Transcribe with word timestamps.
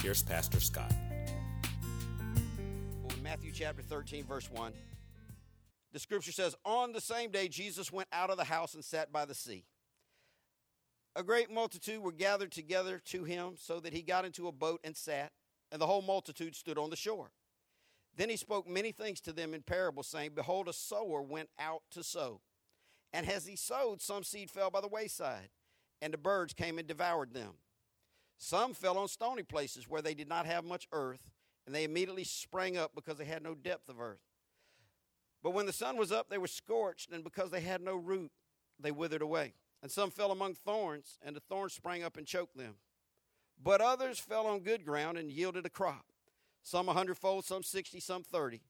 here's 0.00 0.22
Pastor 0.22 0.60
Scott. 0.60 0.92
Well, 3.02 3.16
in 3.16 3.22
Matthew 3.22 3.52
chapter 3.52 3.82
13, 3.82 4.24
verse 4.24 4.50
1, 4.50 4.72
the 5.92 5.98
scripture 5.98 6.32
says, 6.32 6.54
On 6.64 6.92
the 6.92 7.00
same 7.00 7.30
day, 7.30 7.48
Jesus 7.48 7.92
went 7.92 8.08
out 8.12 8.30
of 8.30 8.38
the 8.38 8.44
house 8.44 8.74
and 8.74 8.84
sat 8.84 9.12
by 9.12 9.26
the 9.26 9.34
sea. 9.34 9.64
A 11.16 11.22
great 11.22 11.50
multitude 11.50 12.00
were 12.00 12.12
gathered 12.12 12.52
together 12.52 13.00
to 13.06 13.24
him, 13.24 13.54
so 13.56 13.80
that 13.80 13.92
he 13.92 14.00
got 14.00 14.24
into 14.24 14.48
a 14.48 14.52
boat 14.52 14.80
and 14.84 14.96
sat, 14.96 15.32
and 15.70 15.80
the 15.80 15.86
whole 15.86 16.02
multitude 16.02 16.54
stood 16.54 16.78
on 16.78 16.88
the 16.88 16.96
shore. 16.96 17.32
Then 18.16 18.30
he 18.30 18.36
spoke 18.36 18.68
many 18.68 18.92
things 18.92 19.20
to 19.22 19.32
them 19.32 19.52
in 19.52 19.62
parables, 19.62 20.06
saying, 20.06 20.30
Behold, 20.34 20.68
a 20.68 20.72
sower 20.72 21.20
went 21.20 21.50
out 21.58 21.82
to 21.90 22.02
sow. 22.02 22.40
And 23.12 23.28
as 23.28 23.46
he 23.46 23.56
sowed, 23.56 24.00
some 24.00 24.22
seed 24.22 24.50
fell 24.50 24.70
by 24.70 24.80
the 24.80 24.88
wayside, 24.88 25.50
and 26.00 26.14
the 26.14 26.18
birds 26.18 26.54
came 26.54 26.78
and 26.78 26.86
devoured 26.86 27.34
them. 27.34 27.54
Some 28.42 28.72
fell 28.72 28.96
on 28.96 29.06
stony 29.08 29.42
places 29.42 29.86
where 29.86 30.00
they 30.00 30.14
did 30.14 30.26
not 30.26 30.46
have 30.46 30.64
much 30.64 30.88
earth, 30.92 31.30
and 31.66 31.74
they 31.74 31.84
immediately 31.84 32.24
sprang 32.24 32.78
up 32.78 32.92
because 32.94 33.18
they 33.18 33.26
had 33.26 33.42
no 33.42 33.54
depth 33.54 33.90
of 33.90 34.00
earth. 34.00 34.22
But 35.42 35.50
when 35.50 35.66
the 35.66 35.74
sun 35.74 35.98
was 35.98 36.10
up, 36.10 36.30
they 36.30 36.38
were 36.38 36.46
scorched, 36.46 37.12
and 37.12 37.22
because 37.22 37.50
they 37.50 37.60
had 37.60 37.82
no 37.82 37.96
root, 37.96 38.32
they 38.80 38.92
withered 38.92 39.20
away. 39.20 39.52
And 39.82 39.92
some 39.92 40.10
fell 40.10 40.32
among 40.32 40.54
thorns, 40.54 41.18
and 41.22 41.36
the 41.36 41.40
thorns 41.40 41.74
sprang 41.74 42.02
up 42.02 42.16
and 42.16 42.26
choked 42.26 42.56
them. 42.56 42.76
But 43.62 43.82
others 43.82 44.18
fell 44.18 44.46
on 44.46 44.60
good 44.60 44.86
ground 44.86 45.18
and 45.18 45.30
yielded 45.30 45.66
a 45.66 45.70
crop, 45.70 46.06
some 46.62 46.88
a 46.88 46.94
hundredfold, 46.94 47.44
some 47.44 47.62
sixty, 47.62 48.00
some 48.00 48.22
thirty. 48.22 48.62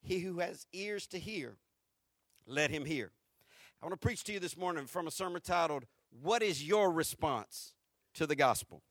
He 0.00 0.20
who 0.20 0.38
has 0.38 0.66
ears 0.72 1.06
to 1.08 1.18
hear, 1.18 1.58
let 2.46 2.70
him 2.70 2.86
hear. 2.86 3.12
I 3.82 3.86
want 3.86 4.00
to 4.00 4.04
preach 4.04 4.24
to 4.24 4.32
you 4.32 4.40
this 4.40 4.56
morning 4.56 4.86
from 4.86 5.06
a 5.06 5.10
sermon 5.10 5.42
titled, 5.42 5.84
What 6.22 6.42
is 6.42 6.66
Your 6.66 6.90
Response 6.90 7.74
to 8.14 8.26
the 8.26 8.34
Gospel? 8.34 8.82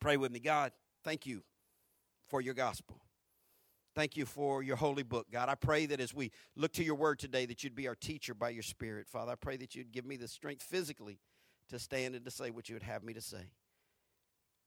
Pray 0.00 0.16
with 0.16 0.32
me. 0.32 0.40
God, 0.40 0.72
thank 1.04 1.26
you 1.26 1.42
for 2.28 2.40
your 2.40 2.54
gospel. 2.54 2.96
Thank 3.94 4.16
you 4.16 4.24
for 4.24 4.62
your 4.62 4.76
holy 4.76 5.02
book, 5.02 5.26
God. 5.32 5.48
I 5.48 5.56
pray 5.56 5.86
that 5.86 6.00
as 6.00 6.14
we 6.14 6.30
look 6.56 6.72
to 6.74 6.84
your 6.84 6.94
word 6.94 7.18
today, 7.18 7.44
that 7.46 7.64
you'd 7.64 7.74
be 7.74 7.88
our 7.88 7.96
teacher 7.96 8.34
by 8.34 8.50
your 8.50 8.62
spirit. 8.62 9.08
Father, 9.08 9.32
I 9.32 9.34
pray 9.34 9.56
that 9.58 9.74
you'd 9.74 9.92
give 9.92 10.06
me 10.06 10.16
the 10.16 10.28
strength 10.28 10.62
physically 10.62 11.18
to 11.70 11.78
stand 11.78 12.14
and 12.14 12.24
to 12.24 12.30
say 12.30 12.50
what 12.50 12.68
you 12.68 12.76
would 12.76 12.84
have 12.84 13.02
me 13.02 13.12
to 13.14 13.20
say. 13.20 13.50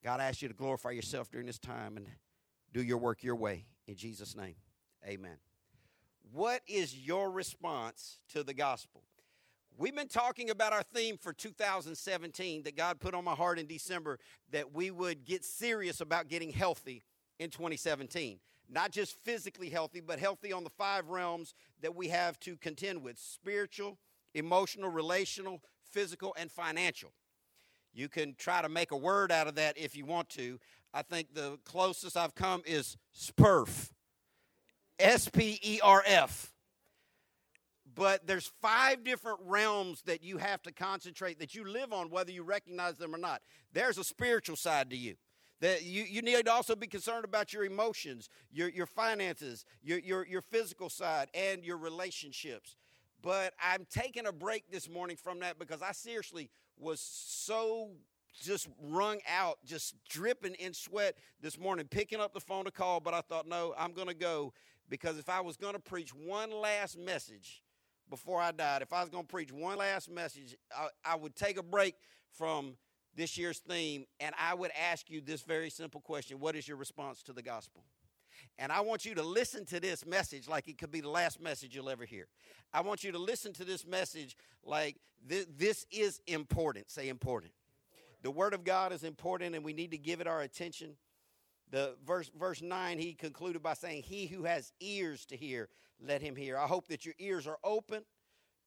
God, 0.03 0.19
I 0.19 0.25
ask 0.25 0.41
you 0.41 0.49
to 0.49 0.53
glorify 0.53 0.91
yourself 0.91 1.31
during 1.31 1.47
this 1.47 1.59
time 1.59 1.95
and 1.95 2.05
do 2.73 2.83
your 2.83 2.97
work 2.97 3.23
your 3.23 3.35
way. 3.35 3.65
In 3.87 3.95
Jesus' 3.95 4.35
name, 4.35 4.55
amen. 5.07 5.37
What 6.33 6.61
is 6.67 6.97
your 6.97 7.31
response 7.31 8.19
to 8.33 8.43
the 8.43 8.53
gospel? 8.53 9.03
We've 9.75 9.95
been 9.95 10.07
talking 10.07 10.51
about 10.51 10.71
our 10.71 10.83
theme 10.83 11.17
for 11.17 11.33
2017 11.33 12.63
that 12.63 12.77
God 12.77 12.99
put 12.99 13.15
on 13.15 13.23
my 13.23 13.33
heart 13.33 13.57
in 13.57 13.65
December 13.65 14.19
that 14.51 14.71
we 14.71 14.91
would 14.91 15.25
get 15.25 15.43
serious 15.43 15.99
about 15.99 16.27
getting 16.27 16.51
healthy 16.51 17.01
in 17.39 17.49
2017. 17.49 18.39
Not 18.69 18.91
just 18.91 19.17
physically 19.23 19.69
healthy, 19.69 19.99
but 19.99 20.19
healthy 20.19 20.53
on 20.53 20.63
the 20.63 20.69
five 20.69 21.09
realms 21.09 21.55
that 21.81 21.95
we 21.95 22.09
have 22.09 22.39
to 22.41 22.55
contend 22.55 23.01
with 23.01 23.17
spiritual, 23.17 23.97
emotional, 24.35 24.91
relational, 24.91 25.59
physical, 25.89 26.35
and 26.37 26.51
financial. 26.51 27.11
You 27.93 28.09
can 28.09 28.35
try 28.37 28.61
to 28.61 28.69
make 28.69 28.91
a 28.91 28.97
word 28.97 29.31
out 29.31 29.47
of 29.47 29.55
that 29.55 29.77
if 29.77 29.97
you 29.97 30.05
want 30.05 30.29
to. 30.29 30.59
I 30.93 31.01
think 31.01 31.33
the 31.33 31.57
closest 31.65 32.15
I've 32.15 32.35
come 32.35 32.61
is 32.65 32.95
SPERF. 33.17 33.89
S 34.99 35.29
P 35.29 35.59
E 35.63 35.79
R 35.81 36.03
F 36.05 36.52
but 37.95 38.25
there's 38.25 38.51
five 38.61 39.03
different 39.03 39.39
realms 39.45 40.01
that 40.03 40.23
you 40.23 40.37
have 40.37 40.61
to 40.63 40.71
concentrate 40.71 41.39
that 41.39 41.53
you 41.53 41.65
live 41.65 41.93
on 41.93 42.09
whether 42.09 42.31
you 42.31 42.43
recognize 42.43 42.97
them 42.97 43.13
or 43.13 43.17
not. 43.19 43.41
There's 43.71 43.97
a 43.97 44.03
spiritual 44.03 44.55
side 44.55 44.89
to 44.89 44.97
you 44.97 45.15
that 45.63 45.83
you, 45.83 46.03
you 46.03 46.21
need 46.21 46.45
to 46.45 46.51
also 46.51 46.75
be 46.75 46.87
concerned 46.87 47.23
about 47.23 47.53
your 47.53 47.63
emotions 47.63 48.29
your, 48.51 48.69
your 48.69 48.85
finances 48.85 49.65
your, 49.81 49.99
your, 49.99 50.25
your 50.25 50.41
physical 50.41 50.89
side 50.89 51.29
and 51.33 51.63
your 51.63 51.77
relationships. 51.77 52.75
But 53.21 53.53
i'm 53.63 53.87
taking 53.89 54.25
a 54.25 54.33
break 54.33 54.69
this 54.69 54.89
morning 54.89 55.15
from 55.15 55.39
that 55.39 55.57
because 55.57 55.81
i 55.81 55.93
seriously 55.93 56.49
was 56.77 56.99
so 56.99 57.91
just 58.41 58.67
wrung 58.81 59.19
out 59.29 59.57
just 59.63 59.95
dripping 60.09 60.55
in 60.55 60.73
sweat 60.73 61.15
this 61.39 61.57
morning 61.57 61.87
picking 61.89 62.19
up 62.19 62.33
the 62.33 62.41
phone 62.41 62.65
to 62.65 62.71
call 62.71 62.99
but 62.99 63.13
i 63.13 63.21
thought 63.21 63.47
no 63.47 63.73
i'm 63.77 63.93
going 63.93 64.07
to 64.07 64.13
go 64.13 64.51
because 64.89 65.17
if 65.17 65.29
i 65.29 65.39
was 65.39 65.55
going 65.55 65.73
to 65.73 65.79
preach 65.79 66.13
one 66.13 66.51
last 66.51 66.97
message 66.97 67.61
before 68.09 68.41
I 68.41 68.51
died, 68.51 68.81
if 68.81 68.93
I 68.93 69.01
was 69.01 69.09
going 69.09 69.23
to 69.25 69.31
preach 69.31 69.51
one 69.51 69.77
last 69.77 70.09
message, 70.09 70.55
I, 70.75 70.87
I, 71.05 71.15
would 71.15 71.35
take 71.35 71.57
a 71.57 71.63
break 71.63 71.95
from 72.31 72.75
this 73.15 73.37
year's 73.37 73.59
theme 73.59 74.05
and 74.19 74.35
I 74.39 74.53
would 74.53 74.71
ask 74.91 75.09
you 75.09 75.21
this 75.21 75.41
very 75.41 75.69
simple 75.69 76.01
question 76.01 76.39
What 76.39 76.55
is 76.55 76.67
your 76.67 76.77
response 76.77 77.23
to 77.23 77.33
the 77.33 77.41
gospel? 77.41 77.83
And 78.57 78.71
I 78.71 78.81
want 78.81 79.05
you 79.05 79.15
to 79.15 79.23
listen 79.23 79.65
to 79.65 79.79
this 79.79 80.05
message 80.05 80.47
like 80.47 80.67
it 80.67 80.77
could 80.77 80.91
be 80.91 81.01
the 81.01 81.09
last 81.09 81.41
message 81.41 81.75
you'll 81.75 81.89
ever 81.89 82.05
hear. 82.05 82.27
I 82.73 82.81
want 82.81 83.03
you 83.03 83.11
to 83.11 83.19
listen 83.19 83.53
to 83.53 83.65
this 83.65 83.85
message 83.85 84.35
like 84.63 84.97
th- 85.27 85.47
this 85.57 85.85
is 85.91 86.21
important. 86.27 86.91
Say 86.91 87.09
important. 87.09 87.53
The 88.21 88.31
Word 88.31 88.53
of 88.53 88.63
God 88.63 88.93
is 88.93 89.03
important 89.03 89.55
and 89.55 89.65
we 89.65 89.73
need 89.73 89.91
to 89.91 89.97
give 89.97 90.21
it 90.21 90.27
our 90.27 90.41
attention. 90.41 90.95
The 91.71 91.95
verse, 92.05 92.29
verse 92.37 92.61
9, 92.61 92.99
he 92.99 93.13
concluded 93.13 93.63
by 93.63 93.73
saying, 93.73 94.03
He 94.03 94.27
who 94.27 94.43
has 94.43 94.71
ears 94.79 95.25
to 95.25 95.35
hear, 95.35 95.69
let 95.99 96.21
him 96.21 96.35
hear. 96.35 96.57
I 96.57 96.67
hope 96.67 96.87
that 96.87 97.05
your 97.05 97.15
ears 97.19 97.47
are 97.47 97.57
open 97.63 98.03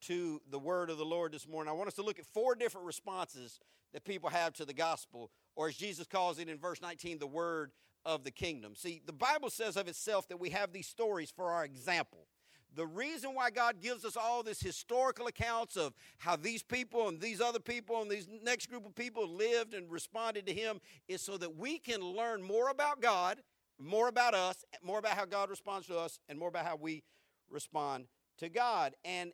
to 0.03 0.41
the 0.50 0.59
word 0.59 0.91
of 0.91 0.98
the 0.98 1.04
Lord 1.04 1.32
this 1.32 1.48
morning. 1.48 1.70
I 1.70 1.75
want 1.75 1.88
us 1.88 1.94
to 1.94 2.03
look 2.03 2.19
at 2.19 2.26
four 2.26 2.54
different 2.54 2.87
responses 2.87 3.60
that 3.92 4.04
people 4.04 4.31
have 4.31 4.53
to 4.54 4.64
the 4.64 4.75
gospel, 4.75 5.31
or 5.54 5.69
as 5.69 5.76
Jesus 5.76 6.06
calls 6.06 6.38
it 6.38 6.48
in 6.48 6.59
verse 6.59 6.82
19, 6.82 7.19
the 7.19 7.26
word 7.26 7.72
of 8.04 8.25
the 8.25 8.31
kingdom. 8.31 8.75
See, 8.75 9.03
the 9.04 9.12
Bible 9.12 9.50
says 9.50 9.76
of 9.76 9.88
itself 9.88 10.28
that 10.28 10.38
we 10.38 10.50
have 10.50 10.72
these 10.72 10.87
stories 10.87 11.31
for 11.31 11.50
our 11.50 11.64
example. 11.64 12.28
The 12.75 12.87
reason 12.87 13.34
why 13.34 13.50
God 13.50 13.81
gives 13.81 14.04
us 14.04 14.19
all 14.19 14.43
this 14.43 14.60
historical 14.60 15.26
accounts 15.28 15.76
of 15.76 15.94
how 16.19 16.37
these 16.37 16.62
people 16.62 17.08
and 17.08 17.19
these 17.19 17.41
other 17.41 17.58
people 17.58 18.03
and 18.03 18.10
these 18.10 18.28
next 18.43 18.69
group 18.69 18.84
of 18.84 18.94
people 18.94 19.26
lived 19.26 19.72
and 19.72 19.91
responded 19.91 20.47
to 20.47 20.53
Him 20.53 20.81
is 21.08 21.22
so 21.22 21.38
that 21.38 21.56
we 21.56 21.78
can 21.78 22.03
learn 22.03 22.43
more 22.43 22.69
about 22.69 23.00
God, 23.00 23.38
more 23.78 24.09
about 24.09 24.34
us, 24.34 24.64
more 24.82 24.98
about 24.98 25.12
how 25.12 25.25
God 25.25 25.50
responds 25.50 25.87
to 25.88 25.98
us, 25.98 26.19
and 26.28 26.38
more 26.38 26.48
about 26.48 26.64
how 26.64 26.76
we 26.76 27.03
respond 27.50 28.06
to 28.38 28.48
God. 28.48 28.94
And 29.04 29.32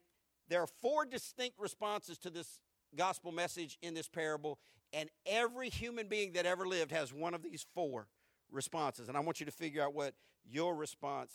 there 0.48 0.60
are 0.60 0.68
four 0.80 1.04
distinct 1.04 1.58
responses 1.58 2.18
to 2.18 2.30
this 2.30 2.58
gospel 2.96 3.32
message 3.32 3.78
in 3.82 3.94
this 3.94 4.08
parable, 4.08 4.58
and 4.92 5.08
every 5.26 5.70
human 5.70 6.08
being 6.08 6.32
that 6.32 6.46
ever 6.46 6.66
lived 6.66 6.90
has 6.90 7.12
one 7.12 7.34
of 7.34 7.42
these 7.42 7.64
four 7.74 8.08
responses. 8.50 9.08
And 9.08 9.16
I 9.16 9.20
want 9.20 9.40
you 9.40 9.46
to 9.46 9.52
figure 9.52 9.82
out 9.82 9.94
what 9.94 10.14
your 10.44 10.74
response 10.74 11.32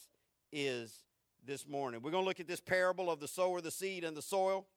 is 0.52 1.04
this 1.46 1.68
morning. 1.68 2.02
We're 2.02 2.12
going 2.12 2.24
to 2.24 2.28
look 2.28 2.40
at 2.40 2.48
this 2.48 2.60
parable 2.60 3.10
of 3.10 3.20
the 3.20 3.28
sower, 3.28 3.62
the 3.62 3.72
seed, 3.72 4.04
and 4.04 4.16
the 4.16 4.22
soil. 4.22 4.68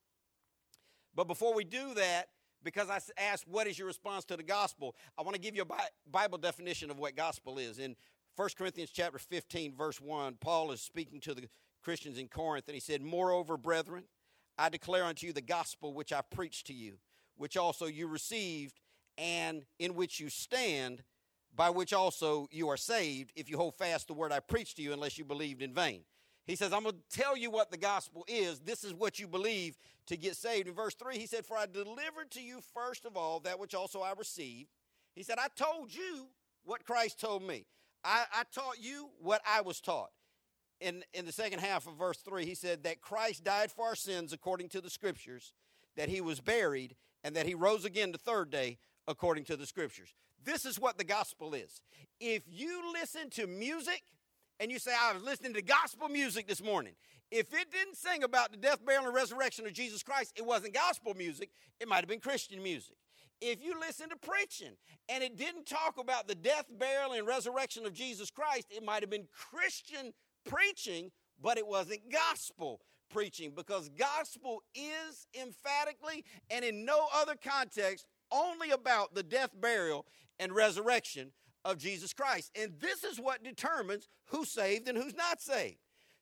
But 1.15 1.27
before 1.27 1.55
we 1.55 1.65
do 1.65 1.95
that, 1.95 2.29
because 2.63 2.89
I 2.89 3.01
asked, 3.19 3.47
What 3.49 3.67
is 3.67 3.79
your 3.79 3.89
response 3.89 4.25
to 4.27 4.37
the 4.37 4.43
gospel? 4.43 4.95
I 5.19 5.23
want 5.23 5.35
to 5.35 5.41
give 5.41 5.57
you 5.57 5.63
a 5.63 6.11
Bible 6.11 6.39
definition 6.39 6.91
of 6.91 6.99
what 6.99 7.17
gospel 7.17 7.59
is. 7.59 7.79
In 7.79 7.97
1 8.41 8.49
Corinthians 8.57 8.89
chapter 8.91 9.19
15, 9.19 9.75
verse 9.77 10.01
1, 10.01 10.39
Paul 10.41 10.73
is 10.73 10.81
speaking 10.81 11.21
to 11.21 11.35
the 11.35 11.47
Christians 11.85 12.17
in 12.17 12.27
Corinth, 12.27 12.65
and 12.69 12.75
he 12.75 12.81
said, 12.81 13.03
Moreover, 13.03 13.59
brethren, 13.59 14.05
I 14.57 14.71
declare 14.71 15.05
unto 15.05 15.27
you 15.27 15.35
the 15.35 15.43
gospel 15.43 15.93
which 15.93 16.11
I 16.11 16.23
preached 16.23 16.67
to 16.69 16.73
you, 16.73 16.95
which 17.37 17.59
also 17.59 17.85
you 17.85 18.07
received, 18.07 18.81
and 19.19 19.67
in 19.79 19.95
which 19.95 20.21
you 20.21 20.31
stand, 20.31 21.03
by 21.55 21.69
which 21.69 21.93
also 21.93 22.49
you 22.51 22.71
are 22.71 22.79
saved, 22.79 23.31
if 23.37 23.51
you 23.51 23.59
hold 23.59 23.75
fast 23.75 24.07
the 24.07 24.15
word 24.15 24.33
I 24.33 24.41
preached 24.41 24.79
to 24.79 24.83
you, 24.83 24.95
unless 24.95 25.19
you 25.19 25.27
believed 25.27 25.61
in 25.61 25.75
vain. 25.75 26.01
He 26.47 26.57
says, 26.57 26.73
I'm 26.73 26.85
going 26.85 26.95
to 26.95 27.19
tell 27.19 27.37
you 27.37 27.51
what 27.51 27.71
the 27.71 27.77
gospel 27.77 28.25
is. 28.27 28.61
This 28.61 28.85
is 28.85 28.95
what 28.95 29.19
you 29.19 29.29
believe 29.29 29.77
to 30.07 30.17
get 30.17 30.35
saved. 30.35 30.67
In 30.67 30.73
verse 30.73 30.95
3, 30.95 31.19
he 31.19 31.27
said, 31.27 31.45
For 31.45 31.59
I 31.59 31.67
delivered 31.67 32.31
to 32.31 32.41
you 32.41 32.61
first 32.73 33.05
of 33.05 33.19
all 33.19 33.41
that 33.41 33.59
which 33.61 33.75
also 33.75 34.01
I 34.01 34.15
received. 34.17 34.71
He 35.15 35.25
said, 35.25 35.37
I 35.39 35.49
told 35.55 35.95
you 35.95 36.29
what 36.65 36.87
Christ 36.87 37.21
told 37.21 37.43
me. 37.43 37.67
I, 38.05 38.25
I 38.33 38.43
taught 38.55 38.81
you 38.81 39.11
what 39.21 39.43
I 39.47 39.61
was 39.61 39.81
taught 39.81 40.11
in, 40.81 41.05
in 41.13 41.27
the 41.27 41.33
second 41.33 41.61
half 41.61 41.87
of 41.87 41.95
verse 41.97 42.19
3, 42.19 42.45
he 42.45 42.55
said 42.55 42.83
that 42.85 43.01
Christ 43.01 43.45
died 43.45 43.71
for 43.71 43.87
our 43.87 43.95
sins 43.95 44.33
according 44.33 44.71
to 44.71 44.81
the 44.81 44.91
scriptures, 44.91 45.53
that 45.97 46.09
he 46.09 46.21
was 46.21 46.41
buried, 46.41 46.97
and 47.23 47.37
that 47.37 47.47
he 47.47 47.55
rose 47.55 47.85
again 47.85 48.13
the 48.13 48.19
third 48.19 48.51
day 48.51 48.79
according 49.07 49.45
to 49.45 49.57
the 49.57 49.67
scriptures. 49.67 50.15
this 50.43 50.65
is 50.65 50.81
what 50.81 50.97
the 50.97 51.05
gospel 51.05 51.53
is. 51.53 51.83
If 52.19 52.45
you 52.49 52.93
listen 52.93 53.29
to 53.31 53.47
music 53.47 54.03
and 54.59 54.71
you 54.71 54.79
say, 54.79 54.93
I 54.99 55.13
was 55.13 55.23
listening 55.23 55.53
to 55.55 55.63
gospel 55.63 56.09
music 56.09 56.47
this 56.49 56.63
morning, 56.63 56.95
if 57.31 57.53
it 57.53 57.71
didn't 57.71 57.97
sing 57.97 58.23
about 58.23 58.51
the 58.51 58.57
death, 58.57 58.85
burial, 58.85 59.05
and 59.05 59.15
resurrection 59.15 59.67
of 59.67 59.73
Jesus 59.73 60.03
Christ, 60.03 60.33
it 60.37 60.47
wasn't 60.47 60.75
gospel 60.75 61.15
music, 61.15 61.51
it 61.79 61.89
might 61.89 61.99
have 61.99 62.09
been 62.09 62.21
Christian 62.21 62.63
music. 62.63 62.97
If 63.41 63.65
you 63.65 63.79
listen 63.81 64.11
to 64.11 64.17
preaching 64.17 64.73
and 65.09 65.25
it 65.25 65.37
didn't 65.37 65.67
talk 65.67 65.99
about 65.99 66.29
the 66.29 66.35
death, 66.35 66.67
burial, 66.79 67.13
and 67.13 67.27
resurrection 67.27 67.87
of 67.87 67.95
Jesus 67.95 68.31
Christ, 68.31 68.67
it 68.71 68.85
might 68.85 69.03
have 69.03 69.11
been 69.11 69.29
Christian 69.33 70.13
preaching, 70.45 71.11
but 71.41 71.57
it 71.57 71.67
wasn't 71.67 72.11
gospel 72.11 72.81
preaching 73.11 73.53
because 73.55 73.89
gospel 73.91 74.63
is 74.75 75.27
emphatically 75.41 76.25
and 76.51 76.65
in 76.65 76.85
no 76.85 77.07
other 77.15 77.35
context 77.35 78.07
only 78.31 78.71
about 78.71 79.15
the 79.15 79.23
death, 79.23 79.51
burial, 79.59 80.07
and 80.39 80.55
resurrection 80.55 81.33
of 81.65 81.79
Jesus 81.79 82.13
Christ. 82.13 82.51
And 82.55 82.73
this 82.79 83.05
is 83.05 83.19
what 83.19 83.43
determines 83.43 84.09
who's 84.27 84.51
saved 84.51 84.89
and 84.89 84.97
who's 84.97 85.17
not 85.17 85.41
saved. 85.41 85.79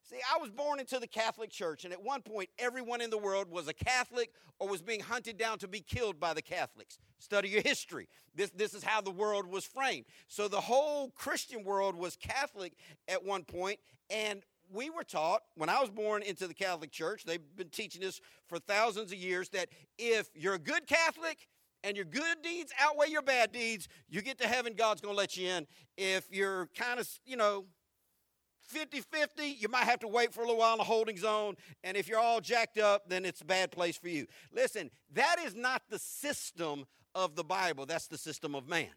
See, 0.09 0.17
I 0.33 0.39
was 0.39 0.49
born 0.49 0.79
into 0.79 0.97
the 0.97 1.05
Catholic 1.05 1.51
Church, 1.51 1.83
and 1.83 1.93
at 1.93 2.01
one 2.01 2.23
point, 2.23 2.49
everyone 2.57 2.99
in 2.99 3.11
the 3.11 3.17
world 3.17 3.47
was 3.51 3.67
a 3.67 3.73
Catholic 3.73 4.31
or 4.57 4.67
was 4.67 4.81
being 4.81 5.01
hunted 5.01 5.37
down 5.37 5.59
to 5.59 5.67
be 5.67 5.81
killed 5.81 6.19
by 6.19 6.33
the 6.33 6.41
Catholics. 6.41 6.97
Study 7.19 7.49
your 7.49 7.61
history. 7.61 8.07
This, 8.33 8.49
this 8.49 8.73
is 8.73 8.83
how 8.83 9.01
the 9.01 9.11
world 9.11 9.45
was 9.45 9.65
framed. 9.65 10.05
So 10.27 10.47
the 10.47 10.61
whole 10.61 11.11
Christian 11.11 11.63
world 11.63 11.95
was 11.95 12.15
Catholic 12.15 12.73
at 13.07 13.23
one 13.23 13.43
point, 13.43 13.79
and 14.09 14.41
we 14.73 14.89
were 14.89 15.03
taught 15.03 15.43
when 15.53 15.69
I 15.69 15.79
was 15.79 15.91
born 15.91 16.23
into 16.23 16.47
the 16.47 16.55
Catholic 16.55 16.89
Church, 16.89 17.23
they've 17.23 17.39
been 17.55 17.69
teaching 17.69 18.01
this 18.01 18.19
for 18.47 18.57
thousands 18.57 19.11
of 19.11 19.19
years, 19.19 19.49
that 19.49 19.69
if 19.99 20.27
you're 20.33 20.55
a 20.55 20.59
good 20.59 20.87
Catholic, 20.87 21.47
and 21.83 21.95
your 21.95 22.05
good 22.05 22.41
deeds 22.43 22.73
outweigh 22.77 23.07
your 23.07 23.21
bad 23.21 23.53
deeds, 23.53 23.87
you 24.09 24.21
get 24.21 24.37
to 24.39 24.47
heaven, 24.47 24.73
God's 24.75 24.99
going 24.99 25.13
to 25.13 25.17
let 25.17 25.37
you 25.37 25.47
in. 25.47 25.67
If 25.97 26.27
you're 26.29 26.67
kind 26.77 26.99
of, 26.99 27.07
you 27.25 27.37
know, 27.37 27.65
50 28.69 29.01
50, 29.01 29.47
you 29.59 29.67
might 29.67 29.85
have 29.85 29.99
to 29.99 30.07
wait 30.07 30.33
for 30.33 30.41
a 30.41 30.43
little 30.43 30.59
while 30.59 30.73
in 30.73 30.77
the 30.77 30.83
holding 30.83 31.17
zone. 31.17 31.55
And 31.83 31.97
if 31.97 32.07
you're 32.07 32.19
all 32.19 32.39
jacked 32.39 32.77
up, 32.77 33.09
then 33.09 33.25
it's 33.25 33.41
a 33.41 33.45
bad 33.45 33.71
place 33.71 33.97
for 33.97 34.09
you. 34.09 34.27
Listen, 34.53 34.91
that 35.13 35.37
is 35.43 35.55
not 35.55 35.81
the 35.89 35.99
system 35.99 36.85
of 37.15 37.35
the 37.35 37.43
Bible, 37.43 37.85
that's 37.85 38.07
the 38.07 38.17
system 38.17 38.55
of 38.55 38.67
man. 38.67 38.89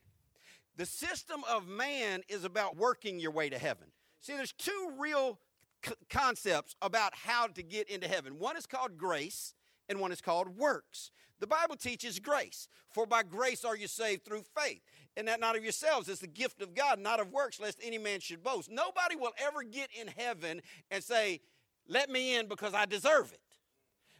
The 0.76 0.86
system 0.86 1.42
of 1.50 1.66
man 1.66 2.22
is 2.28 2.44
about 2.44 2.76
working 2.76 3.18
your 3.18 3.30
way 3.30 3.48
to 3.50 3.58
heaven. 3.58 3.88
See, 4.20 4.34
there's 4.34 4.52
two 4.52 4.92
real 4.98 5.38
c- 5.84 5.92
concepts 6.08 6.76
about 6.80 7.14
how 7.14 7.46
to 7.48 7.62
get 7.62 7.88
into 7.88 8.08
heaven 8.08 8.38
one 8.38 8.56
is 8.56 8.66
called 8.66 8.96
grace, 8.96 9.54
and 9.88 10.00
one 10.00 10.12
is 10.12 10.20
called 10.20 10.56
works. 10.56 11.10
The 11.40 11.46
Bible 11.48 11.74
teaches 11.74 12.20
grace, 12.20 12.68
for 12.88 13.04
by 13.04 13.24
grace 13.24 13.64
are 13.64 13.76
you 13.76 13.88
saved 13.88 14.24
through 14.24 14.44
faith. 14.56 14.80
And 15.16 15.28
that 15.28 15.40
not 15.40 15.56
of 15.56 15.62
yourselves, 15.62 16.08
it's 16.08 16.20
the 16.20 16.26
gift 16.26 16.62
of 16.62 16.74
God, 16.74 16.98
not 16.98 17.20
of 17.20 17.30
works, 17.30 17.60
lest 17.60 17.78
any 17.82 17.98
man 17.98 18.20
should 18.20 18.42
boast. 18.42 18.70
Nobody 18.70 19.16
will 19.16 19.32
ever 19.38 19.62
get 19.62 19.90
in 19.98 20.08
heaven 20.08 20.62
and 20.90 21.04
say, 21.04 21.40
Let 21.86 22.08
me 22.08 22.36
in 22.36 22.48
because 22.48 22.74
I 22.74 22.86
deserve 22.86 23.32
it. 23.32 23.40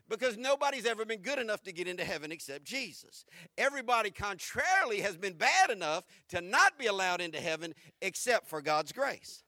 Because 0.08 0.36
nobody's 0.36 0.84
ever 0.84 1.06
been 1.06 1.22
good 1.22 1.38
enough 1.38 1.62
to 1.62 1.72
get 1.72 1.88
into 1.88 2.04
heaven 2.04 2.32
except 2.32 2.64
Jesus. 2.64 3.24
Everybody, 3.56 4.10
contrarily, 4.10 5.00
has 5.00 5.16
been 5.16 5.32
bad 5.34 5.70
enough 5.70 6.04
to 6.28 6.42
not 6.42 6.78
be 6.78 6.86
allowed 6.86 7.22
into 7.22 7.40
heaven 7.40 7.74
except 8.02 8.46
for 8.46 8.60
God's 8.60 8.92
grace. 8.92 9.42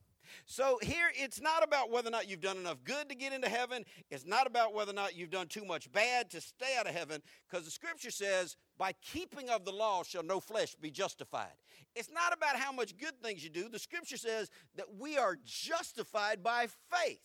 So 0.47 0.79
here, 0.83 1.11
it's 1.15 1.41
not 1.41 1.63
about 1.63 1.91
whether 1.91 2.09
or 2.09 2.13
not 2.13 2.29
you've 2.29 2.41
done 2.41 2.57
enough 2.57 2.83
good 2.85 3.09
to 3.09 3.15
get 3.15 3.33
into 3.33 3.49
heaven. 3.49 3.85
It's 4.11 4.27
not 4.27 4.47
about 4.47 4.75
whether 4.75 4.91
or 4.91 4.95
not 4.95 5.17
you've 5.17 5.31
done 5.31 5.47
too 5.47 5.65
much 5.65 5.91
bad 5.93 6.31
to 6.31 6.41
stay 6.41 6.77
out 6.79 6.87
of 6.87 6.95
heaven, 6.95 7.23
because 7.49 7.65
the 7.65 7.71
scripture 7.71 8.11
says, 8.11 8.57
by 8.79 8.93
keeping 9.03 9.51
of 9.51 9.65
the 9.65 9.73
law 9.73 10.03
shall 10.03 10.23
no 10.23 10.41
flesh 10.41 10.75
be 10.75 10.91
justified. 10.91 11.53
It's 11.95 12.11
not 12.11 12.33
about 12.33 12.57
how 12.57 12.73
much 12.73 12.97
good 12.97 13.21
things 13.23 13.45
you 13.45 13.51
do. 13.51 13.69
The 13.69 13.79
scripture 13.79 14.17
says 14.17 14.51
that 14.77 14.87
we 14.99 15.17
are 15.17 15.39
justified 15.45 16.43
by 16.43 16.67
faith. 16.91 17.21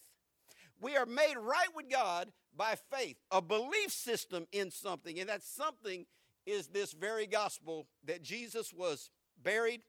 We 0.81 0.95
are 0.95 1.05
made 1.05 1.35
right 1.37 1.67
with 1.75 1.89
God 1.89 2.31
by 2.55 2.75
faith, 2.91 3.17
a 3.31 3.41
belief 3.41 3.91
system 3.91 4.45
in 4.51 4.71
something, 4.71 5.19
and 5.19 5.29
that 5.29 5.43
something 5.43 6.05
is 6.45 6.67
this 6.67 6.93
very 6.93 7.27
gospel 7.27 7.87
that 8.05 8.21
Jesus 8.21 8.73
was 8.73 9.11
buried 9.41 9.81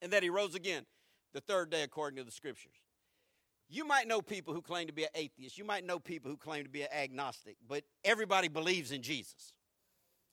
and 0.00 0.12
that 0.12 0.22
he 0.22 0.30
rose 0.30 0.54
again 0.54 0.84
the 1.34 1.40
third 1.40 1.68
day 1.70 1.82
according 1.82 2.16
to 2.16 2.24
the 2.24 2.30
scriptures. 2.30 2.72
You 3.68 3.84
might 3.84 4.06
know 4.06 4.22
people 4.22 4.54
who 4.54 4.62
claim 4.62 4.86
to 4.86 4.92
be 4.92 5.02
an 5.02 5.10
atheist. 5.14 5.58
You 5.58 5.64
might 5.64 5.84
know 5.84 5.98
people 5.98 6.30
who 6.30 6.36
claim 6.36 6.64
to 6.64 6.70
be 6.70 6.82
an 6.82 6.92
agnostic, 6.92 7.56
but 7.68 7.82
everybody 8.04 8.48
believes 8.48 8.92
in 8.92 9.02
Jesus. 9.02 9.52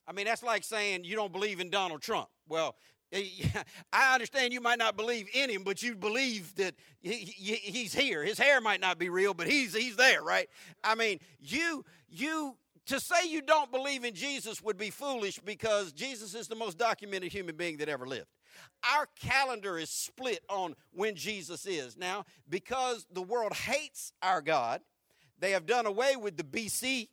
I 0.07 0.13
mean, 0.13 0.25
that's 0.25 0.44
like 0.44 0.63
saying 0.63 1.03
you 1.03 1.15
don't 1.15 1.31
believe 1.31 1.59
in 1.59 1.69
Donald 1.69 2.01
Trump. 2.01 2.27
Well, 2.48 2.75
I 3.94 4.13
understand 4.13 4.53
you 4.53 4.62
might 4.62 4.80
not 4.80 4.95
believe 4.95 5.27
in 5.33 5.50
him, 5.50 5.63
but 5.63 5.83
you 5.83 5.95
believe 5.95 6.56
that 6.56 6.75
he's 7.01 7.94
here. 7.94 8.24
His 8.24 8.38
hair 8.38 8.62
might 8.62 8.80
not 8.80 8.98
be 8.98 9.09
real, 9.09 9.33
but 9.33 9.48
he's 9.48 9.75
he's 9.75 9.95
there, 9.95 10.24
right? 10.24 10.50
I 10.83 10.95
mean, 10.95 11.19
you 11.39 11.83
you 12.09 12.56
to 12.88 13.00
say 13.00 13.27
you 13.27 13.42
don't 13.42 13.71
believe 13.71 14.03
in 14.03 14.13
Jesus 14.13 14.62
would 14.62 14.77
be 14.77 14.89
foolish 14.89 15.39
because 15.39 15.92
Jesus 15.92 16.36
is 16.36 16.48
the 16.48 16.56
most 16.56 16.77
documented 16.77 17.31
human 17.31 17.56
being 17.56 17.77
that 17.77 17.89
ever 17.89 18.07
lived. 18.07 18.27
Our 18.96 19.08
calendar 19.19 19.78
is 19.78 19.90
split 19.90 20.44
on 20.50 20.75
when 20.92 21.16
Jesus 21.16 21.66
is. 21.66 21.98
Now, 21.98 22.25
because 22.50 23.06
the 23.12 23.22
world 23.22 23.54
hates 23.54 24.13
our 24.22 24.42
God, 24.42 24.81
they 25.40 25.52
have 25.52 25.66
done 25.66 25.86
away 25.86 26.16
with 26.16 26.38
the 26.38 26.44
BC 26.44 27.10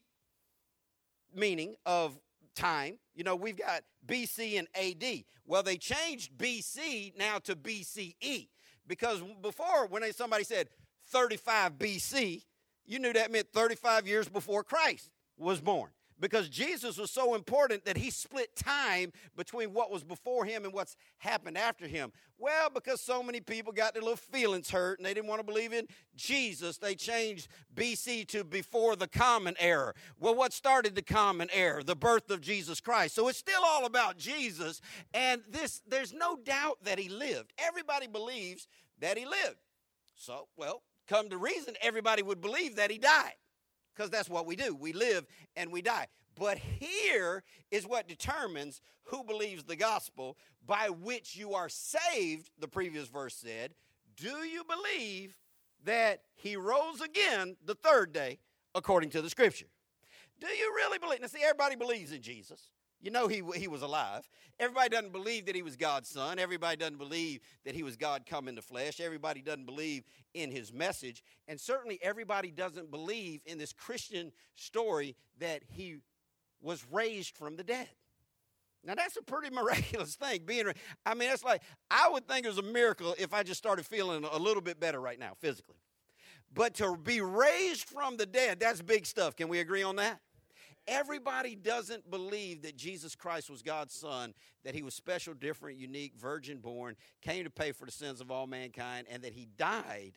meaning 1.34 1.76
of 1.86 2.18
time. 2.54 2.98
You 3.14 3.24
know, 3.24 3.36
we've 3.36 3.58
got 3.58 3.82
BC 4.06 4.58
and 4.58 4.68
AD. 4.74 5.24
Well, 5.46 5.62
they 5.62 5.76
changed 5.76 6.36
BC 6.36 7.16
now 7.16 7.38
to 7.40 7.56
BCE 7.56 8.48
because 8.86 9.22
before, 9.42 9.86
when 9.86 10.10
somebody 10.12 10.44
said 10.44 10.68
35 11.08 11.78
BC, 11.78 12.44
you 12.86 12.98
knew 12.98 13.12
that 13.12 13.30
meant 13.30 13.48
35 13.52 14.06
years 14.06 14.28
before 14.28 14.64
Christ 14.64 15.10
was 15.36 15.60
born 15.60 15.90
because 16.20 16.48
Jesus 16.48 16.98
was 16.98 17.10
so 17.10 17.34
important 17.34 17.84
that 17.84 17.96
he 17.96 18.10
split 18.10 18.54
time 18.56 19.12
between 19.36 19.72
what 19.72 19.90
was 19.90 20.02
before 20.02 20.44
him 20.44 20.64
and 20.64 20.72
what's 20.72 20.96
happened 21.18 21.56
after 21.56 21.86
him. 21.86 22.12
Well, 22.38 22.70
because 22.70 23.00
so 23.00 23.22
many 23.22 23.40
people 23.40 23.72
got 23.72 23.94
their 23.94 24.02
little 24.02 24.16
feelings 24.16 24.70
hurt 24.70 24.98
and 24.98 25.06
they 25.06 25.14
didn't 25.14 25.28
want 25.28 25.40
to 25.40 25.46
believe 25.46 25.72
in 25.72 25.86
Jesus, 26.16 26.78
they 26.78 26.94
changed 26.94 27.48
BC 27.74 28.28
to 28.28 28.44
before 28.44 28.96
the 28.96 29.08
common 29.08 29.54
era. 29.58 29.94
Well, 30.18 30.34
what 30.34 30.52
started 30.52 30.94
the 30.94 31.02
common 31.02 31.48
era? 31.52 31.82
The 31.82 31.96
birth 31.96 32.30
of 32.30 32.40
Jesus 32.40 32.80
Christ. 32.80 33.14
So 33.14 33.28
it's 33.28 33.38
still 33.38 33.62
all 33.64 33.86
about 33.86 34.18
Jesus, 34.18 34.80
and 35.14 35.42
this 35.48 35.82
there's 35.88 36.12
no 36.12 36.36
doubt 36.36 36.78
that 36.84 36.98
he 36.98 37.08
lived. 37.08 37.52
Everybody 37.58 38.06
believes 38.06 38.68
that 39.00 39.18
he 39.18 39.24
lived. 39.24 39.58
So, 40.16 40.48
well, 40.56 40.82
come 41.06 41.28
to 41.30 41.38
reason, 41.38 41.74
everybody 41.80 42.22
would 42.22 42.40
believe 42.40 42.76
that 42.76 42.90
he 42.90 42.98
died 42.98 43.34
because 43.98 44.10
that's 44.10 44.30
what 44.30 44.46
we 44.46 44.54
do. 44.54 44.76
We 44.76 44.92
live 44.92 45.26
and 45.56 45.72
we 45.72 45.82
die. 45.82 46.06
But 46.38 46.58
here 46.58 47.42
is 47.72 47.84
what 47.84 48.06
determines 48.06 48.80
who 49.04 49.24
believes 49.24 49.64
the 49.64 49.74
gospel 49.74 50.36
by 50.64 50.88
which 50.88 51.34
you 51.34 51.54
are 51.54 51.68
saved, 51.68 52.50
the 52.60 52.68
previous 52.68 53.08
verse 53.08 53.34
said. 53.34 53.72
Do 54.16 54.44
you 54.44 54.62
believe 54.64 55.36
that 55.84 56.22
he 56.36 56.56
rose 56.56 57.00
again 57.00 57.56
the 57.64 57.74
third 57.74 58.12
day 58.12 58.38
according 58.74 59.10
to 59.10 59.22
the 59.22 59.30
scripture? 59.30 59.66
Do 60.40 60.46
you 60.46 60.72
really 60.76 60.98
believe? 60.98 61.20
Now, 61.20 61.26
see, 61.26 61.42
everybody 61.42 61.74
believes 61.74 62.12
in 62.12 62.22
Jesus. 62.22 62.68
You 63.00 63.12
know 63.12 63.28
he, 63.28 63.42
he 63.54 63.68
was 63.68 63.82
alive. 63.82 64.28
Everybody 64.58 64.88
doesn't 64.88 65.12
believe 65.12 65.46
that 65.46 65.54
he 65.54 65.62
was 65.62 65.76
God's 65.76 66.08
son. 66.08 66.38
Everybody 66.38 66.76
doesn't 66.76 66.98
believe 66.98 67.40
that 67.64 67.74
he 67.74 67.84
was 67.84 67.96
God 67.96 68.26
come 68.26 68.48
in 68.48 68.56
the 68.56 68.62
flesh. 68.62 68.98
Everybody 68.98 69.40
doesn't 69.40 69.66
believe 69.66 70.02
in 70.34 70.50
his 70.50 70.72
message. 70.72 71.22
And 71.46 71.60
certainly 71.60 72.00
everybody 72.02 72.50
doesn't 72.50 72.90
believe 72.90 73.40
in 73.46 73.56
this 73.56 73.72
Christian 73.72 74.32
story 74.56 75.14
that 75.38 75.62
he 75.68 75.98
was 76.60 76.84
raised 76.90 77.36
from 77.36 77.56
the 77.56 77.62
dead. 77.62 77.88
Now 78.84 78.96
that's 78.96 79.16
a 79.16 79.22
pretty 79.22 79.50
miraculous 79.54 80.16
thing. 80.16 80.42
Being, 80.44 80.72
I 81.06 81.14
mean, 81.14 81.30
it's 81.30 81.44
like 81.44 81.62
I 81.90 82.08
would 82.08 82.26
think 82.26 82.46
it 82.46 82.48
was 82.48 82.58
a 82.58 82.62
miracle 82.62 83.14
if 83.16 83.32
I 83.32 83.44
just 83.44 83.58
started 83.58 83.86
feeling 83.86 84.24
a 84.24 84.38
little 84.38 84.62
bit 84.62 84.80
better 84.80 85.00
right 85.00 85.18
now 85.18 85.32
physically. 85.38 85.76
But 86.52 86.74
to 86.74 86.96
be 86.96 87.20
raised 87.20 87.84
from 87.88 88.16
the 88.16 88.26
dead, 88.26 88.58
that's 88.58 88.82
big 88.82 89.06
stuff. 89.06 89.36
Can 89.36 89.48
we 89.48 89.60
agree 89.60 89.82
on 89.82 89.96
that? 89.96 90.20
Everybody 90.88 91.54
doesn't 91.54 92.10
believe 92.10 92.62
that 92.62 92.74
Jesus 92.74 93.14
Christ 93.14 93.50
was 93.50 93.60
God's 93.60 93.92
son, 93.92 94.32
that 94.64 94.74
he 94.74 94.82
was 94.82 94.94
special, 94.94 95.34
different, 95.34 95.78
unique, 95.78 96.14
virgin 96.16 96.58
born, 96.58 96.96
came 97.20 97.44
to 97.44 97.50
pay 97.50 97.72
for 97.72 97.84
the 97.84 97.92
sins 97.92 98.22
of 98.22 98.30
all 98.30 98.46
mankind, 98.46 99.06
and 99.10 99.22
that 99.22 99.34
he 99.34 99.46
died 99.58 100.14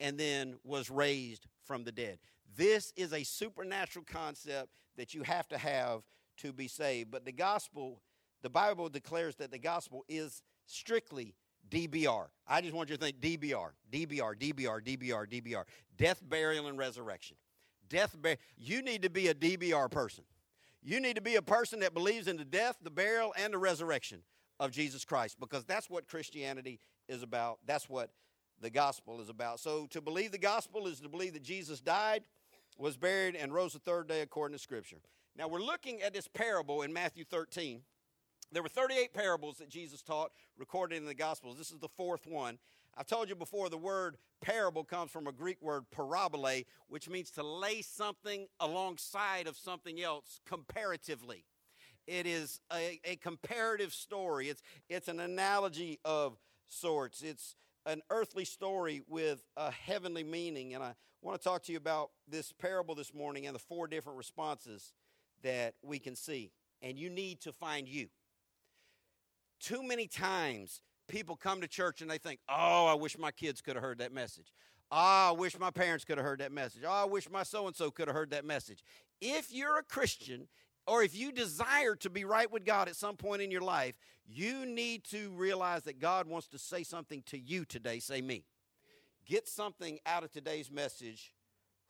and 0.00 0.18
then 0.18 0.54
was 0.64 0.90
raised 0.90 1.46
from 1.62 1.84
the 1.84 1.92
dead. 1.92 2.18
This 2.56 2.94
is 2.96 3.12
a 3.12 3.22
supernatural 3.22 4.06
concept 4.06 4.70
that 4.96 5.12
you 5.12 5.22
have 5.24 5.46
to 5.48 5.58
have 5.58 6.00
to 6.38 6.54
be 6.54 6.68
saved. 6.68 7.10
But 7.10 7.26
the 7.26 7.32
gospel, 7.32 8.00
the 8.42 8.50
Bible 8.50 8.88
declares 8.88 9.36
that 9.36 9.50
the 9.50 9.58
gospel 9.58 10.04
is 10.08 10.42
strictly 10.64 11.34
DBR. 11.70 12.28
I 12.48 12.62
just 12.62 12.74
want 12.74 12.88
you 12.88 12.96
to 12.96 13.02
think 13.02 13.20
DBR, 13.20 13.72
DBR, 13.92 14.36
DBR, 14.38 14.82
DBR, 14.82 15.26
DBR. 15.28 15.64
Death, 15.98 16.20
burial, 16.26 16.66
and 16.66 16.78
resurrection 16.78 17.36
death, 17.92 18.16
burial. 18.20 18.40
You 18.56 18.82
need 18.82 19.02
to 19.02 19.10
be 19.10 19.28
a 19.28 19.34
DBR 19.34 19.90
person. 19.90 20.24
You 20.82 20.98
need 20.98 21.14
to 21.14 21.22
be 21.22 21.36
a 21.36 21.42
person 21.42 21.80
that 21.80 21.94
believes 21.94 22.26
in 22.26 22.36
the 22.36 22.44
death, 22.44 22.76
the 22.82 22.90
burial, 22.90 23.32
and 23.38 23.52
the 23.52 23.58
resurrection 23.58 24.22
of 24.58 24.72
Jesus 24.72 25.04
Christ 25.04 25.38
because 25.38 25.64
that's 25.64 25.88
what 25.88 26.08
Christianity 26.08 26.80
is 27.08 27.22
about. 27.22 27.58
That's 27.66 27.88
what 27.88 28.10
the 28.60 28.70
gospel 28.70 29.20
is 29.20 29.28
about. 29.28 29.60
So 29.60 29.86
to 29.90 30.00
believe 30.00 30.32
the 30.32 30.38
gospel 30.38 30.86
is 30.86 31.00
to 31.00 31.08
believe 31.08 31.34
that 31.34 31.42
Jesus 31.42 31.80
died, 31.80 32.24
was 32.78 32.96
buried, 32.96 33.36
and 33.36 33.52
rose 33.52 33.74
the 33.74 33.78
third 33.78 34.08
day 34.08 34.22
according 34.22 34.56
to 34.56 34.62
Scripture. 34.62 34.98
Now 35.36 35.48
we're 35.48 35.60
looking 35.62 36.02
at 36.02 36.14
this 36.14 36.26
parable 36.26 36.82
in 36.82 36.92
Matthew 36.92 37.24
13. 37.24 37.82
There 38.50 38.62
were 38.62 38.68
38 38.68 39.14
parables 39.14 39.58
that 39.58 39.68
Jesus 39.68 40.02
taught 40.02 40.32
recorded 40.58 40.96
in 40.96 41.06
the 41.06 41.14
Gospels. 41.14 41.56
This 41.56 41.70
is 41.70 41.78
the 41.78 41.88
fourth 41.88 42.26
one. 42.26 42.58
I've 42.96 43.06
told 43.06 43.28
you 43.28 43.34
before 43.34 43.70
the 43.70 43.78
word 43.78 44.16
parable 44.42 44.84
comes 44.84 45.10
from 45.10 45.26
a 45.26 45.32
Greek 45.32 45.62
word 45.62 45.84
parabole, 45.90 46.64
which 46.88 47.08
means 47.08 47.30
to 47.32 47.42
lay 47.42 47.80
something 47.80 48.46
alongside 48.60 49.46
of 49.46 49.56
something 49.56 50.02
else 50.02 50.40
comparatively. 50.46 51.44
It 52.06 52.26
is 52.26 52.60
a, 52.72 53.00
a 53.04 53.16
comparative 53.16 53.94
story. 53.94 54.48
It's, 54.48 54.62
it's 54.88 55.08
an 55.08 55.20
analogy 55.20 56.00
of 56.04 56.38
sorts. 56.66 57.22
It's 57.22 57.54
an 57.86 58.02
earthly 58.10 58.44
story 58.44 59.02
with 59.08 59.42
a 59.56 59.70
heavenly 59.70 60.24
meaning. 60.24 60.74
And 60.74 60.82
I 60.82 60.94
want 61.22 61.40
to 61.40 61.44
talk 61.44 61.62
to 61.64 61.72
you 61.72 61.78
about 61.78 62.10
this 62.28 62.52
parable 62.52 62.94
this 62.94 63.14
morning 63.14 63.46
and 63.46 63.54
the 63.54 63.60
four 63.60 63.86
different 63.86 64.18
responses 64.18 64.92
that 65.42 65.74
we 65.82 65.98
can 65.98 66.14
see. 66.14 66.52
And 66.82 66.98
you 66.98 67.08
need 67.08 67.40
to 67.42 67.52
find 67.52 67.88
you. 67.88 68.08
Too 69.60 69.82
many 69.82 70.08
times 70.08 70.82
people 71.12 71.36
come 71.36 71.60
to 71.60 71.68
church 71.68 72.00
and 72.00 72.10
they 72.10 72.18
think, 72.18 72.40
oh, 72.48 72.86
I 72.86 72.94
wish 72.94 73.18
my 73.18 73.30
kids 73.30 73.60
could 73.60 73.76
have 73.76 73.84
heard 73.84 73.98
that 73.98 74.12
message. 74.12 74.52
Oh, 74.90 75.28
I 75.28 75.30
wish 75.30 75.58
my 75.58 75.70
parents 75.70 76.04
could 76.04 76.16
have 76.16 76.26
heard 76.26 76.40
that 76.40 76.52
message. 76.52 76.82
Oh, 76.86 76.90
I 76.90 77.04
wish 77.04 77.30
my 77.30 77.42
so 77.42 77.66
and 77.66 77.76
so 77.76 77.90
could 77.90 78.08
have 78.08 78.16
heard 78.16 78.30
that 78.30 78.44
message. 78.44 78.82
If 79.20 79.52
you're 79.52 79.78
a 79.78 79.82
Christian, 79.82 80.48
or 80.86 81.02
if 81.02 81.14
you 81.14 81.30
desire 81.30 81.94
to 81.96 82.10
be 82.10 82.24
right 82.24 82.50
with 82.50 82.64
God 82.64 82.88
at 82.88 82.96
some 82.96 83.16
point 83.16 83.42
in 83.42 83.50
your 83.50 83.60
life, 83.60 83.94
you 84.26 84.66
need 84.66 85.04
to 85.04 85.30
realize 85.36 85.82
that 85.84 86.00
God 86.00 86.26
wants 86.26 86.48
to 86.48 86.58
say 86.58 86.82
something 86.82 87.22
to 87.26 87.38
you 87.38 87.64
today. 87.64 88.00
Say 88.00 88.22
me. 88.22 88.44
Get 89.26 89.46
something 89.46 89.98
out 90.06 90.24
of 90.24 90.32
today's 90.32 90.70
message 90.70 91.34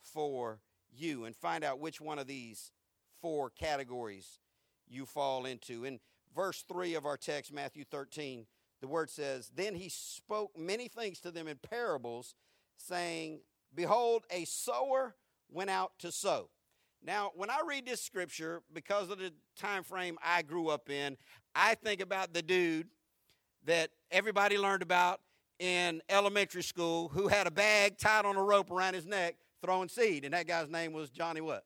for 0.02 0.58
you 0.92 1.24
and 1.24 1.34
find 1.34 1.64
out 1.64 1.78
which 1.78 2.00
one 2.00 2.18
of 2.18 2.26
these 2.26 2.72
four 3.20 3.50
categories 3.50 4.40
you 4.88 5.06
fall 5.06 5.46
into. 5.46 5.84
In 5.84 6.00
verse 6.34 6.64
3 6.68 6.94
of 6.94 7.06
our 7.06 7.16
text, 7.16 7.52
Matthew 7.52 7.84
13, 7.84 8.46
the 8.82 8.88
word 8.88 9.08
says, 9.08 9.50
Then 9.54 9.74
he 9.74 9.88
spoke 9.88 10.58
many 10.58 10.88
things 10.88 11.20
to 11.20 11.30
them 11.30 11.48
in 11.48 11.56
parables, 11.56 12.34
saying, 12.76 13.40
Behold, 13.74 14.24
a 14.30 14.44
sower 14.44 15.14
went 15.50 15.70
out 15.70 15.92
to 16.00 16.12
sow. 16.12 16.50
Now, 17.04 17.30
when 17.34 17.48
I 17.48 17.60
read 17.66 17.86
this 17.86 18.02
scripture, 18.02 18.62
because 18.72 19.08
of 19.08 19.18
the 19.18 19.32
time 19.56 19.82
frame 19.82 20.18
I 20.22 20.42
grew 20.42 20.68
up 20.68 20.90
in, 20.90 21.16
I 21.54 21.74
think 21.76 22.00
about 22.00 22.34
the 22.34 22.42
dude 22.42 22.88
that 23.64 23.90
everybody 24.10 24.58
learned 24.58 24.82
about 24.82 25.20
in 25.58 26.02
elementary 26.08 26.62
school 26.62 27.08
who 27.08 27.28
had 27.28 27.46
a 27.46 27.50
bag 27.50 27.98
tied 27.98 28.24
on 28.24 28.36
a 28.36 28.42
rope 28.42 28.70
around 28.70 28.94
his 28.94 29.06
neck 29.06 29.36
throwing 29.62 29.88
seed, 29.88 30.24
and 30.24 30.34
that 30.34 30.46
guy's 30.46 30.68
name 30.68 30.92
was 30.92 31.08
Johnny 31.08 31.40
what? 31.40 31.64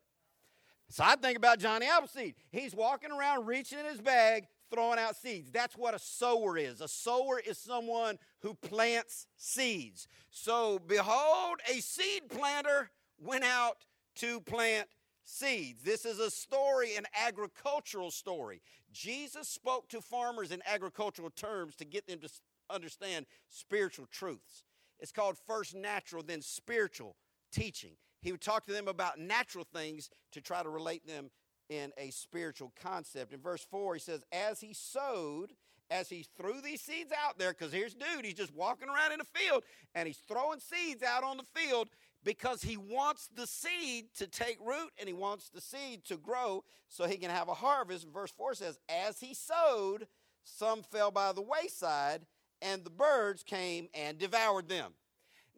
So 0.91 1.03
I 1.03 1.17
think 1.17 1.37
about 1.37 1.59
Johnny 1.59 1.87
Appleseed. 1.87 2.35
He's 2.51 2.75
walking 2.75 3.11
around 3.11 3.47
reaching 3.47 3.79
in 3.79 3.87
his 3.87 4.01
bag, 4.01 4.47
throwing 4.71 4.99
out 4.99 5.17
seeds. 5.17 5.51
That's 5.51 5.77
what 5.77 5.95
a 5.95 5.99
sower 5.99 6.57
is. 6.57 6.81
A 6.81 6.89
sower 6.89 7.41
is 7.41 7.59
someone 7.59 8.19
who 8.41 8.55
plants 8.55 9.27
seeds. 9.37 10.09
So 10.31 10.79
behold, 10.79 11.61
a 11.71 11.81
seed 11.81 12.29
planter 12.29 12.91
went 13.19 13.45
out 13.45 13.79
to 14.17 14.41
plant 14.41 14.89
seeds. 15.25 15.83
This 15.83 16.05
is 16.05 16.19
a 16.19 16.31
story, 16.31 16.97
an 16.97 17.07
agricultural 17.27 18.11
story. 18.11 18.63
Jesus 18.93 19.49
spoke 19.49 19.89
to 19.89 20.01
farmers 20.01 20.53
in 20.53 20.63
agricultural 20.67 21.31
terms 21.31 21.75
to 21.77 21.85
get 21.85 22.07
them 22.07 22.21
to 22.21 22.29
understand 22.71 23.27
spiritual 23.49 24.07
truths. 24.11 24.65
It's 24.99 25.13
called 25.13 25.37
first 25.47 25.75
natural, 25.75 26.23
then 26.23 26.43
spiritual 26.43 27.17
teaching. 27.53 27.97
He 28.23 28.33
would 28.33 28.41
talk 28.41 28.65
to 28.67 28.73
them 28.73 28.89
about 28.89 29.19
natural 29.19 29.67
things 29.73 30.11
to 30.33 30.41
try 30.41 30.63
to 30.63 30.69
relate 30.69 31.07
them 31.07 31.31
in 31.69 31.93
a 31.99 32.11
spiritual 32.11 32.73
concept. 32.81 33.33
In 33.33 33.41
verse 33.41 33.67
4, 33.71 33.95
he 33.95 34.01
says, 34.01 34.23
As 34.33 34.61
he 34.61 34.73
sowed, 34.73 35.53
as 35.91 36.09
he 36.09 36.27
threw 36.37 36.61
these 36.61 36.81
seeds 36.81 37.13
out 37.13 37.39
there, 37.39 37.53
because 37.53 37.73
here's 37.73 37.95
dude, 37.95 38.25
he's 38.25 38.35
just 38.35 38.55
walking 38.55 38.89
around 38.89 39.13
in 39.13 39.19
the 39.19 39.39
field 39.39 39.63
and 39.95 40.07
he's 40.07 40.21
throwing 40.29 40.61
seeds 40.61 41.03
out 41.03 41.23
on 41.23 41.37
the 41.37 41.61
field 41.61 41.89
because 42.25 42.63
he 42.63 42.77
wants 42.77 43.29
the 43.37 43.47
seed 43.47 44.07
to 44.17 44.27
take 44.27 44.59
root 44.61 44.91
and 44.99 45.09
he 45.09 45.15
wants 45.15 45.49
the 45.49 45.61
seed 45.61 46.05
to 46.05 46.17
grow 46.17 46.65
so 46.89 47.07
he 47.07 47.17
can 47.17 47.31
have 47.31 47.49
a 47.49 47.55
harvest. 47.55 48.07
Verse 48.13 48.33
4 48.37 48.55
says, 48.55 48.79
As 48.89 49.21
he 49.21 49.33
sowed, 49.33 50.09
some 50.43 50.83
fell 50.83 51.11
by 51.11 51.33
the 51.33 51.43
wayside, 51.43 52.23
and 52.63 52.85
the 52.85 52.91
birds 52.91 53.43
came 53.43 53.89
and 53.95 54.19
devoured 54.19 54.69
them. 54.69 54.93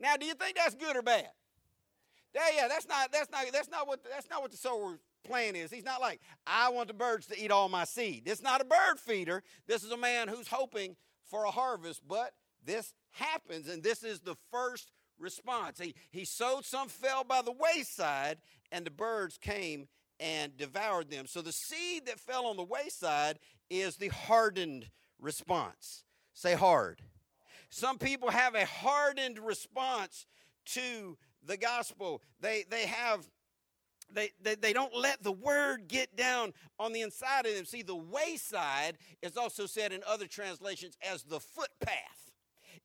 Now, 0.00 0.16
do 0.16 0.26
you 0.26 0.34
think 0.34 0.56
that's 0.56 0.74
good 0.74 0.96
or 0.96 1.02
bad? 1.02 1.28
Yeah, 2.34 2.42
yeah, 2.54 2.68
that's 2.68 2.86
not 2.86 3.10
that's 3.10 3.30
not 3.30 3.46
that's 3.52 3.70
not 3.70 3.86
what 3.86 4.00
that's 4.04 4.28
not 4.30 4.42
what 4.42 4.50
the 4.50 4.56
sower 4.56 4.98
plan 5.24 5.56
is. 5.56 5.70
He's 5.70 5.84
not 5.84 6.00
like, 6.00 6.20
I 6.46 6.70
want 6.70 6.88
the 6.88 6.94
birds 6.94 7.26
to 7.26 7.42
eat 7.42 7.50
all 7.50 7.68
my 7.68 7.84
seed. 7.84 8.22
It's 8.26 8.42
not 8.42 8.60
a 8.60 8.64
bird 8.64 8.98
feeder. 8.98 9.42
This 9.66 9.84
is 9.84 9.90
a 9.90 9.96
man 9.96 10.28
who's 10.28 10.48
hoping 10.48 10.96
for 11.24 11.44
a 11.44 11.50
harvest, 11.50 12.02
but 12.06 12.32
this 12.64 12.94
happens, 13.10 13.68
and 13.68 13.82
this 13.82 14.02
is 14.02 14.20
the 14.20 14.36
first 14.50 14.90
response. 15.18 15.78
He, 15.78 15.94
he 16.10 16.24
sowed, 16.24 16.64
some 16.64 16.88
fell 16.88 17.24
by 17.24 17.42
the 17.42 17.52
wayside, 17.52 18.38
and 18.72 18.84
the 18.84 18.90
birds 18.90 19.38
came 19.38 19.88
and 20.20 20.56
devoured 20.56 21.10
them. 21.10 21.26
So 21.26 21.42
the 21.42 21.52
seed 21.52 22.06
that 22.06 22.18
fell 22.18 22.46
on 22.46 22.56
the 22.56 22.64
wayside 22.64 23.38
is 23.70 23.96
the 23.96 24.08
hardened 24.08 24.90
response. 25.20 26.04
Say 26.34 26.54
hard. 26.54 27.02
Some 27.70 27.98
people 27.98 28.30
have 28.30 28.54
a 28.54 28.64
hardened 28.64 29.38
response 29.38 30.26
to 30.66 31.16
the 31.44 31.56
gospel. 31.56 32.22
They, 32.40 32.64
they 32.68 32.86
have 32.86 33.28
they, 34.12 34.30
they, 34.42 34.54
they, 34.54 34.72
don't 34.72 34.94
let 34.94 35.22
the 35.22 35.32
word 35.32 35.88
get 35.88 36.16
down 36.16 36.52
on 36.78 36.92
the 36.92 37.02
inside 37.02 37.46
of 37.46 37.54
them. 37.54 37.64
See, 37.64 37.82
the 37.82 37.96
wayside 37.96 38.98
is 39.22 39.36
also 39.36 39.66
said 39.66 39.92
in 39.92 40.00
other 40.06 40.26
translations 40.26 40.96
as 41.02 41.22
the 41.22 41.40
footpath. 41.40 42.32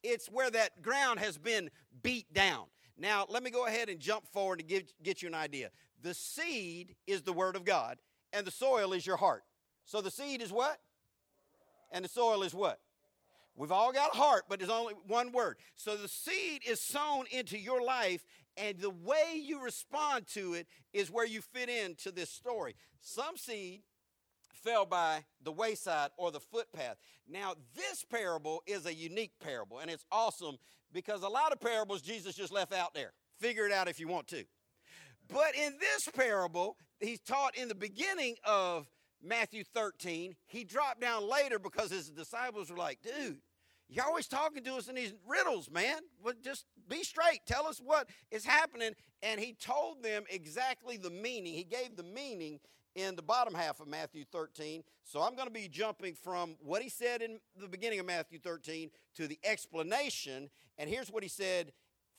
It's 0.03 0.27
where 0.27 0.51
that 0.51 0.81
ground 0.81 1.19
has 1.19 1.37
been 1.37 1.69
beat 2.01 2.33
down. 2.33 2.65
Now, 2.97 3.25
let 3.29 3.41
me 3.41 3.49
go 3.49 3.65
ahead 3.65 3.89
and 3.89 3.99
jump 3.99 4.27
forward 4.27 4.59
to 4.59 4.65
give, 4.65 4.83
get 5.01 5.21
you 5.21 5.27
an 5.27 5.35
idea. 5.35 5.71
The 6.01 6.13
seed 6.13 6.95
is 7.07 7.21
the 7.21 7.33
word 7.33 7.55
of 7.55 7.63
God, 7.63 7.97
and 8.33 8.45
the 8.45 8.51
soil 8.51 8.93
is 8.93 9.07
your 9.07 9.17
heart. 9.17 9.43
So 9.85 10.01
the 10.01 10.11
seed 10.11 10.41
is 10.41 10.51
what? 10.51 10.79
And 11.91 12.03
the 12.03 12.09
soil 12.09 12.43
is 12.43 12.53
what? 12.53 12.79
We've 13.55 13.71
all 13.71 13.93
got 13.93 14.15
a 14.15 14.17
heart, 14.17 14.45
but 14.49 14.59
there's 14.59 14.71
only 14.71 14.95
one 15.07 15.31
word. 15.31 15.57
So 15.75 15.95
the 15.95 16.07
seed 16.07 16.61
is 16.67 16.81
sown 16.81 17.25
into 17.31 17.57
your 17.57 17.83
life, 17.83 18.25
and 18.57 18.77
the 18.79 18.89
way 18.89 19.41
you 19.41 19.61
respond 19.63 20.27
to 20.33 20.53
it 20.53 20.67
is 20.93 21.09
where 21.09 21.25
you 21.25 21.41
fit 21.41 21.69
into 21.69 22.11
this 22.11 22.29
story. 22.29 22.75
Some 22.99 23.37
seed 23.37 23.81
fell 24.63 24.85
by 24.85 25.25
the 25.43 25.51
wayside 25.51 26.11
or 26.17 26.31
the 26.31 26.39
footpath. 26.39 26.97
Now, 27.27 27.55
this 27.75 28.03
parable 28.03 28.63
is 28.65 28.85
a 28.85 28.93
unique 28.93 29.33
parable, 29.43 29.79
and 29.79 29.89
it's 29.89 30.05
awesome 30.11 30.57
because 30.91 31.23
a 31.23 31.27
lot 31.27 31.51
of 31.51 31.59
parables 31.59 32.01
Jesus 32.01 32.35
just 32.35 32.53
left 32.53 32.73
out 32.73 32.93
there. 32.93 33.13
Figure 33.39 33.65
it 33.65 33.71
out 33.71 33.87
if 33.87 33.99
you 33.99 34.07
want 34.07 34.27
to. 34.27 34.43
But 35.27 35.55
in 35.55 35.73
this 35.79 36.07
parable, 36.13 36.77
he's 36.99 37.19
taught 37.19 37.57
in 37.57 37.67
the 37.67 37.75
beginning 37.75 38.35
of 38.45 38.89
Matthew 39.21 39.63
13. 39.63 40.35
He 40.45 40.63
dropped 40.63 41.01
down 41.01 41.27
later 41.29 41.59
because 41.59 41.91
his 41.91 42.09
disciples 42.09 42.69
were 42.69 42.77
like, 42.77 42.99
dude, 43.01 43.39
you're 43.89 44.05
always 44.05 44.27
talking 44.27 44.63
to 44.63 44.75
us 44.75 44.87
in 44.87 44.95
these 44.95 45.13
riddles, 45.27 45.69
man. 45.69 45.99
Well, 46.23 46.33
just 46.43 46.65
be 46.89 47.03
straight. 47.03 47.41
Tell 47.45 47.67
us 47.67 47.79
what 47.83 48.09
is 48.31 48.45
happening. 48.45 48.91
And 49.21 49.39
he 49.39 49.53
told 49.53 50.03
them 50.03 50.23
exactly 50.29 50.97
the 50.97 51.09
meaning. 51.09 51.53
He 51.53 51.63
gave 51.63 51.95
the 51.95 52.03
meaning 52.03 52.59
in 52.95 53.15
the 53.15 53.21
bottom 53.21 53.53
half 53.53 53.79
of 53.79 53.87
Matthew 53.87 54.23
13. 54.31 54.83
So 55.03 55.21
I'm 55.21 55.35
going 55.35 55.47
to 55.47 55.53
be 55.53 55.67
jumping 55.67 56.15
from 56.15 56.55
what 56.59 56.81
he 56.81 56.89
said 56.89 57.21
in 57.21 57.39
the 57.59 57.67
beginning 57.67 57.99
of 57.99 58.05
Matthew 58.05 58.39
13 58.39 58.89
to 59.15 59.27
the 59.27 59.39
explanation. 59.43 60.49
And 60.77 60.89
here's 60.89 61.11
what 61.11 61.23
he 61.23 61.29
said 61.29 61.71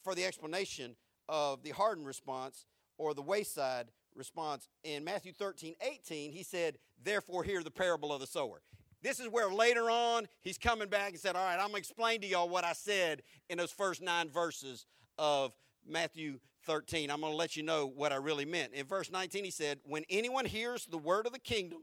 for 0.02 0.14
the 0.14 0.25
explanation 0.25 0.97
of 1.28 1.62
the 1.62 1.71
hardened 1.71 2.06
response 2.06 2.66
or 2.99 3.14
the 3.14 3.23
wayside 3.23 3.90
response. 4.14 4.68
In 4.83 5.04
Matthew 5.04 5.33
13, 5.33 5.75
18, 5.80 6.33
he 6.33 6.42
said, 6.42 6.78
Therefore, 7.02 7.44
hear 7.44 7.62
the 7.62 7.71
parable 7.71 8.12
of 8.12 8.21
the 8.21 8.26
sower. 8.26 8.62
This 9.04 9.20
is 9.20 9.28
where 9.28 9.50
later 9.50 9.90
on 9.90 10.26
he's 10.40 10.56
coming 10.56 10.88
back 10.88 11.11
and 11.11 11.20
said, 11.20 11.37
All 11.37 11.44
right, 11.44 11.58
I'm 11.61 11.68
going 11.68 11.75
to 11.75 11.78
explain 11.78 12.23
to 12.23 12.26
y'all 12.26 12.49
what 12.49 12.64
I 12.64 12.73
said 12.73 13.23
in 13.50 13.58
those 13.58 13.70
first 13.70 14.00
nine 14.00 14.30
verses 14.30 14.87
of 15.18 15.52
Matthew 15.87 16.38
13. 16.64 17.11
I'm 17.11 17.20
going 17.20 17.34
to 17.34 17.37
let 17.37 17.54
you 17.54 17.62
know 17.62 17.87
what 17.87 18.12
I 18.12 18.16
really 18.16 18.46
meant. 18.46 18.73
In 18.73 18.87
verse 18.87 19.12
19, 19.12 19.44
he 19.44 19.50
said, 19.50 19.78
When 19.84 20.04
anyone 20.08 20.46
hears 20.46 20.87
the 20.87 20.96
word 20.96 21.26
of 21.26 21.34
the 21.34 21.38
kingdom 21.38 21.82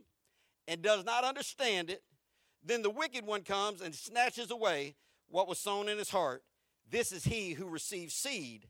and 0.67 0.81
does 0.81 1.05
not 1.05 1.23
understand 1.23 1.91
it, 1.91 2.01
then 2.65 2.81
the 2.81 2.89
wicked 2.89 3.23
one 3.23 3.43
comes 3.43 3.81
and 3.81 3.93
snatches 3.93 4.49
away 4.49 4.95
what 5.29 5.47
was 5.47 5.59
sown 5.59 5.89
in 5.89 5.99
his 5.99 6.09
heart. 6.09 6.41
This 6.89 7.11
is 7.11 7.25
he 7.25 7.53
who 7.53 7.67
receives 7.67 8.15
seed 8.15 8.67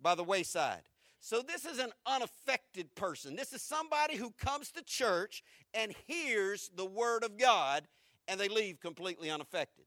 by 0.00 0.14
the 0.14 0.24
wayside. 0.24 0.84
So, 1.20 1.42
this 1.42 1.66
is 1.66 1.78
an 1.78 1.92
unaffected 2.06 2.94
person. 2.94 3.36
This 3.36 3.52
is 3.52 3.60
somebody 3.60 4.16
who 4.16 4.30
comes 4.38 4.70
to 4.72 4.82
church 4.82 5.44
and 5.74 5.94
hears 6.06 6.70
the 6.74 6.86
word 6.86 7.24
of 7.24 7.36
God 7.36 7.86
and 8.26 8.40
they 8.40 8.48
leave 8.48 8.80
completely 8.80 9.30
unaffected 9.30 9.84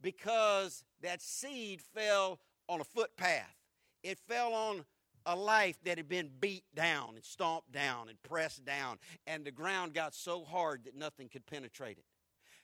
because 0.00 0.84
that 1.02 1.20
seed 1.20 1.82
fell 1.82 2.38
on 2.68 2.80
a 2.80 2.84
footpath. 2.84 3.56
It 4.02 4.18
fell 4.18 4.54
on 4.54 4.84
a 5.26 5.34
life 5.34 5.78
that 5.84 5.96
had 5.96 6.08
been 6.08 6.30
beat 6.40 6.64
down 6.74 7.14
and 7.16 7.24
stomped 7.24 7.72
down 7.72 8.08
and 8.08 8.22
pressed 8.22 8.64
down, 8.64 8.98
and 9.26 9.44
the 9.44 9.50
ground 9.50 9.94
got 9.94 10.14
so 10.14 10.44
hard 10.44 10.84
that 10.84 10.94
nothing 10.94 11.28
could 11.28 11.46
penetrate 11.46 11.98
it. 11.98 12.04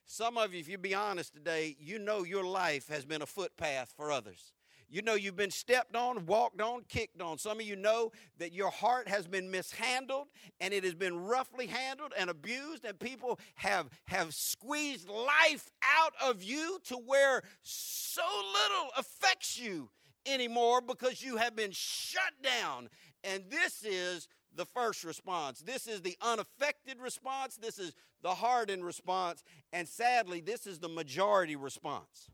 Some 0.05 0.37
of 0.37 0.53
you, 0.53 0.61
if 0.61 0.69
you 0.69 0.77
be 0.77 0.95
honest 0.95 1.33
today, 1.33 1.77
you 1.79 1.99
know 1.99 2.25
your 2.25 2.45
life 2.45 2.89
has 2.89 3.05
been 3.05 3.23
a 3.23 3.27
footpath 3.27 3.93
for 3.97 4.13
others. 4.13 4.53
You 4.91 5.03
know 5.03 5.15
you've 5.15 5.37
been 5.37 5.53
stepped 5.53 5.95
on, 5.95 6.27
walked 6.27 6.61
on, 6.61 6.83
kicked 6.89 7.23
on. 7.23 7.39
Some 7.39 7.61
of 7.61 7.67
you 7.67 7.77
know 7.77 8.11
that 8.39 8.53
your 8.53 8.71
heart 8.71 9.07
has 9.09 9.29
been 9.29 9.49
mishandled 9.49 10.27
and 10.61 10.75
it 10.75 10.83
has 10.83 10.97
been 10.97 11.17
roughly 11.17 11.69
handled 11.69 12.13
and 12.19 12.29
abused, 12.29 12.85
and 12.85 12.99
people 12.99 13.39
have, 13.55 13.89
have 14.07 14.35
squeezed 14.35 15.09
life 15.09 15.71
out 16.01 16.13
of 16.21 16.43
you 16.43 16.81
to 16.87 16.97
where 16.97 17.43
so 17.63 18.23
little 18.53 18.91
affects 18.99 19.59
you 19.61 19.89
anymore 20.27 20.81
because 20.81 21.23
you 21.23 21.37
have 21.37 21.55
been 21.55 21.71
shut 21.71 22.33
down. 22.43 22.89
And 23.23 23.45
this 23.49 23.85
is 23.85 24.27
the 24.57 24.65
first 24.65 25.05
response. 25.05 25.61
This 25.61 25.87
is 25.87 26.03
the 26.03 26.17
unaffected 26.21 26.99
response. 27.01 27.57
This 27.57 27.79
is 27.79 27.95
the 28.23 28.35
hardened 28.35 28.85
response. 28.85 29.45
And 29.73 29.87
sadly, 29.87 30.41
this 30.41 30.67
is 30.67 30.81
the 30.81 30.89
majority 30.89 31.55
response 31.55 32.29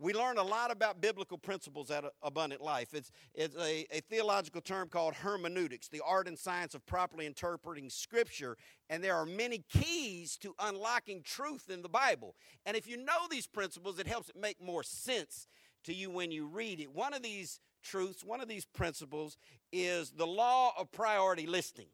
we 0.00 0.12
learn 0.12 0.38
a 0.38 0.42
lot 0.42 0.70
about 0.70 1.00
biblical 1.00 1.36
principles 1.36 1.90
at 1.90 2.04
Abundant 2.22 2.62
Life. 2.62 2.94
It's, 2.94 3.10
it's 3.34 3.56
a, 3.56 3.84
a, 3.90 4.00
theological 4.00 4.60
term 4.60 4.88
called 4.88 5.14
hermeneutics, 5.14 5.88
the 5.88 6.00
art 6.06 6.28
and 6.28 6.38
science 6.38 6.74
of 6.74 6.86
properly 6.86 7.26
interpreting 7.26 7.90
Scripture. 7.90 8.56
And 8.88 9.02
there 9.02 9.16
are 9.16 9.26
many 9.26 9.64
keys 9.68 10.36
to 10.38 10.54
unlocking 10.60 11.22
truth 11.22 11.68
in 11.68 11.82
the 11.82 11.88
Bible. 11.88 12.36
And 12.64 12.76
if 12.76 12.86
you 12.86 12.96
know 12.96 13.26
these 13.28 13.48
principles, 13.48 13.98
it 13.98 14.06
helps 14.06 14.28
it 14.28 14.36
make 14.36 14.62
more 14.62 14.84
sense 14.84 15.48
to 15.84 15.92
you 15.92 16.10
when 16.10 16.30
you 16.30 16.46
read 16.46 16.78
it. 16.80 16.92
One 16.92 17.12
of 17.12 17.22
these 17.22 17.60
truths, 17.82 18.24
one 18.24 18.40
of 18.40 18.48
these 18.48 18.66
principles 18.66 19.36
is 19.72 20.10
the 20.12 20.26
law 20.26 20.72
of 20.78 20.92
priority 20.92 21.46
listing. 21.46 21.88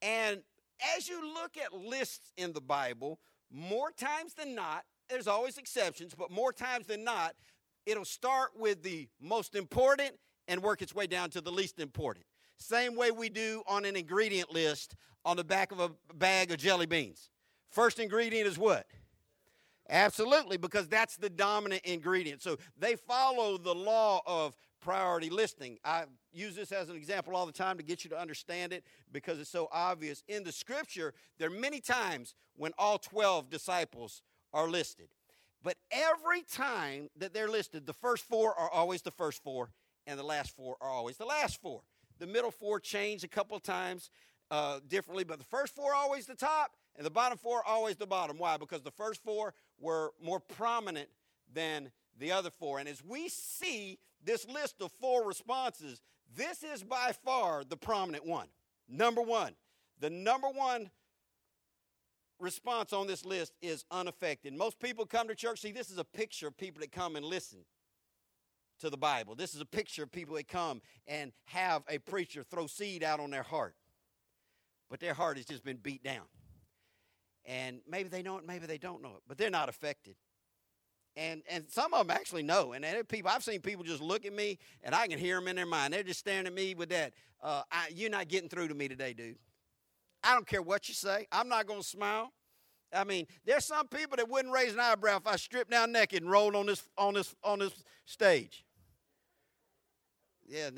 And 0.00 0.42
as 0.96 1.08
you 1.08 1.34
look 1.34 1.58
at 1.58 1.74
lists 1.74 2.32
in 2.38 2.54
the 2.54 2.60
Bible, 2.62 3.18
more 3.50 3.90
times 3.90 4.34
than 4.34 4.54
not, 4.54 4.84
there's 5.10 5.26
always 5.26 5.58
exceptions, 5.58 6.14
but 6.14 6.30
more 6.30 6.52
times 6.52 6.86
than 6.86 7.04
not, 7.04 7.34
it'll 7.86 8.04
start 8.04 8.50
with 8.56 8.82
the 8.82 9.08
most 9.20 9.54
important 9.54 10.12
and 10.48 10.62
work 10.62 10.82
its 10.82 10.94
way 10.94 11.06
down 11.06 11.30
to 11.30 11.40
the 11.40 11.52
least 11.52 11.78
important. 11.80 12.24
Same 12.56 12.94
way 12.94 13.10
we 13.10 13.28
do 13.28 13.62
on 13.66 13.84
an 13.84 13.96
ingredient 13.96 14.52
list 14.52 14.94
on 15.24 15.36
the 15.36 15.44
back 15.44 15.72
of 15.72 15.80
a 15.80 15.90
bag 16.14 16.50
of 16.50 16.58
jelly 16.58 16.86
beans. 16.86 17.30
First 17.70 17.98
ingredient 17.98 18.46
is 18.46 18.58
what? 18.58 18.86
Absolutely, 19.88 20.56
because 20.56 20.88
that's 20.88 21.16
the 21.16 21.30
dominant 21.30 21.82
ingredient. 21.84 22.42
So 22.42 22.58
they 22.78 22.94
follow 22.94 23.58
the 23.58 23.74
law 23.74 24.20
of 24.26 24.56
priority 24.80 25.30
listing. 25.30 25.78
I 25.84 26.04
use 26.32 26.54
this 26.54 26.72
as 26.72 26.88
an 26.90 26.96
example 26.96 27.34
all 27.34 27.46
the 27.46 27.52
time 27.52 27.76
to 27.76 27.82
get 27.82 28.04
you 28.04 28.10
to 28.10 28.18
understand 28.18 28.72
it 28.72 28.84
because 29.12 29.38
it's 29.38 29.50
so 29.50 29.68
obvious. 29.72 30.22
In 30.28 30.44
the 30.44 30.52
scripture, 30.52 31.12
there 31.38 31.48
are 31.48 31.52
many 31.52 31.80
times 31.80 32.34
when 32.56 32.72
all 32.78 32.98
12 32.98 33.50
disciples 33.50 34.22
are 34.52 34.68
listed. 34.68 35.08
But 35.62 35.76
every 35.90 36.42
time 36.42 37.10
that 37.16 37.34
they're 37.34 37.48
listed, 37.48 37.86
the 37.86 37.92
first 37.92 38.24
four 38.24 38.58
are 38.58 38.70
always 38.70 39.02
the 39.02 39.10
first 39.10 39.42
four, 39.42 39.72
and 40.06 40.18
the 40.18 40.24
last 40.24 40.56
four 40.56 40.76
are 40.80 40.88
always 40.88 41.16
the 41.16 41.26
last 41.26 41.60
four. 41.60 41.82
The 42.18 42.26
middle 42.26 42.50
four 42.50 42.80
change 42.80 43.24
a 43.24 43.28
couple 43.28 43.58
times 43.60 44.10
uh, 44.50 44.80
differently, 44.88 45.24
but 45.24 45.38
the 45.38 45.44
first 45.44 45.74
four 45.74 45.92
are 45.92 45.96
always 45.96 46.26
the 46.26 46.34
top, 46.34 46.76
and 46.96 47.04
the 47.04 47.10
bottom 47.10 47.38
four 47.38 47.58
are 47.58 47.66
always 47.66 47.96
the 47.96 48.06
bottom. 48.06 48.38
Why? 48.38 48.56
Because 48.56 48.82
the 48.82 48.90
first 48.90 49.22
four 49.22 49.54
were 49.78 50.12
more 50.22 50.40
prominent 50.40 51.08
than 51.52 51.90
the 52.18 52.32
other 52.32 52.50
four. 52.50 52.78
And 52.78 52.88
as 52.88 53.02
we 53.04 53.28
see 53.28 53.98
this 54.24 54.46
list 54.48 54.76
of 54.80 54.92
four 54.92 55.26
responses, 55.26 56.00
this 56.34 56.62
is 56.62 56.82
by 56.82 57.12
far 57.24 57.64
the 57.64 57.76
prominent 57.76 58.26
one. 58.26 58.48
Number 58.88 59.22
one, 59.22 59.54
the 59.98 60.10
number 60.10 60.48
one 60.48 60.90
response 62.40 62.92
on 62.92 63.06
this 63.06 63.24
list 63.24 63.52
is 63.60 63.84
unaffected. 63.90 64.54
Most 64.54 64.78
people 64.78 65.06
come 65.06 65.28
to 65.28 65.34
church. 65.34 65.60
See, 65.60 65.72
this 65.72 65.90
is 65.90 65.98
a 65.98 66.04
picture 66.04 66.48
of 66.48 66.56
people 66.56 66.80
that 66.80 66.92
come 66.92 67.16
and 67.16 67.24
listen 67.24 67.60
to 68.80 68.90
the 68.90 68.96
Bible. 68.96 69.34
This 69.34 69.54
is 69.54 69.60
a 69.60 69.66
picture 69.66 70.02
of 70.02 70.12
people 70.12 70.34
that 70.36 70.48
come 70.48 70.80
and 71.06 71.32
have 71.44 71.82
a 71.88 71.98
preacher 71.98 72.42
throw 72.42 72.66
seed 72.66 73.02
out 73.04 73.20
on 73.20 73.30
their 73.30 73.42
heart. 73.42 73.74
But 74.90 75.00
their 75.00 75.14
heart 75.14 75.36
has 75.36 75.46
just 75.46 75.64
been 75.64 75.76
beat 75.76 76.02
down. 76.02 76.24
And 77.44 77.80
maybe 77.88 78.08
they 78.08 78.22
know 78.22 78.38
it, 78.38 78.46
maybe 78.46 78.66
they 78.66 78.78
don't 78.78 79.02
know 79.02 79.16
it, 79.16 79.22
but 79.26 79.38
they're 79.38 79.50
not 79.50 79.68
affected. 79.68 80.16
And, 81.16 81.42
and 81.50 81.64
some 81.68 81.92
of 81.94 82.06
them 82.06 82.16
actually 82.16 82.42
know. 82.42 82.72
And 82.72 82.84
people, 83.08 83.30
I've 83.30 83.42
seen 83.42 83.60
people 83.60 83.84
just 83.84 84.02
look 84.02 84.24
at 84.24 84.32
me, 84.32 84.58
and 84.82 84.94
I 84.94 85.08
can 85.08 85.18
hear 85.18 85.36
them 85.36 85.48
in 85.48 85.56
their 85.56 85.66
mind. 85.66 85.92
They're 85.92 86.02
just 86.02 86.20
staring 86.20 86.46
at 86.46 86.52
me 86.52 86.74
with 86.74 86.90
that. 86.90 87.14
Uh, 87.42 87.62
I, 87.70 87.88
you're 87.94 88.10
not 88.10 88.28
getting 88.28 88.48
through 88.48 88.68
to 88.68 88.74
me 88.74 88.88
today, 88.88 89.12
dude. 89.12 89.36
I 90.22 90.34
don't 90.34 90.46
care 90.46 90.62
what 90.62 90.88
you 90.88 90.94
say. 90.94 91.26
I'm 91.32 91.48
not 91.48 91.66
going 91.66 91.80
to 91.80 91.86
smile. 91.86 92.32
I 92.92 93.04
mean, 93.04 93.26
there's 93.44 93.64
some 93.64 93.86
people 93.86 94.16
that 94.16 94.28
wouldn't 94.28 94.52
raise 94.52 94.72
an 94.72 94.80
eyebrow 94.80 95.16
if 95.16 95.26
I 95.26 95.36
stripped 95.36 95.70
down 95.70 95.92
naked 95.92 96.22
and 96.22 96.30
rolled 96.30 96.56
on 96.56 96.66
this 96.66 96.82
on 96.98 97.14
this 97.14 97.34
on 97.44 97.60
this 97.60 97.72
stage. 98.04 98.64
Yeah, 100.46 100.70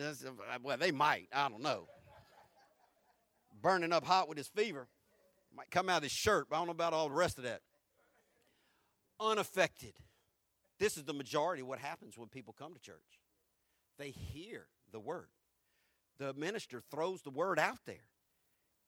well, 0.62 0.76
they 0.76 0.90
might. 0.90 1.28
I 1.32 1.48
don't 1.48 1.62
know. 1.62 1.88
Burning 3.62 3.92
up 3.92 4.04
hot 4.04 4.28
with 4.28 4.36
his 4.36 4.48
fever. 4.48 4.86
Might 5.54 5.70
come 5.70 5.88
out 5.88 5.98
of 5.98 6.02
his 6.02 6.12
shirt, 6.12 6.48
but 6.50 6.56
I 6.56 6.58
don't 6.60 6.66
know 6.66 6.72
about 6.72 6.92
all 6.92 7.08
the 7.08 7.14
rest 7.14 7.38
of 7.38 7.44
that. 7.44 7.60
Unaffected. 9.18 9.94
This 10.78 10.96
is 10.96 11.04
the 11.04 11.14
majority 11.14 11.62
of 11.62 11.68
what 11.68 11.78
happens 11.78 12.18
when 12.18 12.28
people 12.28 12.54
come 12.58 12.74
to 12.74 12.80
church. 12.80 13.20
They 13.98 14.10
hear 14.10 14.66
the 14.92 15.00
word. 15.00 15.28
The 16.18 16.34
minister 16.34 16.82
throws 16.90 17.22
the 17.22 17.30
word 17.30 17.58
out 17.58 17.78
there 17.86 18.04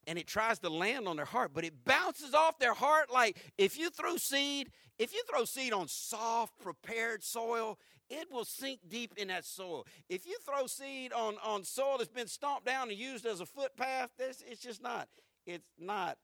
and 0.07 0.19
it 0.19 0.27
tries 0.27 0.59
to 0.59 0.69
land 0.69 1.07
on 1.07 1.15
their 1.15 1.25
heart, 1.25 1.51
but 1.53 1.63
it 1.63 1.85
bounces 1.85 2.33
off 2.33 2.59
their 2.59 2.73
heart 2.73 3.11
like 3.11 3.37
if 3.57 3.77
you 3.77 3.89
throw 3.89 4.17
seed, 4.17 4.71
if 4.99 5.13
you 5.13 5.23
throw 5.29 5.45
seed 5.45 5.73
on 5.73 5.87
soft, 5.87 6.59
prepared 6.59 7.23
soil, 7.23 7.79
it 8.09 8.31
will 8.31 8.45
sink 8.45 8.81
deep 8.87 9.13
in 9.17 9.29
that 9.29 9.45
soil. 9.45 9.85
If 10.09 10.25
you 10.25 10.37
throw 10.45 10.67
seed 10.67 11.11
on, 11.11 11.35
on 11.43 11.63
soil 11.63 11.97
that's 11.97 12.09
been 12.09 12.27
stomped 12.27 12.65
down 12.65 12.89
and 12.89 12.97
used 12.97 13.25
as 13.25 13.39
a 13.39 13.45
footpath, 13.45 14.11
this, 14.17 14.43
it's 14.47 14.61
just 14.61 14.81
not. 14.81 15.07
It's 15.47 15.71
not 15.79 16.17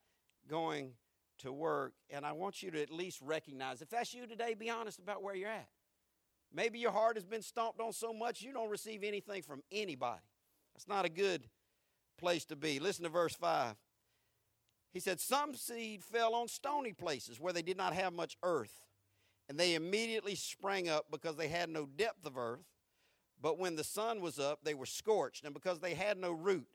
going 0.47 0.91
to 1.39 1.51
work. 1.51 1.93
And 2.09 2.25
I 2.25 2.33
want 2.33 2.61
you 2.61 2.71
to 2.71 2.81
at 2.81 2.91
least 2.91 3.19
recognize 3.21 3.81
if 3.81 3.89
that's 3.89 4.13
you 4.13 4.27
today, 4.27 4.53
be 4.53 4.69
honest 4.69 4.99
about 4.99 5.23
where 5.23 5.35
you're 5.35 5.49
at. 5.49 5.69
Maybe 6.53 6.79
your 6.79 6.91
heart 6.91 7.15
has 7.15 7.25
been 7.25 7.41
stomped 7.41 7.79
on 7.79 7.93
so 7.93 8.13
much 8.13 8.41
you 8.41 8.53
don't 8.53 8.69
receive 8.69 9.03
anything 9.03 9.41
from 9.41 9.63
anybody. 9.71 10.21
That's 10.73 10.87
not 10.87 11.05
a 11.05 11.09
good 11.09 11.47
place 12.21 12.45
to 12.45 12.55
be. 12.55 12.79
Listen 12.79 13.03
to 13.03 13.09
verse 13.09 13.35
5. 13.35 13.75
He 14.93 14.99
said, 14.99 15.19
Some 15.19 15.55
seed 15.55 16.03
fell 16.03 16.35
on 16.35 16.47
stony 16.47 16.93
places 16.93 17.39
where 17.39 17.51
they 17.51 17.61
did 17.61 17.77
not 17.77 17.93
have 17.93 18.13
much 18.13 18.37
earth, 18.43 18.85
and 19.49 19.59
they 19.59 19.73
immediately 19.73 20.35
sprang 20.35 20.87
up 20.87 21.07
because 21.11 21.35
they 21.35 21.47
had 21.47 21.69
no 21.69 21.85
depth 21.85 22.25
of 22.25 22.37
earth. 22.37 22.65
But 23.41 23.57
when 23.57 23.75
the 23.75 23.83
sun 23.83 24.21
was 24.21 24.37
up, 24.37 24.59
they 24.63 24.75
were 24.75 24.85
scorched, 24.85 25.43
and 25.45 25.53
because 25.53 25.79
they 25.79 25.95
had 25.95 26.17
no 26.17 26.31
root, 26.31 26.67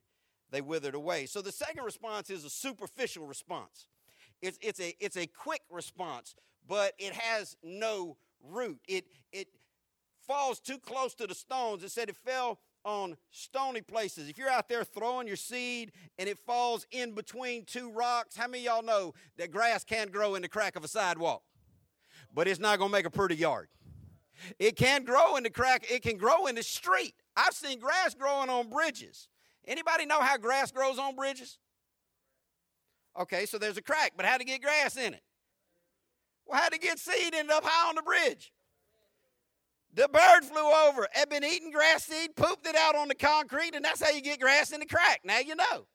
they 0.50 0.60
withered 0.60 0.96
away. 0.96 1.26
So 1.26 1.40
the 1.40 1.52
second 1.52 1.84
response 1.84 2.28
is 2.28 2.44
a 2.44 2.50
superficial 2.50 3.26
response. 3.26 3.86
It's, 4.42 4.58
it's, 4.60 4.80
a, 4.80 4.94
it's 4.98 5.16
a 5.16 5.26
quick 5.26 5.62
response, 5.70 6.34
but 6.66 6.92
it 6.98 7.12
has 7.12 7.56
no 7.62 8.16
root. 8.42 8.80
It, 8.88 9.04
it 9.32 9.48
falls 10.26 10.58
too 10.58 10.78
close 10.78 11.14
to 11.14 11.26
the 11.26 11.34
stones. 11.34 11.84
It 11.84 11.92
said 11.92 12.08
it 12.08 12.16
fell 12.16 12.58
on 12.86 13.16
stony 13.30 13.82
places. 13.82 14.28
If 14.28 14.38
you're 14.38 14.48
out 14.48 14.68
there 14.68 14.84
throwing 14.84 15.26
your 15.26 15.36
seed 15.36 15.92
and 16.18 16.28
it 16.28 16.38
falls 16.38 16.86
in 16.92 17.12
between 17.12 17.64
two 17.64 17.90
rocks, 17.90 18.36
how 18.36 18.46
many 18.46 18.64
y'all 18.64 18.82
know 18.82 19.12
that 19.36 19.50
grass 19.50 19.84
can 19.84 20.08
grow 20.08 20.36
in 20.36 20.42
the 20.42 20.48
crack 20.48 20.76
of 20.76 20.84
a 20.84 20.88
sidewalk? 20.88 21.42
But 22.32 22.48
it's 22.48 22.60
not 22.60 22.78
going 22.78 22.90
to 22.90 22.96
make 22.96 23.04
a 23.04 23.10
pretty 23.10 23.34
yard. 23.34 23.68
It 24.58 24.76
can 24.76 25.04
grow 25.04 25.36
in 25.36 25.42
the 25.42 25.50
crack, 25.50 25.90
it 25.90 26.02
can 26.02 26.16
grow 26.16 26.46
in 26.46 26.54
the 26.54 26.62
street. 26.62 27.14
I've 27.36 27.54
seen 27.54 27.80
grass 27.80 28.14
growing 28.14 28.48
on 28.48 28.68
bridges. 28.68 29.28
Anybody 29.66 30.06
know 30.06 30.20
how 30.20 30.36
grass 30.36 30.70
grows 30.70 30.98
on 30.98 31.16
bridges? 31.16 31.58
Okay, 33.18 33.46
so 33.46 33.58
there's 33.58 33.78
a 33.78 33.82
crack, 33.82 34.12
but 34.16 34.26
how 34.26 34.36
to 34.36 34.44
get 34.44 34.62
grass 34.62 34.96
in 34.96 35.14
it? 35.14 35.22
Well, 36.46 36.60
how 36.60 36.68
to 36.68 36.78
get 36.78 36.98
seed 36.98 37.34
in 37.34 37.50
up 37.50 37.64
high 37.64 37.88
on 37.88 37.96
the 37.96 38.02
bridge? 38.02 38.52
The 39.96 40.08
bird 40.08 40.44
flew 40.44 40.70
over, 40.86 41.08
had 41.12 41.30
been 41.30 41.42
eating 41.42 41.70
grass 41.70 42.04
seed, 42.04 42.36
pooped 42.36 42.66
it 42.66 42.76
out 42.76 42.94
on 42.94 43.08
the 43.08 43.14
concrete, 43.14 43.74
and 43.74 43.82
that's 43.82 44.02
how 44.02 44.10
you 44.10 44.20
get 44.20 44.38
grass 44.38 44.70
in 44.72 44.80
the 44.80 44.86
crack. 44.86 45.22
Now 45.24 45.38
you 45.38 45.56
know. 45.56 45.86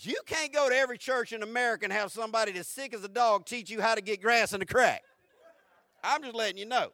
You 0.00 0.16
can't 0.24 0.50
go 0.50 0.70
to 0.70 0.74
every 0.74 0.96
church 0.96 1.34
in 1.34 1.42
America 1.42 1.84
and 1.84 1.92
have 1.92 2.10
somebody 2.10 2.52
that's 2.52 2.68
sick 2.68 2.94
as 2.94 3.04
a 3.04 3.08
dog 3.08 3.44
teach 3.44 3.68
you 3.68 3.82
how 3.82 3.94
to 3.94 4.00
get 4.00 4.22
grass 4.22 4.54
in 4.54 4.60
the 4.60 4.66
crack. 4.66 5.02
I'm 6.02 6.22
just 6.22 6.34
letting 6.34 6.56
you 6.56 6.64
know. 6.64 6.92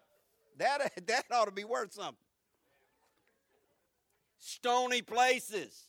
That, 0.58 0.92
that 1.06 1.24
ought 1.30 1.44
to 1.44 1.52
be 1.52 1.64
worth 1.64 1.92
something. 1.92 2.16
Stony 4.38 5.00
places. 5.00 5.86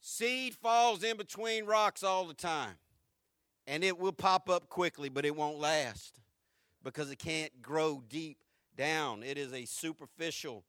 Seed 0.00 0.54
falls 0.54 1.02
in 1.02 1.16
between 1.16 1.64
rocks 1.64 2.02
all 2.02 2.26
the 2.26 2.34
time. 2.34 2.74
And 3.66 3.82
it 3.82 3.98
will 3.98 4.12
pop 4.12 4.50
up 4.50 4.68
quickly, 4.68 5.08
but 5.08 5.24
it 5.24 5.34
won't 5.34 5.58
last 5.58 6.20
because 6.84 7.10
it 7.10 7.18
can't 7.18 7.62
grow 7.62 8.02
deep 8.08 8.38
down. 8.76 9.22
It 9.22 9.38
is 9.38 9.52
a 9.52 9.64
superficial 9.64 10.64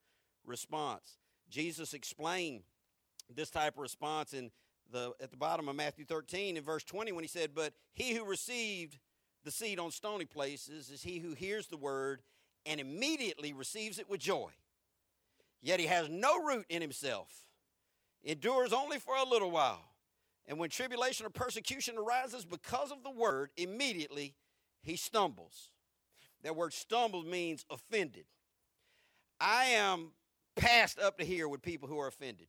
response. 0.46 1.18
Jesus 1.50 1.94
explained 1.94 2.64
this 3.34 3.50
type 3.50 3.74
of 3.74 3.80
response 3.80 4.34
in 4.34 4.52
the 4.92 5.12
at 5.22 5.32
the 5.32 5.38
bottom 5.38 5.68
of 5.68 5.76
Matthew 5.76 6.06
13 6.06 6.58
in 6.58 6.64
verse 6.64 6.84
20 6.84 7.12
when 7.12 7.24
he 7.24 7.28
said, 7.28 7.54
"But 7.54 7.74
he 7.94 8.14
who 8.14 8.24
received 8.24 9.00
the 9.44 9.52
seed 9.52 9.80
on 9.80 9.92
stony 9.92 10.26
places 10.26 10.90
is 10.90 11.04
he 11.04 11.20
who 11.20 11.34
hears 11.34 11.68
the 11.68 11.78
word 11.78 12.22
and 12.66 12.80
immediately 12.80 13.54
receives 13.54 14.00
it 14.00 14.10
with 14.10 14.20
joy. 14.20 14.50
Yet 15.62 15.80
he 15.80 15.86
has 15.86 16.10
no 16.10 16.44
root 16.44 16.66
in 16.70 16.82
himself, 16.82 17.30
endures 18.24 18.74
only 18.74 19.00
for 19.00 19.16
a 19.16 19.24
little 19.24 19.52
while. 19.52 19.94
And 20.48 20.60
when 20.60 20.70
tribulation 20.70 21.26
or 21.26 21.30
persecution 21.30 21.98
arises 21.98 22.46
because 22.46 22.92
of 22.92 23.04
the 23.04 23.12
word, 23.12 23.50
immediately 23.58 24.36
he 24.82 24.96
stumbles. 24.96 25.72
That 26.46 26.56
word 26.56 26.74
stumbled 26.74 27.26
means 27.26 27.66
offended. 27.72 28.26
I 29.42 29.66
am 29.66 30.12
passed 30.56 31.00
up 31.00 31.18
to 31.18 31.26
here 31.26 31.48
with 31.48 31.64
people 31.64 31.90
who 31.90 32.00
are 32.00 32.08
offended. 32.08 32.46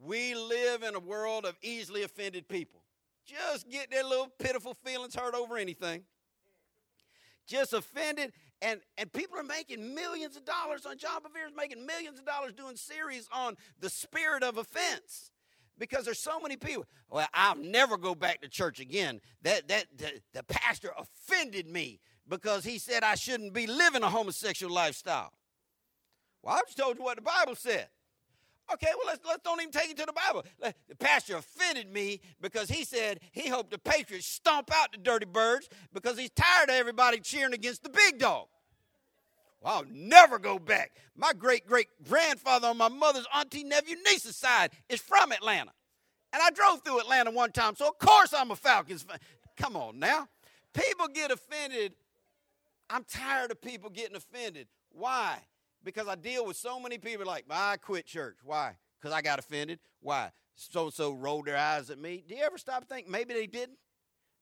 We 0.00 0.34
live 0.34 0.82
in 0.82 0.94
a 0.94 0.98
world 0.98 1.44
of 1.44 1.56
easily 1.60 2.04
offended 2.04 2.48
people. 2.48 2.80
Just 3.26 3.68
get 3.68 3.90
their 3.90 4.02
little 4.02 4.32
pitiful 4.38 4.72
feelings 4.72 5.14
hurt 5.14 5.34
over 5.34 5.58
anything. 5.58 6.04
Just 7.46 7.74
offended 7.74 8.32
and 8.62 8.80
and 8.96 9.12
people 9.12 9.38
are 9.38 9.44
making 9.44 9.94
millions 9.94 10.34
of 10.34 10.46
dollars 10.46 10.86
on 10.86 10.96
John 10.96 11.22
Bevere's 11.22 11.52
making 11.54 11.84
millions 11.84 12.18
of 12.18 12.24
dollars 12.24 12.54
doing 12.54 12.76
series 12.76 13.28
on 13.30 13.56
the 13.78 13.90
spirit 13.90 14.42
of 14.42 14.56
offense 14.56 15.32
because 15.78 16.06
there's 16.06 16.18
so 16.18 16.40
many 16.40 16.56
people. 16.56 16.86
Well, 17.10 17.28
I'll 17.34 17.56
never 17.56 17.98
go 17.98 18.14
back 18.14 18.40
to 18.40 18.48
church 18.48 18.80
again. 18.80 19.20
That 19.42 19.68
that 19.68 19.84
the, 19.98 20.22
the 20.32 20.42
pastor 20.44 20.92
offended 20.96 21.68
me 21.68 22.00
because 22.28 22.64
he 22.64 22.78
said 22.78 23.02
I 23.02 23.14
shouldn't 23.14 23.52
be 23.52 23.66
living 23.66 24.02
a 24.02 24.10
homosexual 24.10 24.72
lifestyle. 24.72 25.32
Well, 26.42 26.56
I 26.56 26.60
just 26.66 26.78
told 26.78 26.98
you 26.98 27.04
what 27.04 27.16
the 27.16 27.22
Bible 27.22 27.54
said. 27.54 27.88
Okay, 28.72 28.88
well, 28.98 29.06
let's, 29.06 29.24
let's 29.26 29.42
don't 29.42 29.60
even 29.60 29.72
take 29.72 29.90
it 29.90 29.96
to 29.96 30.04
the 30.04 30.12
Bible. 30.12 30.44
The 30.60 30.94
pastor 30.96 31.36
offended 31.36 31.90
me 31.90 32.20
because 32.40 32.68
he 32.68 32.84
said 32.84 33.20
he 33.32 33.48
hoped 33.48 33.70
the 33.70 33.78
Patriots 33.78 34.26
stomp 34.26 34.70
out 34.74 34.92
the 34.92 34.98
dirty 34.98 35.24
birds 35.24 35.70
because 35.94 36.18
he's 36.18 36.30
tired 36.30 36.68
of 36.68 36.74
everybody 36.74 37.18
cheering 37.20 37.54
against 37.54 37.82
the 37.82 37.88
big 37.88 38.18
dog. 38.18 38.46
Well, 39.62 39.74
I'll 39.74 39.84
never 39.90 40.38
go 40.38 40.58
back. 40.58 40.92
My 41.16 41.32
great 41.32 41.66
great 41.66 41.88
grandfather 42.06 42.68
on 42.68 42.76
my 42.76 42.88
mother's 42.88 43.26
auntie, 43.34 43.64
nephew, 43.64 43.96
niece's 44.04 44.36
side 44.36 44.70
is 44.88 45.00
from 45.00 45.32
Atlanta. 45.32 45.72
And 46.32 46.42
I 46.42 46.50
drove 46.50 46.82
through 46.84 47.00
Atlanta 47.00 47.30
one 47.30 47.52
time, 47.52 47.74
so 47.74 47.88
of 47.88 47.98
course 47.98 48.34
I'm 48.34 48.50
a 48.50 48.56
Falcons 48.56 49.02
fan. 49.02 49.18
Come 49.56 49.76
on 49.76 49.98
now. 49.98 50.28
People 50.74 51.08
get 51.08 51.30
offended. 51.30 51.94
I'm 52.90 53.04
tired 53.04 53.50
of 53.50 53.60
people 53.60 53.90
getting 53.90 54.16
offended. 54.16 54.68
Why? 54.90 55.40
because 55.84 56.08
I 56.08 56.14
deal 56.14 56.44
with 56.44 56.56
so 56.56 56.80
many 56.80 56.98
people 56.98 57.26
like, 57.26 57.44
I 57.48 57.76
quit 57.76 58.06
church. 58.06 58.38
Why? 58.44 58.76
Because 59.00 59.14
I 59.14 59.22
got 59.22 59.38
offended. 59.38 59.78
Why? 60.00 60.30
So 60.54 60.84
and 60.84 60.92
so 60.92 61.12
rolled 61.12 61.46
their 61.46 61.56
eyes 61.56 61.90
at 61.90 61.98
me. 61.98 62.24
Do 62.26 62.34
you 62.34 62.42
ever 62.42 62.58
stop 62.58 62.88
think 62.88 63.08
maybe 63.08 63.32
they 63.32 63.46
didn't? 63.46 63.78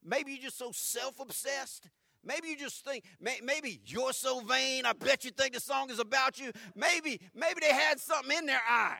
Maybe 0.03 0.31
you're 0.31 0.41
just 0.41 0.57
so 0.57 0.71
self 0.73 1.19
obsessed. 1.19 1.89
Maybe 2.23 2.49
you 2.49 2.57
just 2.57 2.83
think, 2.83 3.05
maybe 3.21 3.79
you're 3.85 4.11
so 4.11 4.41
vain. 4.41 4.85
I 4.85 4.91
bet 4.91 5.23
you 5.23 5.31
think 5.31 5.53
the 5.53 5.61
song 5.61 5.89
is 5.89 5.99
about 5.99 6.39
you. 6.39 6.51
Maybe, 6.75 7.21
maybe 7.33 7.61
they 7.61 7.73
had 7.73 7.99
something 7.99 8.37
in 8.37 8.45
their 8.45 8.59
eye. 8.67 8.99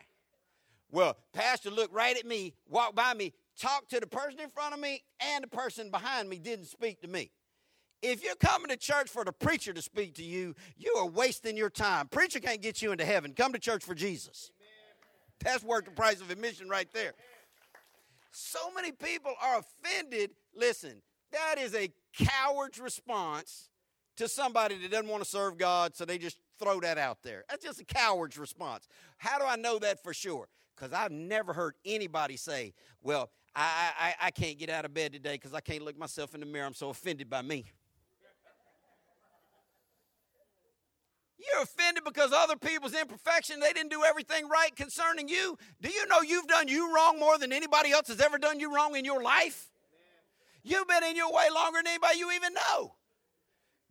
Well, 0.89 1.17
pastor 1.33 1.69
looked 1.69 1.93
right 1.93 2.15
at 2.15 2.25
me, 2.25 2.53
walked 2.69 2.95
by 2.95 3.13
me, 3.13 3.33
talked 3.59 3.89
to 3.89 3.99
the 3.99 4.07
person 4.07 4.39
in 4.39 4.49
front 4.49 4.73
of 4.73 4.79
me, 4.79 5.03
and 5.19 5.43
the 5.43 5.49
person 5.49 5.91
behind 5.91 6.29
me 6.29 6.37
didn't 6.39 6.67
speak 6.67 7.01
to 7.01 7.09
me. 7.09 7.31
If 8.01 8.23
you're 8.23 8.35
coming 8.35 8.69
to 8.69 8.77
church 8.77 9.09
for 9.09 9.25
the 9.25 9.31
preacher 9.31 9.73
to 9.73 9.81
speak 9.81 10.15
to 10.15 10.23
you, 10.23 10.55
you 10.77 10.93
are 10.97 11.07
wasting 11.07 11.57
your 11.57 11.69
time. 11.69 12.07
Preacher 12.07 12.39
can't 12.39 12.61
get 12.61 12.81
you 12.81 12.91
into 12.91 13.05
heaven. 13.05 13.33
Come 13.33 13.53
to 13.53 13.59
church 13.59 13.83
for 13.83 13.95
Jesus. 13.95 14.51
That's 15.43 15.63
worth 15.63 15.85
the 15.85 15.91
price 15.91 16.21
of 16.21 16.29
admission 16.29 16.69
right 16.69 16.87
there. 16.93 17.13
So 18.31 18.59
many 18.75 18.91
people 18.91 19.33
are 19.41 19.59
offended. 19.59 20.31
Listen, 20.55 21.01
that 21.31 21.55
is 21.57 21.73
a 21.73 21.89
coward's 22.17 22.79
response 22.79 23.69
to 24.17 24.27
somebody 24.27 24.77
that 24.79 24.91
doesn't 24.91 25.07
want 25.07 25.23
to 25.23 25.29
serve 25.29 25.57
God, 25.57 25.95
so 25.95 26.05
they 26.05 26.17
just 26.17 26.37
throw 26.59 26.79
that 26.81 26.97
out 26.97 27.19
there. 27.23 27.45
That's 27.49 27.63
just 27.63 27.81
a 27.81 27.85
coward's 27.85 28.37
response. 28.37 28.87
How 29.17 29.37
do 29.37 29.45
I 29.45 29.55
know 29.55 29.79
that 29.79 30.03
for 30.03 30.13
sure? 30.13 30.47
Because 30.75 30.93
I've 30.93 31.11
never 31.11 31.53
heard 31.53 31.75
anybody 31.85 32.37
say, 32.37 32.73
Well, 33.01 33.31
I, 33.55 33.91
I, 33.99 34.27
I 34.27 34.31
can't 34.31 34.59
get 34.59 34.69
out 34.69 34.85
of 34.85 34.93
bed 34.93 35.13
today 35.13 35.33
because 35.33 35.53
I 35.53 35.59
can't 35.59 35.81
look 35.81 35.97
myself 35.97 36.35
in 36.35 36.39
the 36.39 36.45
mirror. 36.45 36.67
I'm 36.67 36.73
so 36.75 36.89
offended 36.89 37.29
by 37.29 37.41
me. 37.41 37.65
You're 41.37 41.63
offended 41.63 42.03
because 42.03 42.31
other 42.33 42.55
people's 42.55 42.93
imperfection, 42.93 43.59
they 43.59 43.71
didn't 43.71 43.91
do 43.91 44.03
everything 44.03 44.49
right 44.49 44.75
concerning 44.75 45.29
you. 45.29 45.57
Do 45.81 45.89
you 45.89 46.07
know 46.07 46.21
you've 46.21 46.47
done 46.47 46.67
you 46.67 46.93
wrong 46.93 47.19
more 47.19 47.37
than 47.37 47.53
anybody 47.53 47.91
else 47.91 48.07
has 48.07 48.19
ever 48.19 48.37
done 48.37 48.59
you 48.59 48.73
wrong 48.73 48.95
in 48.95 49.05
your 49.05 49.21
life? 49.21 49.69
You've 50.63 50.87
been 50.87 51.03
in 51.03 51.15
your 51.15 51.31
way 51.31 51.47
longer 51.53 51.79
than 51.79 51.87
anybody 51.87 52.19
you 52.19 52.31
even 52.31 52.53
know. 52.53 52.95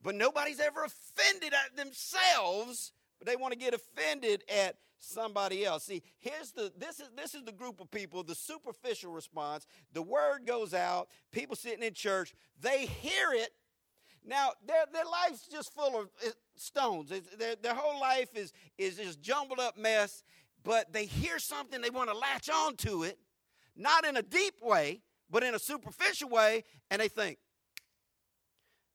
But 0.02 0.14
nobody's 0.14 0.60
ever 0.60 0.84
offended 0.84 1.52
at 1.52 1.76
themselves, 1.76 2.92
but 3.18 3.26
they 3.26 3.36
want 3.36 3.52
to 3.52 3.58
get 3.58 3.74
offended 3.74 4.44
at 4.48 4.76
somebody 4.98 5.64
else. 5.64 5.84
See, 5.84 6.02
here's 6.18 6.52
the 6.52 6.72
this 6.76 7.00
is 7.00 7.10
this 7.16 7.34
is 7.34 7.44
the 7.44 7.52
group 7.52 7.80
of 7.80 7.90
people, 7.90 8.22
the 8.22 8.34
superficial 8.34 9.12
response. 9.12 9.66
The 9.92 10.02
word 10.02 10.46
goes 10.46 10.74
out, 10.74 11.08
people 11.32 11.56
sitting 11.56 11.82
in 11.82 11.94
church, 11.94 12.34
they 12.60 12.86
hear 12.86 13.32
it. 13.32 13.50
Now, 14.24 14.50
their, 14.66 14.84
their 14.92 15.04
life's 15.04 15.46
just 15.46 15.72
full 15.72 16.00
of 16.00 16.08
stones. 16.58 17.10
Their, 17.38 17.56
their 17.56 17.74
whole 17.74 18.00
life 18.00 18.30
is, 18.34 18.52
is 18.78 18.96
this 18.96 19.16
jumbled 19.16 19.60
up 19.60 19.76
mess, 19.76 20.24
but 20.62 20.92
they 20.92 21.06
hear 21.06 21.38
something, 21.38 21.80
they 21.80 21.90
want 21.90 22.10
to 22.10 22.16
latch 22.16 22.48
on 22.48 22.76
to 22.76 23.04
it, 23.04 23.18
not 23.76 24.04
in 24.04 24.16
a 24.16 24.22
deep 24.22 24.54
way, 24.62 25.02
but 25.30 25.42
in 25.42 25.54
a 25.54 25.58
superficial 25.58 26.28
way, 26.28 26.64
and 26.90 27.00
they 27.00 27.08
think, 27.08 27.38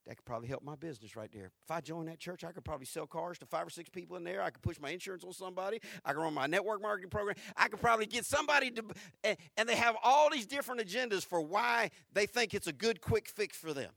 that 0.08 0.18
could 0.18 0.26
probably 0.26 0.48
help 0.48 0.64
my 0.64 0.76
business 0.76 1.16
right 1.16 1.32
there. 1.32 1.52
If 1.64 1.70
I 1.70 1.80
join 1.80 2.08
that 2.08 2.20
church, 2.20 2.44
I 2.44 2.52
could 2.52 2.66
probably 2.66 2.88
sell 2.88 3.06
cars 3.06 3.38
to 3.38 3.46
five 3.46 3.68
or 3.68 3.70
six 3.70 3.88
people 3.88 4.18
in 4.18 4.24
there. 4.24 4.42
I 4.42 4.50
could 4.50 4.64
push 4.64 4.80
my 4.80 4.90
insurance 4.90 5.24
on 5.24 5.32
somebody. 5.32 5.80
I 6.04 6.14
could 6.14 6.22
run 6.22 6.34
my 6.34 6.48
network 6.48 6.82
marketing 6.82 7.12
program. 7.12 7.36
I 7.56 7.68
could 7.68 7.80
probably 7.80 8.08
get 8.08 8.26
somebody 8.26 8.72
to, 8.72 8.84
and 9.24 9.70
they 9.70 9.76
have 9.76 9.96
all 10.04 10.32
these 10.32 10.48
different 10.48 10.82
agendas 10.82 11.24
for 11.24 11.40
why 11.40 11.92
they 12.14 12.26
think 12.26 12.56
it's 12.56 12.66
a 12.66 12.74
good 12.74 13.00
quick 13.00 13.30
fix 13.30 13.56
for 13.56 13.74
them. 13.74 13.92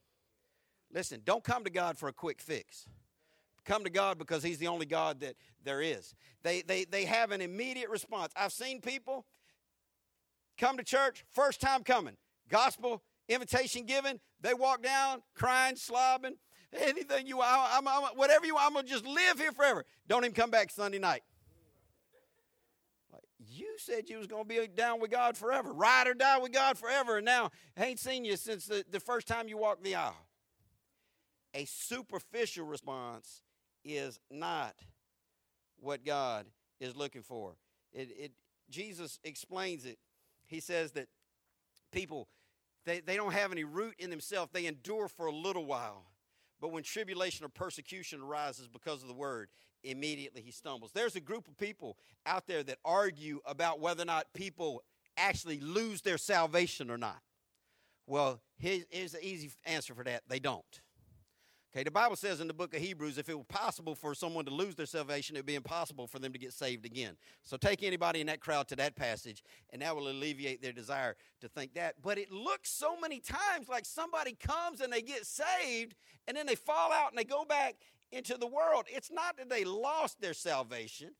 Listen, 0.92 1.22
don't 1.24 1.42
come 1.42 1.64
to 1.64 1.70
God 1.70 1.96
for 1.96 2.08
a 2.08 2.12
quick 2.12 2.42
fix 2.42 2.86
come 3.64 3.84
to 3.84 3.90
God 3.90 4.18
because 4.18 4.42
He's 4.42 4.58
the 4.58 4.68
only 4.68 4.86
God 4.86 5.20
that 5.20 5.34
there 5.64 5.80
is. 5.80 6.14
They, 6.42 6.62
they, 6.62 6.84
they 6.84 7.04
have 7.04 7.30
an 7.30 7.40
immediate 7.40 7.90
response. 7.90 8.32
I've 8.36 8.52
seen 8.52 8.80
people 8.80 9.24
come 10.58 10.76
to 10.76 10.84
church, 10.84 11.24
first 11.30 11.60
time 11.60 11.82
coming, 11.82 12.16
gospel 12.48 13.02
invitation 13.28 13.86
given, 13.86 14.20
they 14.40 14.54
walk 14.54 14.82
down 14.82 15.22
crying, 15.34 15.76
slobbing, 15.76 16.34
anything 16.72 17.26
you 17.26 17.38
want, 17.38 17.48
I'm, 17.50 17.88
I'm, 17.88 18.02
whatever 18.16 18.46
you 18.46 18.54
want, 18.54 18.66
I'm 18.66 18.72
going 18.74 18.86
to 18.86 18.90
just 18.90 19.06
live 19.06 19.38
here 19.38 19.52
forever. 19.52 19.84
Don't 20.08 20.24
even 20.24 20.34
come 20.34 20.50
back 20.50 20.70
Sunday 20.70 20.98
night. 20.98 21.22
You 23.46 23.74
said 23.78 24.08
you 24.08 24.18
was 24.18 24.26
going 24.26 24.44
to 24.44 24.48
be 24.48 24.66
down 24.66 25.00
with 25.00 25.10
God 25.10 25.36
forever, 25.36 25.72
ride 25.72 26.06
or 26.06 26.14
die 26.14 26.38
with 26.38 26.52
God 26.52 26.78
forever, 26.78 27.18
and 27.18 27.24
now 27.24 27.50
I 27.76 27.86
ain't 27.86 28.00
seen 28.00 28.24
you 28.24 28.36
since 28.36 28.66
the, 28.66 28.84
the 28.90 29.00
first 29.00 29.28
time 29.28 29.48
you 29.48 29.58
walked 29.58 29.84
the 29.84 29.94
aisle. 29.94 30.16
A 31.54 31.64
superficial 31.66 32.66
response 32.66 33.43
is 33.84 34.18
not 34.30 34.74
what 35.80 36.04
God 36.04 36.46
is 36.80 36.96
looking 36.96 37.22
for. 37.22 37.56
It, 37.92 38.08
it, 38.18 38.32
Jesus 38.70 39.18
explains 39.24 39.84
it. 39.84 39.98
He 40.46 40.60
says 40.60 40.92
that 40.92 41.08
people, 41.92 42.28
they, 42.84 43.00
they 43.00 43.16
don't 43.16 43.32
have 43.32 43.52
any 43.52 43.64
root 43.64 43.94
in 43.98 44.10
themselves. 44.10 44.50
They 44.52 44.66
endure 44.66 45.08
for 45.08 45.26
a 45.26 45.32
little 45.32 45.64
while. 45.64 46.04
But 46.60 46.72
when 46.72 46.82
tribulation 46.82 47.44
or 47.44 47.48
persecution 47.48 48.20
arises 48.22 48.68
because 48.68 49.02
of 49.02 49.08
the 49.08 49.14
word, 49.14 49.48
immediately 49.82 50.40
he 50.40 50.50
stumbles. 50.50 50.92
There's 50.92 51.16
a 51.16 51.20
group 51.20 51.46
of 51.48 51.56
people 51.58 51.98
out 52.24 52.46
there 52.46 52.62
that 52.62 52.78
argue 52.84 53.40
about 53.44 53.80
whether 53.80 54.02
or 54.02 54.06
not 54.06 54.32
people 54.34 54.82
actually 55.16 55.60
lose 55.60 56.00
their 56.00 56.18
salvation 56.18 56.90
or 56.90 56.98
not. 56.98 57.20
Well, 58.06 58.40
here's, 58.58 58.84
here's 58.90 59.12
the 59.12 59.24
easy 59.24 59.50
answer 59.64 59.94
for 59.94 60.04
that 60.04 60.22
they 60.28 60.38
don't. 60.38 60.80
Okay, 61.74 61.82
the 61.82 61.90
Bible 61.90 62.14
says 62.14 62.40
in 62.40 62.46
the 62.46 62.54
book 62.54 62.72
of 62.72 62.80
Hebrews, 62.80 63.18
if 63.18 63.28
it 63.28 63.36
were 63.36 63.42
possible 63.42 63.96
for 63.96 64.14
someone 64.14 64.44
to 64.44 64.52
lose 64.52 64.76
their 64.76 64.86
salvation, 64.86 65.34
it 65.34 65.40
would 65.40 65.46
be 65.46 65.56
impossible 65.56 66.06
for 66.06 66.20
them 66.20 66.32
to 66.32 66.38
get 66.38 66.52
saved 66.52 66.86
again. 66.86 67.16
So 67.42 67.56
take 67.56 67.82
anybody 67.82 68.20
in 68.20 68.28
that 68.28 68.38
crowd 68.38 68.68
to 68.68 68.76
that 68.76 68.94
passage, 68.94 69.42
and 69.70 69.82
that 69.82 69.96
will 69.96 70.08
alleviate 70.08 70.62
their 70.62 70.72
desire 70.72 71.16
to 71.40 71.48
think 71.48 71.74
that. 71.74 71.96
But 72.00 72.16
it 72.16 72.30
looks 72.30 72.70
so 72.70 72.96
many 73.00 73.18
times 73.18 73.68
like 73.68 73.86
somebody 73.86 74.34
comes 74.34 74.80
and 74.80 74.92
they 74.92 75.02
get 75.02 75.26
saved, 75.26 75.96
and 76.28 76.36
then 76.36 76.46
they 76.46 76.54
fall 76.54 76.92
out 76.92 77.10
and 77.10 77.18
they 77.18 77.24
go 77.24 77.44
back 77.44 77.74
into 78.12 78.36
the 78.38 78.46
world. 78.46 78.84
It's 78.86 79.10
not 79.10 79.36
that 79.38 79.50
they 79.50 79.64
lost 79.64 80.20
their 80.20 80.34
salvation, 80.34 81.10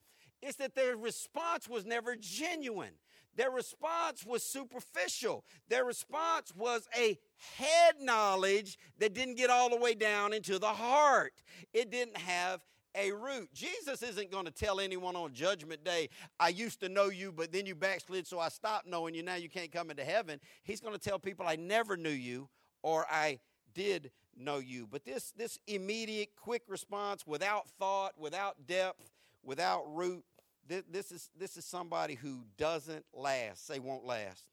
It's 0.41 0.57
that 0.59 0.77
their 0.77 0.97
response 0.97 1.69
was 1.69 1.85
never 1.85 2.15
genuine. 2.15 2.93
Their 3.37 3.51
response 3.51 4.25
was 4.25 4.43
superficial. 4.43 5.45
Their 5.69 5.85
response 5.85 6.53
was 6.57 6.89
a 6.97 7.19
head 7.57 7.95
knowledge 8.01 8.79
that 8.99 9.15
didn't 9.15 9.37
get 9.37 9.51
all 9.51 9.71
the 9.71 9.77
way 9.77 9.95
down 9.95 10.33
into 10.33 10.59
the 10.59 10.67
heart. 10.69 11.35
It 11.73 11.91
didn't 11.91 12.17
have 12.17 12.61
a 12.95 13.11
root. 13.11 13.53
Jesus 13.53 14.03
isn't 14.03 14.31
going 14.31 14.45
to 14.45 14.51
tell 14.51 14.79
anyone 14.79 15.17
on 15.17 15.33
Judgment 15.33 15.85
Day, 15.85 16.09
I 16.39 16.49
used 16.49 16.81
to 16.81 16.89
know 16.89 17.09
you, 17.09 17.33
but 17.33 17.53
then 17.53 17.67
you 17.67 17.75
backslid, 17.75 18.27
so 18.27 18.39
I 18.39 18.49
stopped 18.49 18.87
knowing 18.87 19.15
you. 19.15 19.23
Now 19.23 19.35
you 19.35 19.49
can't 19.49 19.73
come 19.73 19.91
into 19.91 20.05
heaven. 20.05 20.39
He's 20.63 20.81
going 20.81 20.95
to 20.95 21.01
tell 21.01 21.19
people, 21.19 21.47
I 21.47 21.57
never 21.57 21.97
knew 21.97 22.09
you, 22.11 22.49
or 22.83 23.07
I 23.11 23.41
did 23.75 24.13
know 24.37 24.59
you. 24.59 24.87
But 24.91 25.05
this, 25.05 25.33
this 25.37 25.59
immediate, 25.67 26.31
quick 26.37 26.63
response 26.69 27.27
without 27.27 27.69
thought, 27.81 28.13
without 28.19 28.67
depth, 28.67 29.11
without 29.43 29.85
root, 29.93 30.25
this 30.69 31.13
is, 31.13 31.31
this 31.39 31.57
is 31.57 31.65
somebody 31.65 32.15
who 32.15 32.45
doesn't 32.57 33.05
last. 33.13 33.67
Say, 33.67 33.79
won't 33.79 34.05
last. 34.05 34.45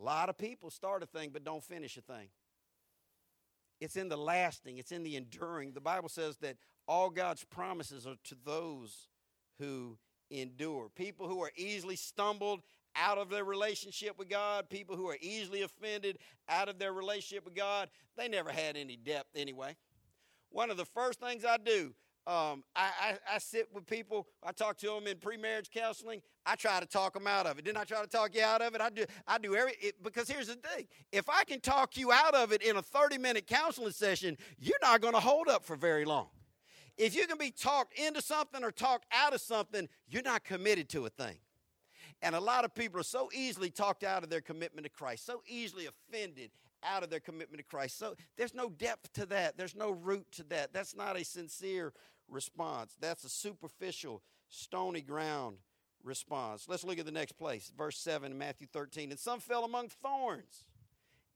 A 0.00 0.04
lot 0.04 0.28
of 0.28 0.38
people 0.38 0.70
start 0.70 1.02
a 1.02 1.06
thing 1.06 1.30
but 1.32 1.44
don't 1.44 1.64
finish 1.64 1.96
a 1.96 2.00
thing. 2.00 2.28
It's 3.80 3.96
in 3.96 4.08
the 4.08 4.16
lasting, 4.16 4.78
it's 4.78 4.92
in 4.92 5.02
the 5.02 5.16
enduring. 5.16 5.72
The 5.72 5.80
Bible 5.80 6.08
says 6.08 6.36
that 6.38 6.56
all 6.86 7.10
God's 7.10 7.44
promises 7.44 8.06
are 8.06 8.16
to 8.24 8.36
those 8.44 9.08
who 9.58 9.98
endure. 10.30 10.88
People 10.94 11.28
who 11.28 11.42
are 11.42 11.52
easily 11.56 11.96
stumbled 11.96 12.60
out 12.96 13.18
of 13.18 13.30
their 13.30 13.44
relationship 13.44 14.18
with 14.18 14.28
God, 14.28 14.68
people 14.68 14.96
who 14.96 15.08
are 15.08 15.18
easily 15.20 15.62
offended 15.62 16.18
out 16.48 16.68
of 16.68 16.78
their 16.78 16.92
relationship 16.92 17.44
with 17.44 17.54
God, 17.54 17.88
they 18.16 18.28
never 18.28 18.50
had 18.50 18.76
any 18.76 18.96
depth 18.96 19.36
anyway. 19.36 19.76
One 20.50 20.70
of 20.70 20.76
the 20.76 20.84
first 20.84 21.20
things 21.20 21.44
I 21.44 21.58
do 21.58 21.94
um, 22.28 22.62
I, 22.76 22.90
I, 23.00 23.18
I, 23.36 23.38
sit 23.38 23.68
with 23.72 23.86
people. 23.86 24.26
I 24.44 24.52
talk 24.52 24.76
to 24.78 24.86
them 24.88 25.06
in 25.06 25.16
pre-marriage 25.16 25.70
counseling. 25.70 26.20
I 26.44 26.56
try 26.56 26.78
to 26.78 26.84
talk 26.84 27.14
them 27.14 27.26
out 27.26 27.46
of 27.46 27.58
it. 27.58 27.64
Didn't 27.64 27.78
I 27.78 27.84
try 27.84 28.02
to 28.02 28.06
talk 28.06 28.34
you 28.34 28.42
out 28.42 28.60
of 28.60 28.74
it? 28.74 28.82
I 28.82 28.90
do. 28.90 29.06
I 29.26 29.38
do 29.38 29.56
every 29.56 29.72
it, 29.80 30.02
because 30.02 30.28
here's 30.28 30.48
the 30.48 30.56
thing: 30.56 30.88
if 31.10 31.30
I 31.30 31.44
can 31.44 31.58
talk 31.58 31.96
you 31.96 32.12
out 32.12 32.34
of 32.34 32.52
it 32.52 32.62
in 32.62 32.76
a 32.76 32.82
30-minute 32.82 33.46
counseling 33.46 33.92
session, 33.92 34.36
you're 34.58 34.76
not 34.82 35.00
going 35.00 35.14
to 35.14 35.20
hold 35.20 35.48
up 35.48 35.64
for 35.64 35.74
very 35.74 36.04
long. 36.04 36.26
If 36.98 37.16
you 37.16 37.26
can 37.26 37.38
be 37.38 37.50
talked 37.50 37.98
into 37.98 38.20
something 38.20 38.62
or 38.62 38.72
talked 38.72 39.06
out 39.10 39.32
of 39.32 39.40
something, 39.40 39.88
you're 40.06 40.22
not 40.22 40.44
committed 40.44 40.90
to 40.90 41.06
a 41.06 41.08
thing. 41.08 41.38
And 42.20 42.34
a 42.34 42.40
lot 42.40 42.66
of 42.66 42.74
people 42.74 43.00
are 43.00 43.04
so 43.04 43.30
easily 43.32 43.70
talked 43.70 44.04
out 44.04 44.22
of 44.22 44.28
their 44.28 44.42
commitment 44.42 44.84
to 44.84 44.90
Christ, 44.90 45.24
so 45.24 45.40
easily 45.46 45.86
offended 45.86 46.50
out 46.82 47.02
of 47.02 47.10
their 47.10 47.20
commitment 47.20 47.58
to 47.58 47.64
Christ. 47.64 47.98
So 47.98 48.14
there's 48.36 48.54
no 48.54 48.68
depth 48.68 49.12
to 49.14 49.26
that. 49.26 49.56
There's 49.56 49.74
no 49.74 49.90
root 49.90 50.26
to 50.32 50.44
that. 50.44 50.72
That's 50.72 50.94
not 50.94 51.18
a 51.18 51.24
sincere 51.24 51.92
response. 52.28 52.96
That's 53.00 53.24
a 53.24 53.28
superficial, 53.28 54.22
stony 54.48 55.00
ground 55.00 55.58
response. 56.02 56.66
Let's 56.68 56.84
look 56.84 56.98
at 56.98 57.06
the 57.06 57.12
next 57.12 57.32
place, 57.32 57.72
verse 57.76 57.98
7 57.98 58.30
in 58.30 58.38
Matthew 58.38 58.66
13. 58.72 59.10
And 59.10 59.18
some 59.18 59.40
fell 59.40 59.64
among 59.64 59.88
thorns, 59.88 60.64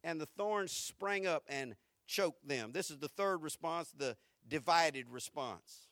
and 0.04 0.20
the 0.20 0.26
thorns 0.26 0.72
sprang 0.72 1.26
up 1.26 1.44
and 1.48 1.74
choked 2.06 2.46
them. 2.46 2.70
This 2.72 2.90
is 2.90 2.98
the 2.98 3.08
third 3.08 3.42
response, 3.42 3.92
the 3.96 4.16
divided 4.48 5.08
response. 5.08 5.88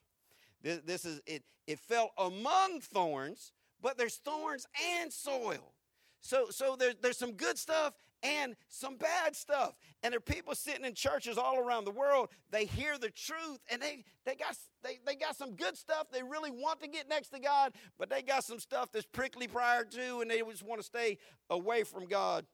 This, 0.63 0.81
this 0.85 1.05
is 1.05 1.21
it, 1.27 1.43
it 1.67 1.79
fell 1.79 2.11
among 2.19 2.81
thorns, 2.81 3.53
but 3.81 3.97
there's 3.97 4.17
thorns 4.17 4.67
and 4.99 5.13
soil. 5.13 5.73
So, 6.21 6.47
so 6.51 6.77
there, 6.77 6.93
there's 7.01 7.17
some 7.17 7.33
good 7.33 7.59
stuff 7.59 7.95
and 8.23 8.55
some 8.69 8.97
bad 8.97 9.35
stuff. 9.35 9.75
And 10.03 10.13
there 10.13 10.19
are 10.19 10.21
people 10.21 10.55
sitting 10.55 10.85
in 10.85 10.95
churches 10.95 11.39
all 11.39 11.59
around 11.59 11.85
the 11.85 11.91
world. 11.91 12.29
They 12.51 12.65
hear 12.65 12.99
the 12.99 13.11
truth 13.11 13.61
and 13.71 13.81
they, 13.81 14.05
they, 14.25 14.35
got, 14.35 14.57
they, 14.83 14.99
they 15.07 15.15
got 15.15 15.37
some 15.37 15.55
good 15.55 15.77
stuff. 15.77 16.09
They 16.13 16.23
really 16.23 16.51
want 16.51 16.81
to 16.81 16.89
get 16.89 17.09
next 17.09 17.31
to 17.31 17.41
God, 17.41 17.75
but 17.99 18.11
they 18.11 18.23
got 18.23 18.45
some 18.45 18.59
stuff 18.59 18.91
that's 18.93 19.07
prickly 19.07 19.47
prior 19.47 19.85
to, 19.85 20.21
and 20.21 20.31
they 20.31 20.41
just 20.41 20.65
want 20.65 20.81
to 20.81 20.87
stay 20.87 21.19
away 21.49 21.83
from 21.85 22.07
God 22.07 22.47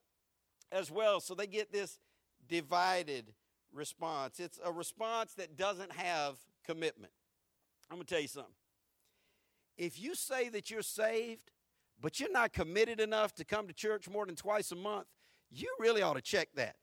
as 0.71 0.91
well. 0.91 1.19
So 1.19 1.35
they 1.35 1.47
get 1.47 1.71
this 1.71 1.99
divided 2.47 3.33
response. 3.73 4.39
It's 4.39 4.59
a 4.63 4.71
response 4.71 5.33
that 5.33 5.57
doesn't 5.57 5.91
have 5.93 6.37
commitment. 6.65 7.11
I'm 7.89 7.97
going 7.97 8.05
to 8.05 8.13
tell 8.13 8.21
you 8.21 8.27
something. 8.27 8.53
If 9.77 9.99
you 9.99 10.15
say 10.15 10.49
that 10.49 10.71
you're 10.71 10.81
saved, 10.81 11.51
but 12.01 12.19
you're 12.19 12.31
not 12.31 12.53
committed 12.53 12.99
enough 12.99 13.33
to 13.35 13.45
come 13.45 13.67
to 13.67 13.73
church 13.73 14.09
more 14.09 14.25
than 14.25 14.35
twice 14.35 14.71
a 14.71 14.75
month, 14.75 15.07
you 15.51 15.73
really 15.79 16.01
ought 16.01 16.15
to 16.15 16.21
check 16.21 16.49
that. 16.55 16.75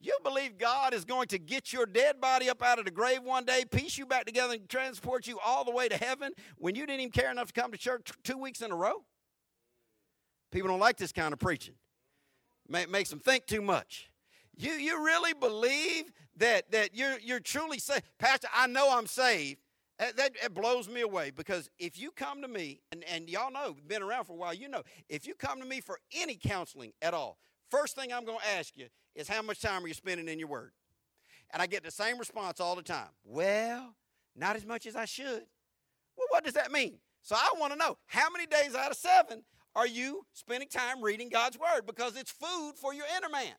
You 0.00 0.16
believe 0.24 0.58
God 0.58 0.94
is 0.94 1.04
going 1.04 1.28
to 1.28 1.38
get 1.38 1.72
your 1.72 1.86
dead 1.86 2.20
body 2.20 2.50
up 2.50 2.60
out 2.60 2.80
of 2.80 2.84
the 2.84 2.90
grave 2.90 3.22
one 3.22 3.44
day, 3.44 3.64
piece 3.64 3.96
you 3.96 4.04
back 4.04 4.24
together, 4.24 4.54
and 4.54 4.68
transport 4.68 5.28
you 5.28 5.38
all 5.44 5.64
the 5.64 5.70
way 5.70 5.88
to 5.88 5.96
heaven 5.96 6.32
when 6.58 6.74
you 6.74 6.86
didn't 6.86 7.00
even 7.00 7.12
care 7.12 7.30
enough 7.30 7.52
to 7.52 7.60
come 7.60 7.70
to 7.70 7.78
church 7.78 8.10
two 8.24 8.36
weeks 8.36 8.62
in 8.62 8.72
a 8.72 8.74
row? 8.74 9.04
People 10.50 10.68
don't 10.68 10.80
like 10.80 10.96
this 10.96 11.12
kind 11.12 11.32
of 11.32 11.38
preaching. 11.38 11.74
It 12.68 12.90
makes 12.90 13.10
them 13.10 13.20
think 13.20 13.46
too 13.46 13.62
much. 13.62 14.10
You, 14.56 14.72
you 14.72 15.04
really 15.04 15.34
believe 15.34 16.12
that, 16.36 16.70
that 16.72 16.96
you're, 16.96 17.18
you're 17.20 17.40
truly 17.40 17.78
saved? 17.78 18.02
Pastor, 18.18 18.48
I 18.54 18.66
know 18.66 18.96
I'm 18.96 19.06
saved. 19.06 19.60
That, 19.98 20.16
that, 20.16 20.32
that, 20.42 20.54
blows 20.54 20.88
me 20.88 21.02
away 21.02 21.30
because 21.30 21.70
if 21.78 21.98
you 21.98 22.10
come 22.10 22.42
to 22.42 22.48
me, 22.48 22.80
and, 22.90 23.04
and 23.04 23.28
y'all 23.28 23.52
know, 23.52 23.76
been 23.86 24.02
around 24.02 24.24
for 24.24 24.32
a 24.32 24.36
while, 24.36 24.54
you 24.54 24.68
know, 24.68 24.82
if 25.08 25.28
you 25.28 25.34
come 25.34 25.60
to 25.60 25.66
me 25.66 25.80
for 25.80 25.98
any 26.16 26.34
counseling 26.34 26.92
at 27.02 27.14
all, 27.14 27.38
First 27.72 27.96
thing 27.96 28.12
I'm 28.12 28.26
going 28.26 28.38
to 28.38 28.58
ask 28.58 28.76
you 28.76 28.88
is 29.14 29.26
how 29.26 29.40
much 29.40 29.62
time 29.62 29.82
are 29.82 29.88
you 29.88 29.94
spending 29.94 30.28
in 30.28 30.38
your 30.38 30.48
word? 30.48 30.72
And 31.54 31.62
I 31.62 31.66
get 31.66 31.82
the 31.82 31.90
same 31.90 32.18
response 32.18 32.60
all 32.60 32.76
the 32.76 32.82
time. 32.82 33.08
Well, 33.24 33.94
not 34.36 34.56
as 34.56 34.66
much 34.66 34.84
as 34.84 34.94
I 34.94 35.06
should. 35.06 35.44
Well, 36.14 36.26
what 36.28 36.44
does 36.44 36.52
that 36.52 36.70
mean? 36.70 36.98
So 37.22 37.34
I 37.34 37.54
want 37.58 37.72
to 37.72 37.78
know 37.78 37.96
how 38.04 38.28
many 38.28 38.44
days 38.44 38.74
out 38.74 38.90
of 38.90 38.98
seven 38.98 39.42
are 39.74 39.86
you 39.86 40.26
spending 40.34 40.68
time 40.68 41.02
reading 41.02 41.30
God's 41.30 41.58
word? 41.58 41.86
Because 41.86 42.14
it's 42.14 42.30
food 42.30 42.72
for 42.76 42.92
your 42.92 43.06
inner 43.16 43.30
man. 43.30 43.54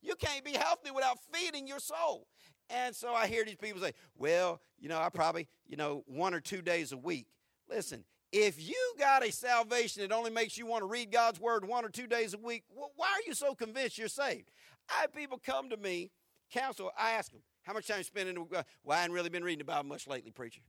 You 0.00 0.14
can't 0.14 0.44
be 0.44 0.52
healthy 0.52 0.92
without 0.92 1.18
feeding 1.32 1.66
your 1.66 1.80
soul. 1.80 2.28
And 2.70 2.94
so 2.94 3.14
I 3.14 3.26
hear 3.26 3.44
these 3.44 3.56
people 3.56 3.82
say, 3.82 3.94
well, 4.16 4.60
you 4.78 4.88
know, 4.88 5.00
I 5.00 5.08
probably, 5.08 5.48
you 5.66 5.76
know, 5.76 6.04
one 6.06 6.34
or 6.34 6.40
two 6.40 6.62
days 6.62 6.92
a 6.92 6.96
week. 6.96 7.26
Listen, 7.68 8.04
if 8.36 8.68
you 8.68 8.94
got 8.98 9.26
a 9.26 9.32
salvation 9.32 10.02
that 10.02 10.12
only 10.12 10.30
makes 10.30 10.58
you 10.58 10.66
want 10.66 10.82
to 10.82 10.86
read 10.86 11.10
God's 11.10 11.40
word 11.40 11.66
one 11.66 11.86
or 11.86 11.88
two 11.88 12.06
days 12.06 12.34
a 12.34 12.38
week, 12.38 12.64
why 12.68 13.06
are 13.06 13.26
you 13.26 13.32
so 13.32 13.54
convinced 13.54 13.96
you're 13.96 14.08
saved? 14.08 14.50
I 14.90 15.00
have 15.00 15.14
people 15.14 15.40
come 15.44 15.70
to 15.70 15.76
me, 15.78 16.10
counsel, 16.50 16.92
I 16.98 17.12
ask 17.12 17.32
them, 17.32 17.40
how 17.62 17.72
much 17.72 17.88
time 17.88 17.98
you 17.98 18.04
spending? 18.04 18.46
Well, 18.50 18.64
I 18.90 18.96
haven't 18.96 19.14
really 19.14 19.30
been 19.30 19.42
reading 19.42 19.60
the 19.60 19.64
Bible 19.64 19.88
much 19.88 20.06
lately, 20.06 20.30
preacher. 20.32 20.60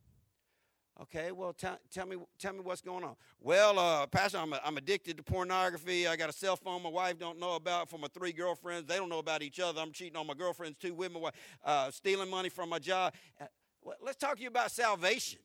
Okay, 1.02 1.34
well, 1.34 1.52
t- 1.52 1.68
tell 1.92 2.08
me, 2.08 2.16
tell 2.40 2.54
me 2.54 2.62
what's 2.62 2.82
going 2.82 3.04
on. 3.04 3.16
Well, 3.42 3.78
uh, 3.78 4.08
Pastor, 4.08 4.38
I'm, 4.38 4.54
a, 4.54 4.62
I'm 4.64 4.78
addicted 4.78 5.18
to 5.18 5.24
pornography. 5.24 6.08
I 6.08 6.16
got 6.16 6.30
a 6.30 6.34
cell 6.34 6.56
phone 6.56 6.82
my 6.82 6.90
wife 6.90 7.20
don't 7.20 7.38
know 7.38 7.56
about 7.56 7.90
for 7.90 8.00
my 8.00 8.08
three 8.08 8.32
girlfriends. 8.32 8.88
They 8.88 8.96
don't 8.96 9.10
know 9.10 9.20
about 9.20 9.44
each 9.44 9.60
other. 9.60 9.82
I'm 9.82 9.92
cheating 9.92 10.16
on 10.16 10.26
my 10.26 10.34
girlfriends 10.34 10.78
too 10.78 10.94
with 10.94 11.12
my 11.12 11.20
wife, 11.20 11.34
uh, 11.66 11.92
stealing 11.92 12.30
money 12.30 12.50
from 12.50 12.70
my 12.70 12.80
job. 12.80 13.14
Uh, 13.40 13.46
well, 13.84 13.98
let's 14.02 14.18
talk 14.18 14.38
to 14.38 14.42
you 14.42 14.48
about 14.48 14.72
salvation. 14.72 15.40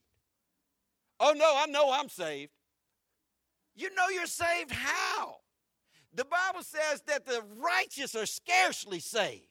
Oh, 1.25 1.31
no, 1.31 1.53
I 1.55 1.67
know 1.67 1.89
I'm 1.89 2.09
saved. 2.09 2.51
You 3.75 3.95
know 3.95 4.09
you're 4.09 4.25
saved 4.25 4.71
how? 4.71 5.37
The 6.13 6.25
Bible 6.25 6.63
says 6.63 7.01
that 7.07 7.25
the 7.25 7.41
righteous 7.57 8.13
are 8.13 8.25
scarcely 8.25 8.99
saved 8.99 9.47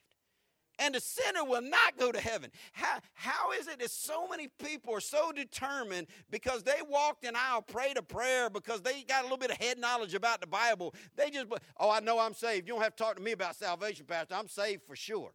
and 0.78 0.94
the 0.94 1.00
sinner 1.00 1.44
will 1.44 1.62
not 1.62 1.96
go 1.98 2.12
to 2.12 2.20
heaven. 2.20 2.50
How, 2.72 2.98
how 3.14 3.52
is 3.52 3.68
it 3.68 3.78
that 3.78 3.90
so 3.90 4.28
many 4.28 4.48
people 4.62 4.94
are 4.94 5.00
so 5.00 5.32
determined 5.32 6.08
because 6.30 6.62
they 6.62 6.80
walked 6.86 7.24
an 7.24 7.36
aisle, 7.36 7.62
prayed 7.62 7.96
a 7.96 8.02
prayer, 8.02 8.50
because 8.50 8.82
they 8.82 9.02
got 9.04 9.20
a 9.20 9.22
little 9.22 9.38
bit 9.38 9.50
of 9.50 9.56
head 9.56 9.78
knowledge 9.78 10.12
about 10.12 10.42
the 10.42 10.46
Bible? 10.46 10.94
They 11.16 11.30
just, 11.30 11.46
oh, 11.80 11.90
I 11.90 12.00
know 12.00 12.18
I'm 12.18 12.34
saved. 12.34 12.68
You 12.68 12.74
don't 12.74 12.82
have 12.82 12.96
to 12.96 13.02
talk 13.02 13.16
to 13.16 13.22
me 13.22 13.32
about 13.32 13.56
salvation, 13.56 14.04
Pastor. 14.04 14.34
I'm 14.34 14.48
saved 14.48 14.82
for 14.86 14.94
sure. 14.94 15.32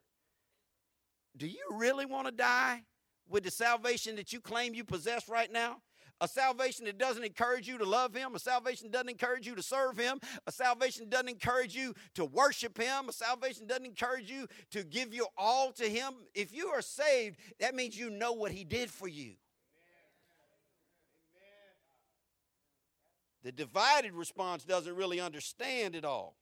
Do 1.35 1.47
you 1.47 1.65
really 1.73 2.05
want 2.05 2.27
to 2.27 2.31
die 2.31 2.83
with 3.27 3.43
the 3.43 3.51
salvation 3.51 4.15
that 4.17 4.31
you 4.31 4.39
claim 4.39 4.75
you 4.75 4.83
possess 4.83 5.27
right 5.27 5.51
now? 5.51 5.77
A 6.19 6.27
salvation 6.27 6.85
that 6.85 6.97
doesn't 6.97 7.23
encourage 7.23 7.67
you 7.67 7.77
to 7.77 7.85
love 7.85 8.13
Him, 8.13 8.35
a 8.35 8.39
salvation 8.39 8.89
doesn't 8.89 9.09
encourage 9.09 9.45
you 9.45 9.55
to 9.55 9.63
serve 9.63 9.97
Him, 9.97 10.19
a 10.45 10.51
salvation 10.51 11.09
doesn't 11.09 11.29
encourage 11.29 11.75
you 11.75 11.93
to 12.15 12.25
worship 12.25 12.77
Him, 12.77 13.09
a 13.09 13.13
salvation 13.13 13.67
doesn't 13.67 13.85
encourage 13.85 14.29
you 14.29 14.47
to 14.71 14.83
give 14.83 15.13
your 15.13 15.27
all 15.37 15.71
to 15.73 15.83
Him. 15.83 16.13
If 16.33 16.53
you 16.53 16.67
are 16.67 16.81
saved, 16.81 17.37
that 17.59 17.75
means 17.75 17.97
you 17.97 18.09
know 18.09 18.33
what 18.33 18.51
He 18.51 18.63
did 18.63 18.89
for 18.89 19.07
you. 19.07 19.33
The 23.43 23.51
divided 23.51 24.13
response 24.13 24.65
doesn't 24.65 24.95
really 24.95 25.21
understand 25.21 25.95
it 25.95 26.03
all. 26.03 26.35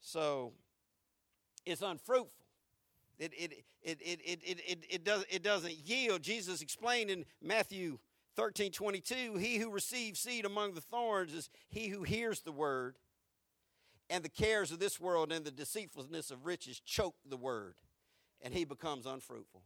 So 0.00 0.52
it's 1.66 1.82
unfruitful. 1.82 2.30
It, 3.18 3.32
it, 3.36 3.52
it, 3.82 4.00
it, 4.00 4.20
it, 4.24 4.40
it, 4.44 4.60
it, 4.66 4.78
it, 4.88 5.04
does, 5.04 5.24
it 5.28 5.42
doesn't 5.42 5.74
yield. 5.88 6.22
Jesus 6.22 6.62
explained 6.62 7.10
in 7.10 7.24
Matthew 7.42 7.98
13 8.38 8.70
22, 8.70 9.34
he 9.36 9.56
who 9.56 9.68
receives 9.68 10.20
seed 10.20 10.44
among 10.44 10.72
the 10.74 10.80
thorns 10.80 11.34
is 11.34 11.50
he 11.68 11.88
who 11.88 12.04
hears 12.04 12.40
the 12.42 12.52
word, 12.52 12.94
and 14.08 14.24
the 14.24 14.28
cares 14.28 14.70
of 14.70 14.78
this 14.78 15.00
world 15.00 15.32
and 15.32 15.44
the 15.44 15.50
deceitfulness 15.50 16.30
of 16.30 16.46
riches 16.46 16.78
choke 16.78 17.16
the 17.28 17.36
word, 17.36 17.74
and 18.40 18.54
he 18.54 18.64
becomes 18.64 19.06
unfruitful. 19.06 19.64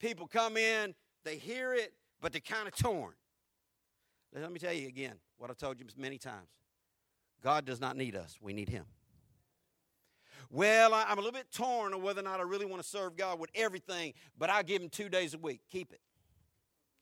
People 0.00 0.26
come 0.26 0.56
in, 0.56 0.94
they 1.26 1.36
hear 1.36 1.74
it, 1.74 1.92
but 2.22 2.32
they're 2.32 2.40
kind 2.40 2.66
of 2.66 2.74
torn. 2.74 3.12
Let 4.34 4.50
me 4.50 4.58
tell 4.58 4.72
you 4.72 4.88
again 4.88 5.16
what 5.36 5.50
I've 5.50 5.58
told 5.58 5.78
you 5.78 5.84
many 5.98 6.16
times 6.16 6.48
God 7.42 7.66
does 7.66 7.82
not 7.82 7.98
need 7.98 8.16
us, 8.16 8.38
we 8.40 8.54
need 8.54 8.70
Him. 8.70 8.86
Well, 10.50 10.94
I'm 10.94 11.18
a 11.18 11.20
little 11.20 11.32
bit 11.32 11.52
torn 11.52 11.92
on 11.92 12.00
whether 12.00 12.20
or 12.20 12.24
not 12.24 12.40
I 12.40 12.44
really 12.44 12.64
want 12.64 12.82
to 12.82 12.88
serve 12.88 13.14
God 13.14 13.38
with 13.38 13.50
everything, 13.54 14.14
but 14.38 14.48
I 14.48 14.62
give 14.62 14.80
Him 14.80 14.88
two 14.88 15.10
days 15.10 15.34
a 15.34 15.38
week. 15.38 15.60
Keep 15.70 15.92
it. 15.92 16.00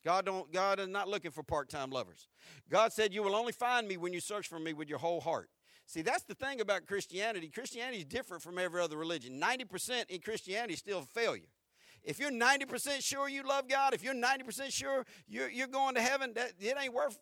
God 0.05 0.23
don't 0.23 0.51
God 0.53 0.79
is 0.79 0.87
not 0.87 1.09
looking 1.09 1.31
for 1.31 1.41
part-time 1.41 1.89
lovers. 1.89 2.27
God 2.69 2.93
said 2.93 3.11
you 3.11 3.23
will 3.23 3.35
only 3.35 3.51
find 3.51 3.87
me 3.87 3.97
when 3.97 4.13
you 4.13 4.19
search 4.19 4.47
for 4.47 4.59
me 4.59 4.71
with 4.71 4.87
your 4.87 4.99
whole 4.99 5.19
heart. 5.19 5.49
See, 5.87 6.03
that's 6.03 6.23
the 6.23 6.35
thing 6.35 6.61
about 6.61 6.85
Christianity. 6.85 7.49
Christianity 7.49 7.97
is 7.97 8.05
different 8.05 8.43
from 8.43 8.59
every 8.59 8.81
other 8.81 8.97
religion. 8.97 9.39
90% 9.39 10.09
in 10.09 10.21
Christianity 10.21 10.73
is 10.73 10.79
still 10.79 10.99
a 10.99 11.19
failure. 11.19 11.49
If 12.03 12.19
you're 12.19 12.31
90% 12.31 13.01
sure 13.01 13.27
you 13.27 13.43
love 13.43 13.67
God, 13.67 13.93
if 13.93 14.03
you're 14.03 14.15
90% 14.15 14.71
sure 14.71 15.05
you're, 15.27 15.49
you're 15.49 15.67
going 15.67 15.95
to 15.95 16.01
heaven, 16.01 16.33
that, 16.35 16.53
it 16.59 16.75
ain't 16.79 16.93
worth 16.93 17.19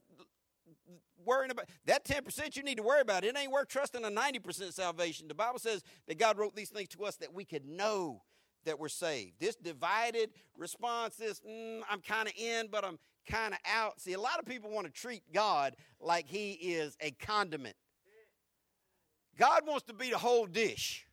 worrying 1.25 1.51
about 1.51 1.65
that 1.85 2.05
10% 2.05 2.55
you 2.55 2.63
need 2.63 2.77
to 2.77 2.83
worry 2.83 3.01
about. 3.01 3.23
It 3.23 3.37
ain't 3.37 3.51
worth 3.51 3.69
trusting 3.69 4.03
a 4.03 4.09
90% 4.09 4.73
salvation. 4.73 5.27
The 5.27 5.33
Bible 5.33 5.59
says 5.59 5.83
that 6.07 6.17
God 6.17 6.37
wrote 6.37 6.55
these 6.55 6.69
things 6.69 6.89
to 6.89 7.03
us 7.05 7.15
that 7.17 7.33
we 7.33 7.45
could 7.45 7.65
know 7.65 8.23
that 8.65 8.79
we're 8.79 8.89
saved. 8.89 9.33
This 9.39 9.55
divided 9.55 10.31
response, 10.57 11.15
this 11.15 11.39
mm, 11.41 11.81
I'm 11.89 12.01
kind 12.01 12.27
of 12.27 12.33
in, 12.37 12.67
but 12.71 12.83
I'm 12.83 12.99
kind 13.29 13.53
of 13.53 13.59
out. 13.65 13.99
See, 13.99 14.13
a 14.13 14.19
lot 14.19 14.39
of 14.39 14.45
people 14.45 14.69
want 14.69 14.87
to 14.87 14.93
treat 14.93 15.23
God 15.33 15.75
like 15.99 16.27
he 16.27 16.53
is 16.53 16.97
a 16.99 17.11
condiment. 17.11 17.75
God 19.37 19.61
wants 19.65 19.83
to 19.85 19.93
be 19.93 20.09
the 20.09 20.17
whole 20.17 20.45
dish. 20.45 21.07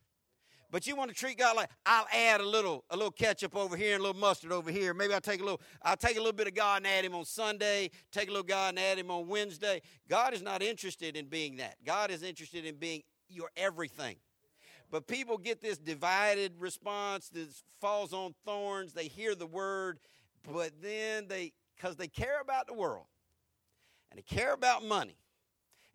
But 0.71 0.87
you 0.87 0.95
want 0.95 1.09
to 1.09 1.15
treat 1.15 1.37
God 1.37 1.57
like 1.57 1.69
I'll 1.85 2.07
add 2.13 2.39
a 2.39 2.47
little, 2.47 2.85
a 2.89 2.95
little 2.95 3.11
ketchup 3.11 3.57
over 3.57 3.75
here 3.75 3.95
and 3.95 3.99
a 3.99 4.07
little 4.07 4.19
mustard 4.19 4.53
over 4.53 4.71
here. 4.71 4.93
Maybe 4.93 5.13
I'll 5.13 5.19
take 5.19 5.41
a 5.41 5.43
little, 5.43 5.59
I'll 5.81 5.97
take 5.97 6.15
a 6.15 6.19
little 6.19 6.31
bit 6.31 6.47
of 6.47 6.55
God 6.55 6.77
and 6.77 6.87
add 6.87 7.03
him 7.03 7.13
on 7.13 7.25
Sunday, 7.25 7.91
take 8.11 8.29
a 8.29 8.31
little 8.31 8.45
God 8.45 8.69
and 8.69 8.79
add 8.79 8.97
him 8.97 9.11
on 9.11 9.27
Wednesday. 9.27 9.81
God 10.07 10.33
is 10.33 10.41
not 10.41 10.63
interested 10.63 11.17
in 11.17 11.25
being 11.25 11.57
that. 11.57 11.75
God 11.85 12.09
is 12.09 12.23
interested 12.23 12.65
in 12.65 12.75
being 12.75 13.03
your 13.27 13.49
everything. 13.57 14.15
But 14.91 15.07
people 15.07 15.37
get 15.37 15.61
this 15.61 15.77
divided 15.77 16.53
response 16.59 17.29
that 17.29 17.47
falls 17.79 18.13
on 18.13 18.35
thorns. 18.45 18.93
They 18.93 19.07
hear 19.07 19.35
the 19.35 19.47
word, 19.47 19.99
but 20.51 20.71
then 20.81 21.27
they, 21.27 21.53
because 21.75 21.95
they 21.95 22.07
care 22.07 22.41
about 22.41 22.67
the 22.67 22.73
world 22.73 23.05
and 24.11 24.17
they 24.17 24.23
care 24.23 24.53
about 24.53 24.83
money 24.83 25.17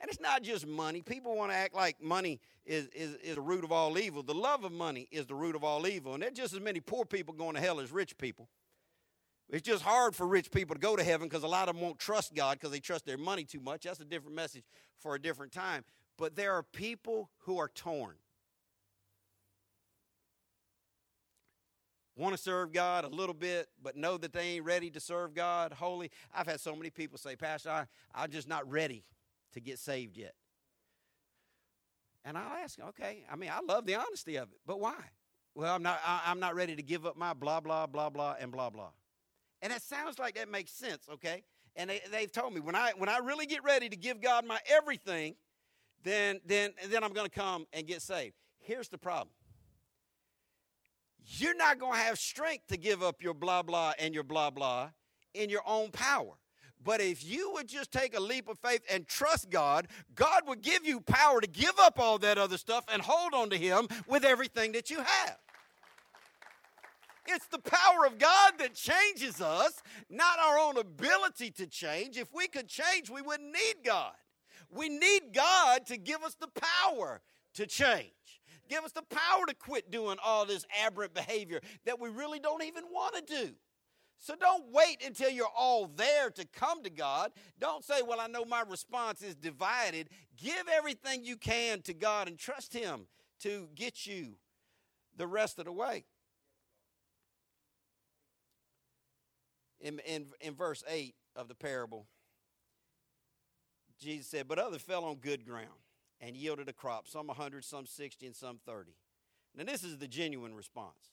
and 0.00 0.10
it's 0.10 0.20
not 0.20 0.42
just 0.42 0.66
money. 0.66 1.00
People 1.00 1.36
want 1.36 1.50
to 1.50 1.56
act 1.56 1.74
like 1.74 2.02
money 2.02 2.40
is, 2.66 2.88
is, 2.88 3.14
is 3.16 3.36
the 3.36 3.40
root 3.40 3.64
of 3.64 3.72
all 3.72 3.98
evil. 3.98 4.22
The 4.22 4.34
love 4.34 4.64
of 4.64 4.72
money 4.72 5.08
is 5.10 5.26
the 5.26 5.34
root 5.34 5.56
of 5.56 5.64
all 5.64 5.86
evil. 5.86 6.14
And 6.14 6.22
there's 6.22 6.34
just 6.34 6.54
as 6.54 6.60
many 6.60 6.80
poor 6.80 7.04
people 7.04 7.32
going 7.32 7.54
to 7.54 7.60
hell 7.60 7.80
as 7.80 7.90
rich 7.90 8.18
people. 8.18 8.48
It's 9.48 9.66
just 9.66 9.82
hard 9.82 10.14
for 10.14 10.26
rich 10.26 10.50
people 10.50 10.74
to 10.74 10.80
go 10.80 10.96
to 10.96 11.04
heaven 11.04 11.28
because 11.28 11.44
a 11.44 11.48
lot 11.48 11.68
of 11.68 11.76
them 11.76 11.82
won't 11.82 11.98
trust 11.98 12.34
God 12.34 12.58
because 12.58 12.72
they 12.72 12.80
trust 12.80 13.06
their 13.06 13.16
money 13.16 13.44
too 13.44 13.60
much. 13.60 13.84
That's 13.84 14.00
a 14.00 14.04
different 14.04 14.36
message 14.36 14.64
for 14.98 15.14
a 15.14 15.20
different 15.20 15.52
time. 15.52 15.84
But 16.18 16.34
there 16.34 16.52
are 16.52 16.62
people 16.62 17.30
who 17.40 17.58
are 17.58 17.68
torn. 17.68 18.16
Want 22.16 22.34
to 22.34 22.42
serve 22.42 22.72
God 22.72 23.04
a 23.04 23.08
little 23.08 23.34
bit, 23.34 23.68
but 23.82 23.94
know 23.94 24.16
that 24.16 24.32
they 24.32 24.56
ain't 24.56 24.64
ready 24.64 24.90
to 24.90 25.00
serve 25.00 25.34
God 25.34 25.72
wholly. 25.72 26.10
I've 26.34 26.46
had 26.46 26.60
so 26.60 26.74
many 26.74 26.88
people 26.88 27.18
say, 27.18 27.36
Pastor, 27.36 27.70
I, 27.70 27.86
I'm 28.14 28.30
just 28.30 28.48
not 28.48 28.68
ready 28.70 29.04
to 29.52 29.60
get 29.60 29.78
saved 29.78 30.16
yet. 30.16 30.34
And 32.24 32.38
I'll 32.38 32.56
ask, 32.56 32.78
okay, 32.80 33.24
I 33.30 33.36
mean, 33.36 33.50
I 33.50 33.60
love 33.60 33.84
the 33.84 33.96
honesty 33.96 34.36
of 34.36 34.50
it, 34.50 34.58
but 34.66 34.80
why? 34.80 34.96
Well, 35.54 35.74
I'm 35.74 35.82
not, 35.82 36.00
I, 36.04 36.30
am 36.30 36.40
not 36.40 36.54
ready 36.54 36.74
to 36.74 36.82
give 36.82 37.06
up 37.06 37.16
my 37.16 37.34
blah, 37.34 37.60
blah, 37.60 37.86
blah, 37.86 38.10
blah, 38.10 38.36
and 38.40 38.50
blah, 38.50 38.70
blah. 38.70 38.90
And 39.62 39.72
it 39.72 39.82
sounds 39.82 40.18
like 40.18 40.34
that 40.34 40.50
makes 40.50 40.72
sense, 40.72 41.06
okay? 41.12 41.44
And 41.76 41.90
they, 41.90 42.00
they've 42.10 42.32
told 42.32 42.54
me 42.54 42.60
when 42.60 42.74
I, 42.74 42.92
when 42.96 43.08
I 43.08 43.18
really 43.18 43.46
get 43.46 43.62
ready 43.62 43.88
to 43.88 43.96
give 43.96 44.20
God 44.20 44.46
my 44.46 44.58
everything, 44.68 45.36
then, 46.02 46.40
then, 46.46 46.72
then 46.88 47.04
I'm 47.04 47.12
going 47.12 47.28
to 47.28 47.34
come 47.34 47.66
and 47.72 47.86
get 47.86 48.02
saved. 48.02 48.34
Here's 48.58 48.88
the 48.88 48.98
problem 48.98 49.28
you're 51.26 51.56
not 51.56 51.78
going 51.78 51.92
to 51.92 51.98
have 51.98 52.18
strength 52.18 52.68
to 52.68 52.76
give 52.76 53.02
up 53.02 53.22
your 53.22 53.34
blah, 53.34 53.62
blah, 53.62 53.92
and 53.98 54.14
your 54.14 54.24
blah, 54.24 54.50
blah 54.50 54.90
in 55.34 55.50
your 55.50 55.62
own 55.66 55.90
power. 55.90 56.32
But 56.82 57.00
if 57.00 57.24
you 57.24 57.50
would 57.54 57.66
just 57.66 57.90
take 57.90 58.16
a 58.16 58.20
leap 58.20 58.48
of 58.48 58.58
faith 58.58 58.82
and 58.90 59.06
trust 59.06 59.50
God, 59.50 59.88
God 60.14 60.42
would 60.46 60.62
give 60.62 60.86
you 60.86 61.00
power 61.00 61.40
to 61.40 61.46
give 61.46 61.72
up 61.80 61.98
all 61.98 62.18
that 62.18 62.38
other 62.38 62.56
stuff 62.56 62.84
and 62.92 63.02
hold 63.02 63.34
on 63.34 63.50
to 63.50 63.56
Him 63.56 63.88
with 64.06 64.24
everything 64.24 64.72
that 64.72 64.88
you 64.88 64.98
have. 64.98 65.38
It's 67.28 67.46
the 67.48 67.58
power 67.58 68.06
of 68.06 68.18
God 68.18 68.52
that 68.58 68.74
changes 68.74 69.40
us, 69.40 69.82
not 70.08 70.38
our 70.38 70.58
own 70.58 70.78
ability 70.78 71.50
to 71.52 71.66
change. 71.66 72.16
If 72.16 72.32
we 72.32 72.46
could 72.46 72.68
change, 72.68 73.10
we 73.10 73.20
wouldn't 73.20 73.52
need 73.52 73.84
God. 73.84 74.12
We 74.70 74.88
need 74.88 75.32
God 75.34 75.86
to 75.86 75.96
give 75.96 76.22
us 76.22 76.36
the 76.36 76.48
power 76.48 77.20
to 77.54 77.66
change. 77.66 78.12
Give 78.68 78.84
us 78.84 78.92
the 78.92 79.02
power 79.02 79.46
to 79.46 79.54
quit 79.54 79.90
doing 79.90 80.16
all 80.24 80.46
this 80.46 80.66
aberrant 80.84 81.14
behavior 81.14 81.60
that 81.84 82.00
we 82.00 82.08
really 82.08 82.38
don't 82.38 82.62
even 82.62 82.84
want 82.90 83.14
to 83.14 83.22
do. 83.22 83.54
So 84.18 84.34
don't 84.34 84.72
wait 84.72 85.04
until 85.04 85.30
you're 85.30 85.46
all 85.56 85.86
there 85.94 86.30
to 86.30 86.46
come 86.46 86.82
to 86.82 86.90
God. 86.90 87.32
Don't 87.60 87.84
say, 87.84 88.02
Well, 88.02 88.20
I 88.20 88.26
know 88.26 88.44
my 88.44 88.62
response 88.68 89.22
is 89.22 89.34
divided. 89.34 90.08
Give 90.36 90.66
everything 90.72 91.24
you 91.24 91.36
can 91.36 91.82
to 91.82 91.94
God 91.94 92.28
and 92.28 92.38
trust 92.38 92.72
Him 92.72 93.06
to 93.40 93.68
get 93.74 94.06
you 94.06 94.36
the 95.16 95.26
rest 95.26 95.58
of 95.58 95.66
the 95.66 95.72
way. 95.72 96.04
In, 99.80 100.00
in, 100.00 100.26
in 100.40 100.54
verse 100.54 100.82
8 100.88 101.14
of 101.36 101.48
the 101.48 101.54
parable, 101.54 102.06
Jesus 104.00 104.28
said, 104.28 104.48
But 104.48 104.58
others 104.58 104.80
fell 104.80 105.04
on 105.04 105.16
good 105.16 105.44
ground 105.44 105.68
and 106.20 106.36
yielded 106.36 106.68
a 106.68 106.72
crop, 106.72 107.06
some 107.08 107.26
100, 107.26 107.64
some 107.64 107.86
60, 107.86 108.26
and 108.26 108.36
some 108.36 108.58
30. 108.64 108.92
Now, 109.56 109.64
this 109.64 109.84
is 109.84 109.98
the 109.98 110.08
genuine 110.08 110.54
response. 110.54 111.12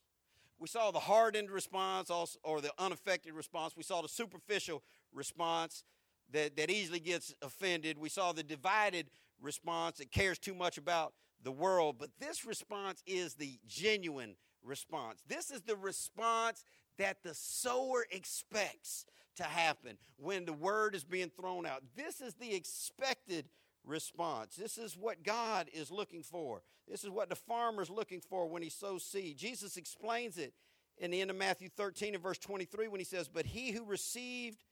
We 0.59 0.67
saw 0.67 0.91
the 0.91 0.99
hardened 0.99 1.49
response 1.49 2.09
or 2.43 2.61
the 2.61 2.71
unaffected 2.77 3.33
response. 3.33 3.75
We 3.75 3.83
saw 3.83 4.01
the 4.01 4.07
superficial 4.07 4.83
response 5.13 5.83
that, 6.31 6.55
that 6.57 6.69
easily 6.69 6.99
gets 6.99 7.33
offended. 7.41 7.97
We 7.97 8.09
saw 8.09 8.31
the 8.31 8.43
divided 8.43 9.07
response 9.41 9.97
that 9.97 10.11
cares 10.11 10.39
too 10.39 10.53
much 10.53 10.77
about 10.77 11.13
the 11.43 11.51
world. 11.51 11.97
But 11.99 12.11
this 12.19 12.45
response 12.45 13.03
is 13.05 13.35
the 13.35 13.59
genuine 13.67 14.35
response. 14.63 15.21
This 15.27 15.51
is 15.51 15.61
the 15.61 15.75
response 15.75 16.63
that 16.97 17.17
the 17.23 17.33
sower 17.33 18.05
expects 18.11 19.05
to 19.35 19.43
happen 19.43 19.97
when 20.17 20.45
the 20.45 20.53
word 20.53 20.95
is 20.95 21.03
being 21.03 21.29
thrown 21.29 21.65
out. 21.65 21.83
This 21.95 22.21
is 22.21 22.35
the 22.35 22.53
expected 22.53 23.45
response. 23.45 23.62
This 23.85 24.77
is 24.77 24.97
what 24.97 25.23
God 25.23 25.69
is 25.73 25.91
looking 25.91 26.23
for. 26.23 26.61
This 26.87 27.03
is 27.03 27.09
what 27.09 27.29
the 27.29 27.35
farmer's 27.35 27.89
looking 27.89 28.21
for 28.21 28.47
when 28.47 28.61
he 28.61 28.69
sows 28.69 29.03
seed. 29.03 29.37
Jesus 29.37 29.77
explains 29.77 30.37
it 30.37 30.53
in 30.97 31.11
the 31.11 31.21
end 31.21 31.29
of 31.29 31.37
Matthew 31.37 31.69
13 31.69 32.13
and 32.13 32.23
verse 32.23 32.37
23 32.37 32.87
when 32.87 32.99
he 32.99 33.05
says, 33.05 33.27
But 33.27 33.45
he 33.45 33.71
who 33.71 33.85
received 33.85 34.63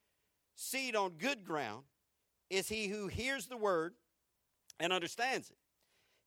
seed 0.55 0.95
on 0.95 1.11
good 1.11 1.43
ground 1.43 1.83
is 2.49 2.67
he 2.67 2.87
who 2.87 3.07
hears 3.07 3.47
the 3.47 3.57
word 3.57 3.93
and 4.79 4.91
understands 4.91 5.49
it. 5.49 5.57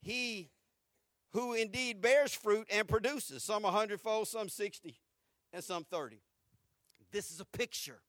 He 0.01 0.51
who 1.33 1.55
indeed 1.55 2.01
bears 2.01 2.33
fruit 2.33 2.69
and 2.73 2.87
produces, 2.87 3.43
some 3.43 3.65
a 3.65 3.71
hundredfold, 3.71 4.29
some 4.29 4.49
60, 4.49 4.97
and 5.53 5.63
some 5.63 5.85
30. 5.85 6.21
This 7.11 7.31
is 7.31 7.41
a 7.41 7.45
picture 7.45 8.01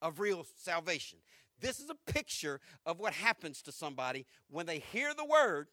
of 0.00 0.20
real 0.20 0.46
salvation. 0.56 1.18
This 1.62 1.78
is 1.78 1.88
a 1.88 2.12
picture 2.12 2.60
of 2.84 2.98
what 2.98 3.14
happens 3.14 3.62
to 3.62 3.72
somebody 3.72 4.26
when 4.50 4.66
they 4.66 4.80
hear 4.80 5.14
the 5.14 5.24
word 5.24 5.68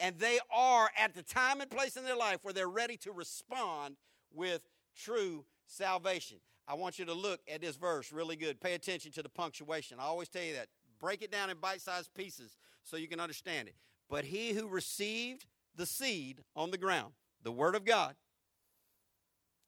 and 0.00 0.18
they 0.18 0.38
are 0.52 0.90
at 0.98 1.14
the 1.14 1.22
time 1.22 1.60
and 1.60 1.70
place 1.70 1.96
in 1.96 2.04
their 2.04 2.16
life 2.16 2.40
where 2.42 2.52
they're 2.52 2.68
ready 2.68 2.96
to 2.98 3.12
respond 3.12 3.96
with 4.34 4.68
true 4.94 5.46
salvation. 5.66 6.38
I 6.68 6.74
want 6.74 6.98
you 6.98 7.04
to 7.04 7.14
look 7.14 7.40
at 7.50 7.60
this 7.60 7.76
verse 7.76 8.12
really 8.12 8.36
good. 8.36 8.60
Pay 8.60 8.74
attention 8.74 9.12
to 9.12 9.22
the 9.22 9.28
punctuation. 9.28 9.98
I 10.00 10.04
always 10.04 10.28
tell 10.28 10.42
you 10.42 10.54
that. 10.54 10.68
Break 11.00 11.22
it 11.22 11.30
down 11.30 11.50
in 11.50 11.58
bite 11.58 11.80
sized 11.80 12.12
pieces 12.14 12.56
so 12.82 12.96
you 12.96 13.06
can 13.06 13.20
understand 13.20 13.68
it. 13.68 13.74
But 14.10 14.24
he 14.24 14.52
who 14.52 14.66
received 14.66 15.46
the 15.74 15.86
seed 15.86 16.42
on 16.56 16.70
the 16.70 16.78
ground, 16.78 17.12
the 17.42 17.52
word 17.52 17.74
of 17.74 17.84
God, 17.84 18.16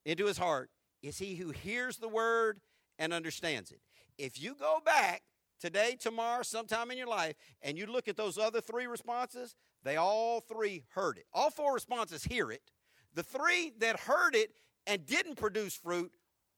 into 0.04 0.26
his 0.26 0.38
heart, 0.38 0.70
is 1.02 1.18
he 1.18 1.36
who 1.36 1.50
hears 1.50 1.98
the 1.98 2.08
word 2.08 2.60
and 2.98 3.12
understands 3.12 3.70
it. 3.70 3.80
If 4.18 4.40
you 4.40 4.54
go 4.58 4.78
back 4.84 5.22
today, 5.60 5.96
tomorrow, 5.98 6.42
sometime 6.42 6.90
in 6.90 6.98
your 6.98 7.06
life, 7.06 7.36
and 7.62 7.78
you 7.78 7.86
look 7.86 8.08
at 8.08 8.16
those 8.16 8.36
other 8.36 8.60
three 8.60 8.86
responses, 8.86 9.54
they 9.84 9.96
all 9.96 10.40
three 10.40 10.84
heard 10.94 11.16
it. 11.18 11.26
All 11.32 11.50
four 11.50 11.72
responses 11.72 12.24
hear 12.24 12.50
it. 12.50 12.62
The 13.14 13.22
three 13.22 13.72
that 13.78 14.00
heard 14.00 14.34
it 14.34 14.50
and 14.86 15.06
didn't 15.06 15.36
produce 15.36 15.74
fruit 15.74 16.12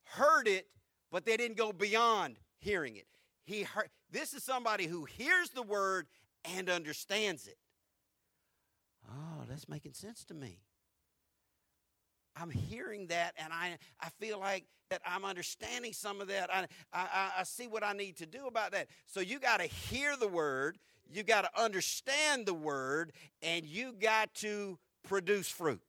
heard 0.05 0.49
it, 0.49 0.67
but 1.13 1.25
they 1.25 1.37
didn't 1.37 1.57
go 1.57 1.73
beyond 1.73 2.39
hearing 2.59 2.97
it. 2.97 3.07
He 3.45 3.63
heard, 3.63 3.89
this 4.11 4.35
is 4.35 4.43
somebody 4.43 4.87
who 4.87 5.05
hears 5.05 5.51
the 5.51 5.63
word 5.63 6.07
and 6.45 6.69
understands 6.69 7.47
it. 7.47 7.59
Oh, 9.09 9.45
that's 9.49 9.69
making 9.69 9.95
sense 9.95 10.25
to 10.27 10.35
me. 10.35 10.61
I'm 12.37 12.51
hearing 12.51 13.09
that 13.09 13.35
and 13.37 13.53
I, 13.53 13.77
I 14.01 14.09
feel 14.21 14.39
like 14.39 14.65
that 14.91 15.01
I'm 15.07 15.25
understanding 15.25 15.93
some 15.93 16.21
of 16.21 16.29
that. 16.29 16.53
I, 16.53 16.67
I, 16.93 17.31
I 17.39 17.43
see 17.45 17.69
what 17.69 17.85
I 17.85 17.93
need 17.93 18.17
to 18.17 18.27
do 18.27 18.47
about 18.47 18.73
that. 18.73 18.89
So 19.07 19.21
you 19.21 19.39
got 19.39 19.61
to 19.61 19.67
hear 19.67 20.17
the 20.17 20.29
word, 20.29 20.79
you 21.09 21.23
got 21.23 21.43
to 21.43 21.63
understand 21.63 22.47
the 22.47 22.55
word, 22.55 23.13
and 23.43 23.65
you 23.65 23.93
got 23.93 24.35
to 24.37 24.79
produce 25.05 25.49
fruit 25.49 25.81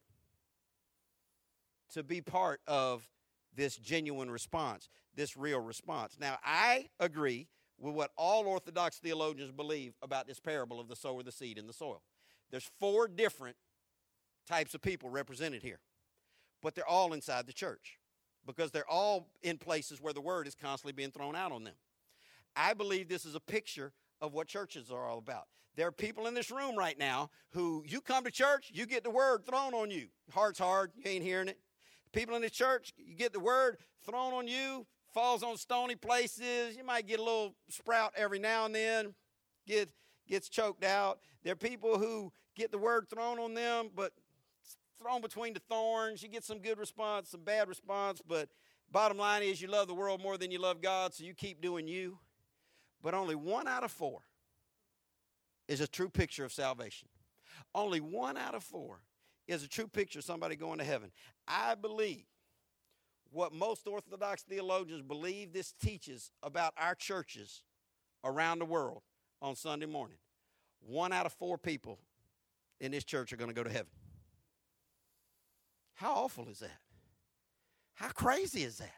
to 1.94 2.04
be 2.04 2.22
part 2.22 2.62
of 2.68 3.08
this 3.56 3.76
genuine 3.76 4.32
response, 4.32 4.90
this 5.16 5.36
real 5.36 5.60
response. 5.60 6.18
Now, 6.20 6.38
I 6.44 6.90
agree 7.00 7.48
with 7.80 7.96
what 7.96 8.12
all 8.16 8.46
Orthodox 8.46 9.00
theologians 9.00 9.52
believe 9.52 9.94
about 10.02 10.28
this 10.28 10.40
parable 10.40 10.80
of 10.80 10.88
the 10.88 10.96
sower, 10.96 11.24
the 11.24 11.32
seed, 11.32 11.58
and 11.58 11.68
the 11.68 11.74
soil. 11.74 12.02
There's 12.50 12.70
four 12.80 13.08
different 13.08 13.58
types 14.48 14.74
of 14.74 14.82
people 14.82 15.10
represented 15.10 15.64
here, 15.64 15.80
but 16.62 16.76
they're 16.76 16.88
all 16.88 17.14
inside 17.14 17.48
the 17.48 17.54
church 17.54 17.98
because 18.46 18.72
they're 18.72 18.90
all 18.90 19.28
in 19.42 19.58
places 19.58 20.02
where 20.02 20.14
the 20.14 20.22
word 20.22 20.48
is 20.48 20.56
constantly 20.56 20.94
being 20.94 21.12
thrown 21.12 21.36
out 21.36 21.52
on 21.52 21.64
them. 21.64 21.76
I 22.56 22.74
believe 22.74 23.08
this 23.08 23.26
is 23.26 23.36
a 23.36 23.40
picture 23.40 23.94
of 24.20 24.34
what 24.34 24.48
churches 24.48 24.92
are 24.92 25.06
all 25.06 25.18
about. 25.18 25.48
There 25.76 25.88
are 25.88 25.92
people 25.92 26.28
in 26.28 26.34
this 26.34 26.52
room 26.52 26.76
right 26.76 26.98
now 26.98 27.30
who 27.52 27.84
you 27.88 28.02
come 28.02 28.26
to 28.26 28.32
church, 28.32 28.72
you 28.74 28.86
get 28.86 29.04
the 29.04 29.10
word 29.10 29.46
thrown 29.46 29.74
on 29.74 29.90
you. 29.90 30.08
Heart's 30.32 30.60
hard, 30.60 30.92
you 30.96 31.10
ain't 31.10 31.24
hearing 31.24 31.48
it. 31.48 31.60
People 32.12 32.36
in 32.36 32.42
the 32.42 32.50
church, 32.50 32.94
you 32.98 33.16
get 33.16 33.32
the 33.32 33.40
word 33.40 33.78
thrown 34.06 34.34
on 34.34 34.48
you, 34.48 34.86
falls 35.14 35.44
on 35.44 35.56
stony 35.56 35.96
places. 35.96 36.76
You 36.76 36.84
might 36.84 37.08
get 37.08 37.20
a 37.20 37.24
little 37.24 37.56
sprout 37.70 38.12
every 38.18 38.40
now 38.40 38.66
and 38.66 38.76
then, 38.76 39.14
get 39.66 39.90
gets 40.28 40.50
choked 40.50 40.84
out. 40.84 41.20
There 41.44 41.54
are 41.54 41.58
people 41.58 41.98
who 41.98 42.32
get 42.56 42.72
the 42.72 42.78
word 42.78 43.08
thrown 43.10 43.40
on 43.40 43.54
them, 43.54 43.90
but 43.96 44.12
thrown 45.02 45.22
between 45.22 45.54
the 45.54 45.62
thorns. 45.70 46.22
You 46.22 46.30
get 46.30 46.44
some 46.44 46.60
good 46.60 46.78
response, 46.78 47.30
some 47.30 47.42
bad 47.42 47.68
response, 47.68 48.22
but 48.26 48.50
bottom 48.92 49.18
line 49.18 49.44
is 49.44 49.62
you 49.62 49.68
love 49.68 49.88
the 49.88 49.94
world 49.94 50.22
more 50.22 50.38
than 50.38 50.52
you 50.52 50.60
love 50.60 50.82
God, 50.82 51.14
so 51.14 51.24
you 51.24 51.34
keep 51.34 51.62
doing 51.62 51.88
you. 51.88 52.18
But 53.02 53.14
only 53.14 53.36
one 53.36 53.68
out 53.68 53.84
of 53.84 53.92
four 53.92 54.22
is 55.68 55.82
a 55.82 55.88
true 55.88 56.10
picture 56.10 56.46
of 56.46 56.54
salvation. 56.54 57.08
Only 57.74 58.00
one 58.00 58.38
out 58.38 58.56
of 58.56 58.64
four 58.64 59.02
is 59.48 59.64
a 59.64 59.68
true 59.68 59.88
picture 59.88 60.20
of 60.20 60.26
somebody 60.26 60.56
going 60.56 60.80
to 60.80 60.86
heaven. 60.86 61.12
I 61.48 61.76
believe 61.76 62.26
what 63.32 63.54
most 63.54 63.88
Orthodox 63.88 64.44
theologians 64.44 65.02
believe 65.02 65.54
this 65.54 65.74
teaches 65.82 66.32
about 66.44 66.74
our 66.78 66.96
churches 66.96 67.64
around 68.24 68.60
the 68.60 68.66
world 68.66 69.02
on 69.42 69.56
Sunday 69.56 69.86
morning. 69.86 70.18
One 70.82 71.12
out 71.14 71.26
of 71.26 71.34
four 71.34 71.58
people 71.58 72.00
in 72.80 72.92
this 72.92 73.04
church 73.04 73.32
are 73.32 73.38
going 73.38 73.50
to 73.50 73.56
go 73.56 73.64
to 73.64 73.70
heaven. 73.70 73.92
How 76.02 76.14
awful 76.14 76.50
is 76.50 76.58
that? 76.60 76.80
How 77.94 78.08
crazy 78.08 78.64
is 78.64 78.80
that? 78.80 78.96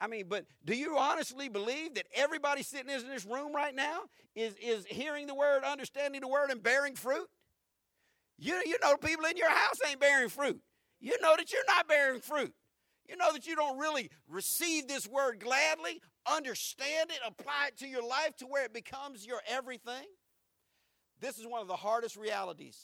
I 0.00 0.06
mean, 0.06 0.24
but 0.26 0.46
do 0.64 0.74
you 0.74 0.96
honestly 0.96 1.50
believe 1.50 1.96
that 1.96 2.06
everybody 2.14 2.62
sitting 2.62 2.88
in 2.88 3.06
this 3.06 3.26
room 3.26 3.54
right 3.54 3.74
now 3.74 3.98
is, 4.34 4.54
is 4.62 4.86
hearing 4.86 5.26
the 5.26 5.34
word, 5.34 5.64
understanding 5.64 6.22
the 6.22 6.28
word, 6.28 6.50
and 6.50 6.62
bearing 6.62 6.94
fruit? 6.94 7.26
You, 8.38 8.54
you 8.64 8.78
know, 8.82 8.96
people 8.96 9.26
in 9.26 9.36
your 9.36 9.50
house 9.50 9.76
ain't 9.86 10.00
bearing 10.00 10.30
fruit. 10.30 10.58
You 11.00 11.20
know 11.20 11.34
that 11.36 11.52
you're 11.52 11.60
not 11.66 11.86
bearing 11.86 12.22
fruit. 12.22 12.54
You 13.06 13.18
know 13.18 13.34
that 13.34 13.46
you 13.46 13.54
don't 13.54 13.76
really 13.76 14.10
receive 14.26 14.88
this 14.88 15.06
word 15.06 15.38
gladly, 15.38 16.00
understand 16.26 17.10
it, 17.10 17.18
apply 17.26 17.66
it 17.68 17.76
to 17.80 17.86
your 17.86 18.06
life 18.06 18.34
to 18.38 18.46
where 18.46 18.64
it 18.64 18.72
becomes 18.72 19.26
your 19.26 19.42
everything. 19.46 20.06
This 21.20 21.38
is 21.38 21.46
one 21.46 21.60
of 21.60 21.68
the 21.68 21.76
hardest 21.76 22.16
realities 22.16 22.78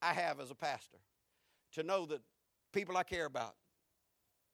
I 0.00 0.14
have 0.14 0.40
as 0.40 0.50
a 0.50 0.54
pastor 0.54 1.00
to 1.74 1.82
know 1.82 2.06
that 2.06 2.20
people 2.72 2.96
I 2.96 3.02
care 3.02 3.26
about. 3.26 3.54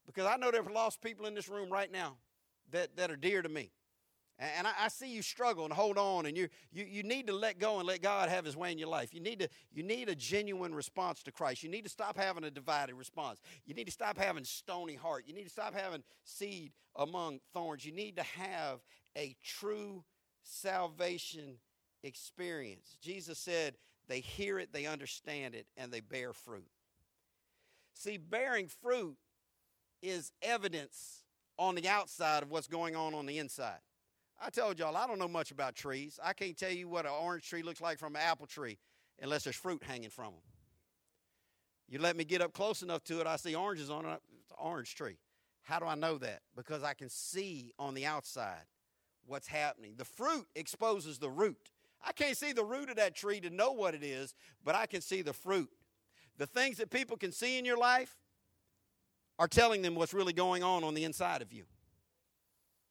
Because 0.06 0.26
I 0.26 0.36
know 0.36 0.50
there 0.50 0.62
are 0.62 0.72
lost 0.72 1.00
people 1.02 1.26
in 1.26 1.34
this 1.34 1.48
room 1.48 1.70
right 1.70 1.90
now 1.90 2.16
that, 2.72 2.96
that 2.96 3.10
are 3.10 3.16
dear 3.16 3.42
to 3.42 3.48
me. 3.48 3.70
And 4.38 4.66
I, 4.66 4.72
I, 4.80 4.88
see 4.88 5.12
you 5.12 5.20
struggle 5.20 5.64
and 5.64 5.72
hold 5.72 5.98
on, 5.98 6.24
and 6.24 6.34
you, 6.34 6.48
you, 6.72 6.86
you 6.88 7.02
need 7.02 7.26
to 7.26 7.34
let 7.34 7.58
go 7.58 7.78
and 7.78 7.86
let 7.86 8.00
God 8.00 8.30
have 8.30 8.46
his 8.46 8.56
way 8.56 8.72
in 8.72 8.78
your 8.78 8.88
life. 8.88 9.12
You 9.12 9.20
need, 9.20 9.40
to, 9.40 9.48
you 9.70 9.82
need 9.82 10.08
a 10.08 10.14
genuine 10.14 10.74
response 10.74 11.22
to 11.24 11.32
Christ. 11.32 11.62
You 11.62 11.68
need 11.68 11.84
to 11.84 11.90
stop 11.90 12.16
having 12.16 12.44
a 12.44 12.50
divided 12.50 12.94
response. 12.94 13.38
You 13.66 13.74
need 13.74 13.84
to 13.84 13.92
stop 13.92 14.16
having 14.16 14.44
stony 14.44 14.94
heart. 14.94 15.24
You 15.26 15.34
need 15.34 15.44
to 15.44 15.50
stop 15.50 15.74
having 15.74 16.02
seed 16.24 16.72
among 16.96 17.40
thorns. 17.52 17.84
You 17.84 17.92
need 17.92 18.16
to 18.16 18.22
have 18.22 18.80
a 19.14 19.36
true 19.44 20.04
salvation 20.42 21.58
experience. 22.02 22.96
Jesus 23.02 23.38
said, 23.38 23.74
they 24.08 24.20
hear 24.20 24.58
it, 24.58 24.72
they 24.72 24.86
understand 24.86 25.54
it, 25.54 25.66
and 25.76 25.92
they 25.92 26.00
bear 26.00 26.32
fruit. 26.32 26.66
See, 28.00 28.16
bearing 28.16 28.66
fruit 28.66 29.18
is 30.00 30.32
evidence 30.40 31.22
on 31.58 31.74
the 31.74 31.86
outside 31.86 32.42
of 32.42 32.50
what's 32.50 32.66
going 32.66 32.96
on 32.96 33.12
on 33.12 33.26
the 33.26 33.36
inside. 33.36 33.80
I 34.40 34.48
told 34.48 34.78
y'all, 34.78 34.96
I 34.96 35.06
don't 35.06 35.18
know 35.18 35.28
much 35.28 35.50
about 35.50 35.74
trees. 35.74 36.18
I 36.24 36.32
can't 36.32 36.56
tell 36.56 36.70
you 36.70 36.88
what 36.88 37.04
an 37.04 37.12
orange 37.12 37.46
tree 37.46 37.62
looks 37.62 37.82
like 37.82 37.98
from 37.98 38.16
an 38.16 38.22
apple 38.22 38.46
tree 38.46 38.78
unless 39.20 39.44
there's 39.44 39.56
fruit 39.56 39.82
hanging 39.82 40.08
from 40.08 40.32
them. 40.32 40.42
You 41.90 41.98
let 41.98 42.16
me 42.16 42.24
get 42.24 42.40
up 42.40 42.54
close 42.54 42.80
enough 42.80 43.04
to 43.04 43.20
it, 43.20 43.26
I 43.26 43.36
see 43.36 43.54
oranges 43.54 43.90
on 43.90 44.06
it. 44.06 44.22
It's 44.40 44.50
an 44.50 44.56
orange 44.58 44.94
tree. 44.94 45.18
How 45.60 45.78
do 45.78 45.84
I 45.84 45.94
know 45.94 46.16
that? 46.16 46.40
Because 46.56 46.82
I 46.82 46.94
can 46.94 47.10
see 47.10 47.74
on 47.78 47.92
the 47.92 48.06
outside 48.06 48.64
what's 49.26 49.46
happening. 49.46 49.96
The 49.98 50.06
fruit 50.06 50.46
exposes 50.54 51.18
the 51.18 51.28
root. 51.28 51.70
I 52.02 52.12
can't 52.12 52.38
see 52.38 52.52
the 52.52 52.64
root 52.64 52.88
of 52.88 52.96
that 52.96 53.14
tree 53.14 53.40
to 53.40 53.50
know 53.50 53.72
what 53.72 53.94
it 53.94 54.02
is, 54.02 54.34
but 54.64 54.74
I 54.74 54.86
can 54.86 55.02
see 55.02 55.20
the 55.20 55.34
fruit. 55.34 55.68
The 56.40 56.46
things 56.46 56.78
that 56.78 56.88
people 56.88 57.18
can 57.18 57.32
see 57.32 57.58
in 57.58 57.66
your 57.66 57.76
life 57.76 58.16
are 59.38 59.46
telling 59.46 59.82
them 59.82 59.94
what's 59.94 60.14
really 60.14 60.32
going 60.32 60.62
on 60.62 60.84
on 60.84 60.94
the 60.94 61.04
inside 61.04 61.42
of 61.42 61.52
you. 61.52 61.64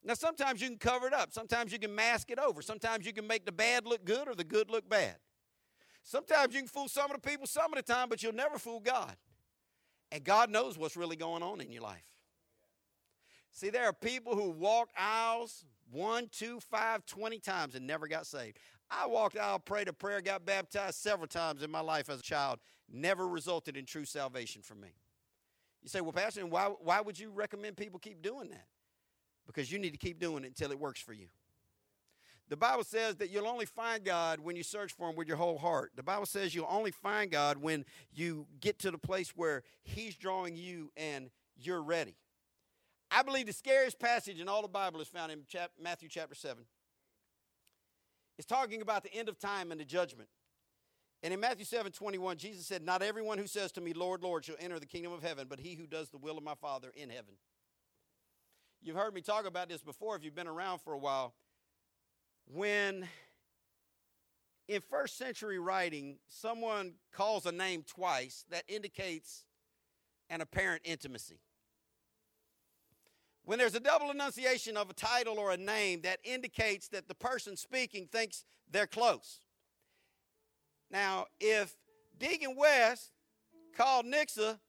Now, 0.03 0.13
sometimes 0.13 0.61
you 0.61 0.67
can 0.67 0.77
cover 0.77 1.07
it 1.07 1.13
up. 1.13 1.31
Sometimes 1.31 1.73
you 1.73 1.79
can 1.79 1.95
mask 1.95 2.29
it 2.29 2.37
over. 2.37 2.61
Sometimes 2.61 3.07
you 3.07 3.11
can 3.11 3.25
make 3.25 3.47
the 3.47 3.51
bad 3.51 3.87
look 3.87 4.05
good 4.05 4.27
or 4.27 4.35
the 4.35 4.43
good 4.43 4.69
look 4.69 4.87
bad. 4.87 5.15
Sometimes 6.03 6.53
you 6.53 6.59
can 6.59 6.67
fool 6.67 6.87
some 6.87 7.09
of 7.09 7.19
the 7.19 7.27
people 7.27 7.47
some 7.47 7.73
of 7.73 7.77
the 7.77 7.81
time, 7.91 8.07
but 8.07 8.21
you'll 8.21 8.33
never 8.33 8.59
fool 8.59 8.79
God. 8.79 9.15
And 10.11 10.23
God 10.23 10.51
knows 10.51 10.77
what's 10.77 10.95
really 10.95 11.15
going 11.15 11.41
on 11.41 11.59
in 11.59 11.71
your 11.71 11.81
life. 11.81 12.05
See, 13.51 13.71
there 13.71 13.85
are 13.85 13.93
people 13.93 14.35
who 14.35 14.51
walked 14.51 14.93
aisles 14.95 15.65
one, 15.91 16.29
two, 16.31 16.59
five, 16.59 17.03
twenty 17.07 17.39
times 17.39 17.73
and 17.73 17.87
never 17.87 18.07
got 18.07 18.27
saved. 18.27 18.59
I 18.91 19.07
walked 19.07 19.39
aisle, 19.39 19.57
prayed 19.57 19.87
a 19.87 19.93
prayer, 19.93 20.21
got 20.21 20.45
baptized 20.45 20.97
several 20.97 21.27
times 21.27 21.63
in 21.63 21.71
my 21.71 21.79
life 21.79 22.11
as 22.11 22.19
a 22.19 22.23
child, 22.23 22.59
never 22.91 23.27
resulted 23.27 23.77
in 23.77 23.85
true 23.85 24.05
salvation 24.05 24.61
for 24.61 24.75
me. 24.75 24.89
You 25.81 25.89
say, 25.89 26.01
well, 26.01 26.11
Pastor, 26.11 26.45
why, 26.45 26.65
why 26.81 27.01
would 27.01 27.17
you 27.17 27.31
recommend 27.31 27.77
people 27.77 27.99
keep 27.99 28.21
doing 28.21 28.49
that? 28.49 28.65
because 29.49 29.71
you 29.71 29.79
need 29.79 29.89
to 29.89 29.97
keep 29.97 30.19
doing 30.19 30.43
it 30.43 30.47
until 30.47 30.69
it 30.69 30.79
works 30.79 31.01
for 31.01 31.11
you. 31.11 31.25
The 32.49 32.57
Bible 32.57 32.83
says 32.83 33.15
that 33.15 33.31
you'll 33.31 33.47
only 33.47 33.65
find 33.65 34.03
God 34.03 34.39
when 34.39 34.55
you 34.55 34.61
search 34.61 34.93
for 34.93 35.09
Him 35.09 35.15
with 35.15 35.27
your 35.27 35.37
whole 35.37 35.57
heart. 35.57 35.91
The 35.95 36.03
Bible 36.03 36.27
says 36.27 36.53
you'll 36.53 36.67
only 36.69 36.91
find 36.91 37.31
God 37.31 37.57
when 37.57 37.83
you 38.13 38.45
get 38.61 38.77
to 38.79 38.91
the 38.91 38.99
place 38.99 39.33
where 39.35 39.63
He's 39.81 40.15
drawing 40.15 40.55
you 40.55 40.91
and 40.95 41.31
you're 41.57 41.81
ready. 41.81 42.15
I 43.09 43.23
believe 43.23 43.47
the 43.47 43.53
scariest 43.53 43.99
passage 43.99 44.39
in 44.39 44.47
all 44.47 44.61
the 44.61 44.67
Bible 44.67 45.01
is 45.01 45.07
found 45.07 45.31
in 45.31 45.41
chap- 45.47 45.71
Matthew 45.81 46.09
chapter 46.09 46.35
7. 46.35 46.63
It's 48.37 48.45
talking 48.45 48.83
about 48.83 49.01
the 49.01 49.13
end 49.13 49.29
of 49.29 49.39
time 49.39 49.71
and 49.71 49.81
the 49.81 49.85
judgment. 49.85 50.29
And 51.21 51.33
in 51.33 51.39
Matthew 51.39 51.65
7 51.65 51.91
21, 51.91 52.37
Jesus 52.37 52.65
said, 52.65 52.83
Not 52.83 53.01
everyone 53.01 53.37
who 53.37 53.47
says 53.47 53.71
to 53.73 53.81
me, 53.81 53.93
Lord, 53.93 54.23
Lord, 54.23 54.45
shall 54.45 54.55
enter 54.59 54.79
the 54.79 54.85
kingdom 54.85 55.11
of 55.11 55.21
heaven, 55.21 55.47
but 55.49 55.59
he 55.59 55.75
who 55.75 55.85
does 55.85 56.09
the 56.09 56.17
will 56.17 56.37
of 56.37 56.43
my 56.43 56.55
Father 56.55 56.91
in 56.95 57.09
heaven. 57.09 57.35
You've 58.81 58.95
heard 58.95 59.13
me 59.13 59.21
talk 59.21 59.45
about 59.45 59.67
this 59.67 59.81
before 59.81 60.15
if 60.15 60.23
you've 60.23 60.35
been 60.35 60.47
around 60.47 60.79
for 60.79 60.93
a 60.93 60.97
while. 60.97 61.33
When 62.45 63.07
in 64.69 64.81
first 64.81 65.17
century 65.17 65.59
writing, 65.59 66.19
someone 66.27 66.93
calls 67.11 67.45
a 67.45 67.51
name 67.51 67.83
twice, 67.85 68.45
that 68.51 68.63
indicates 68.67 69.43
an 70.29 70.41
apparent 70.41 70.83
intimacy. 70.85 71.39
When 73.43 73.57
there's 73.57 73.73
a 73.73 73.79
double 73.79 74.11
enunciation 74.11 74.77
of 74.77 74.91
a 74.91 74.93
title 74.93 75.39
or 75.39 75.51
a 75.51 75.57
name, 75.57 76.01
that 76.01 76.19
indicates 76.23 76.87
that 76.89 77.07
the 77.07 77.15
person 77.15 77.57
speaking 77.57 78.07
thinks 78.11 78.45
they're 78.69 78.85
close. 78.85 79.39
Now, 80.91 81.25
if 81.39 81.75
Deacon 82.17 82.55
West 82.55 83.11
called 83.75 84.05
Nixa 84.05 84.59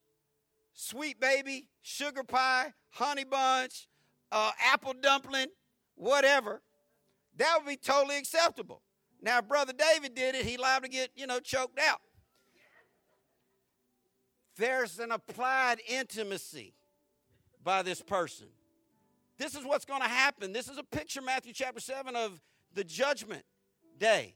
sweet 0.74 1.20
baby, 1.20 1.68
sugar 1.82 2.22
pie, 2.22 2.72
honey 2.90 3.24
bunch, 3.24 3.88
uh, 4.32 4.52
apple 4.72 4.94
dumpling, 5.00 5.48
whatever, 5.94 6.62
that 7.36 7.56
would 7.58 7.68
be 7.68 7.76
totally 7.76 8.18
acceptable. 8.18 8.82
Now, 9.22 9.38
if 9.38 9.48
Brother 9.48 9.72
David 9.72 10.14
did 10.14 10.34
it, 10.34 10.46
he 10.46 10.56
liable 10.56 10.86
to 10.86 10.92
get, 10.92 11.10
you 11.14 11.26
know, 11.26 11.40
choked 11.40 11.78
out. 11.78 12.00
There's 14.56 14.98
an 14.98 15.10
applied 15.10 15.80
intimacy 15.88 16.74
by 17.62 17.82
this 17.82 18.02
person. 18.02 18.48
This 19.38 19.54
is 19.54 19.64
what's 19.64 19.86
going 19.86 20.02
to 20.02 20.08
happen. 20.08 20.52
This 20.52 20.68
is 20.68 20.76
a 20.76 20.82
picture, 20.82 21.22
Matthew 21.22 21.54
chapter 21.54 21.80
7, 21.80 22.14
of 22.14 22.40
the 22.74 22.84
judgment 22.84 23.42
day. 23.98 24.34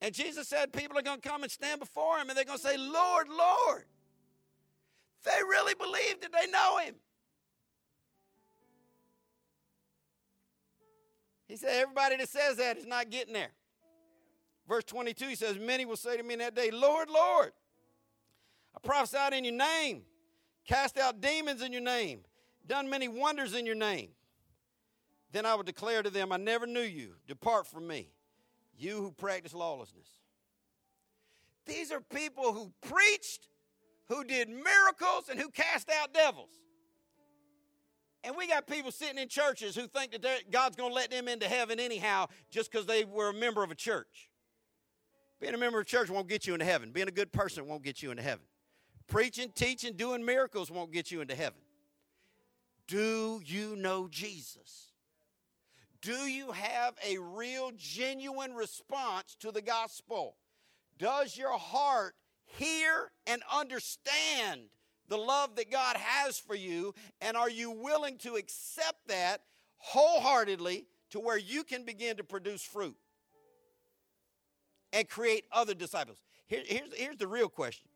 And 0.00 0.14
Jesus 0.14 0.48
said 0.48 0.72
people 0.72 0.98
are 0.98 1.02
going 1.02 1.20
to 1.20 1.28
come 1.28 1.42
and 1.42 1.50
stand 1.50 1.80
before 1.80 2.18
him 2.18 2.28
and 2.28 2.36
they're 2.36 2.44
going 2.44 2.58
to 2.58 2.62
say, 2.62 2.76
Lord, 2.76 3.28
Lord. 3.28 3.84
they 5.24 5.42
really 5.42 5.74
believe 5.74 6.20
that 6.20 6.32
they 6.32 6.50
know 6.50 6.78
him. 6.78 6.94
He 11.48 11.56
said, 11.56 11.70
Everybody 11.80 12.16
that 12.16 12.28
says 12.28 12.56
that 12.56 12.76
is 12.76 12.86
not 12.86 13.10
getting 13.10 13.32
there. 13.32 13.52
Verse 14.68 14.84
22, 14.84 15.28
he 15.28 15.34
says, 15.36 15.58
Many 15.58 15.84
will 15.84 15.96
say 15.96 16.16
to 16.16 16.22
me 16.22 16.34
in 16.34 16.40
that 16.40 16.54
day, 16.54 16.70
Lord, 16.70 17.08
Lord, 17.08 17.52
I 18.74 18.80
prophesied 18.86 19.32
in 19.32 19.44
your 19.44 19.54
name, 19.54 20.02
cast 20.66 20.98
out 20.98 21.20
demons 21.20 21.62
in 21.62 21.72
your 21.72 21.82
name, 21.82 22.20
done 22.66 22.90
many 22.90 23.06
wonders 23.08 23.54
in 23.54 23.64
your 23.64 23.76
name. 23.76 24.10
Then 25.32 25.46
I 25.46 25.54
will 25.54 25.62
declare 25.62 26.02
to 26.02 26.10
them, 26.10 26.32
I 26.32 26.36
never 26.36 26.66
knew 26.66 26.80
you. 26.80 27.14
Depart 27.28 27.66
from 27.66 27.86
me, 27.86 28.10
you 28.78 28.96
who 28.96 29.12
practice 29.12 29.54
lawlessness. 29.54 30.08
These 31.66 31.90
are 31.90 32.00
people 32.00 32.52
who 32.52 32.72
preached, 32.88 33.48
who 34.08 34.24
did 34.24 34.48
miracles, 34.48 35.28
and 35.30 35.38
who 35.38 35.50
cast 35.50 35.90
out 35.90 36.14
devils. 36.14 36.50
And 38.22 38.36
we 38.36 38.48
got 38.48 38.66
people 38.66 38.90
sitting 38.90 39.18
in 39.18 39.28
churches 39.28 39.76
who 39.76 39.86
think 39.86 40.12
that 40.12 40.50
God's 40.50 40.76
going 40.76 40.90
to 40.90 40.94
let 40.94 41.10
them 41.10 41.28
into 41.28 41.46
heaven 41.46 41.78
anyhow 41.78 42.26
just 42.50 42.70
because 42.70 42.86
they 42.86 43.04
were 43.04 43.28
a 43.28 43.34
member 43.34 43.62
of 43.62 43.70
a 43.70 43.74
church. 43.74 44.30
Being 45.40 45.54
a 45.54 45.58
member 45.58 45.78
of 45.78 45.86
a 45.86 45.88
church 45.88 46.10
won't 46.10 46.28
get 46.28 46.46
you 46.46 46.54
into 46.54 46.64
heaven. 46.64 46.92
Being 46.92 47.08
a 47.08 47.12
good 47.12 47.32
person 47.32 47.66
won't 47.66 47.82
get 47.82 48.02
you 48.02 48.10
into 48.10 48.22
heaven. 48.22 48.44
Preaching, 49.06 49.52
teaching, 49.54 49.94
doing 49.94 50.24
miracles 50.24 50.70
won't 50.70 50.92
get 50.92 51.10
you 51.10 51.20
into 51.20 51.34
heaven. 51.34 51.60
Do 52.88 53.40
you 53.44 53.76
know 53.76 54.08
Jesus? 54.08 54.85
Do 56.06 56.28
you 56.28 56.52
have 56.52 56.94
a 57.04 57.18
real, 57.18 57.72
genuine 57.76 58.54
response 58.54 59.36
to 59.40 59.50
the 59.50 59.60
gospel? 59.60 60.36
Does 61.00 61.36
your 61.36 61.58
heart 61.58 62.14
hear 62.44 63.10
and 63.26 63.42
understand 63.52 64.68
the 65.08 65.16
love 65.16 65.56
that 65.56 65.68
God 65.68 65.96
has 65.96 66.38
for 66.38 66.54
you? 66.54 66.94
And 67.20 67.36
are 67.36 67.50
you 67.50 67.72
willing 67.72 68.18
to 68.18 68.36
accept 68.36 69.08
that 69.08 69.40
wholeheartedly 69.78 70.86
to 71.10 71.18
where 71.18 71.38
you 71.38 71.64
can 71.64 71.84
begin 71.84 72.18
to 72.18 72.24
produce 72.24 72.62
fruit 72.62 72.96
and 74.92 75.08
create 75.08 75.46
other 75.50 75.74
disciples? 75.74 76.18
Here, 76.46 76.62
here's, 76.64 76.94
here's 76.94 77.16
the 77.16 77.26
real 77.26 77.48
question 77.48 77.88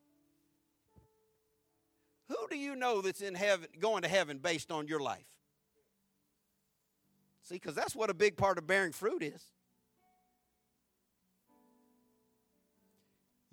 Who 2.26 2.48
do 2.50 2.58
you 2.58 2.74
know 2.74 3.02
that's 3.02 3.20
in 3.20 3.36
heaven, 3.36 3.68
going 3.78 4.02
to 4.02 4.08
heaven 4.08 4.38
based 4.38 4.72
on 4.72 4.88
your 4.88 4.98
life? 4.98 5.39
See, 7.50 7.56
because 7.56 7.74
that's 7.74 7.96
what 7.96 8.10
a 8.10 8.14
big 8.14 8.36
part 8.36 8.58
of 8.58 8.68
bearing 8.68 8.92
fruit 8.92 9.24
is. 9.24 9.44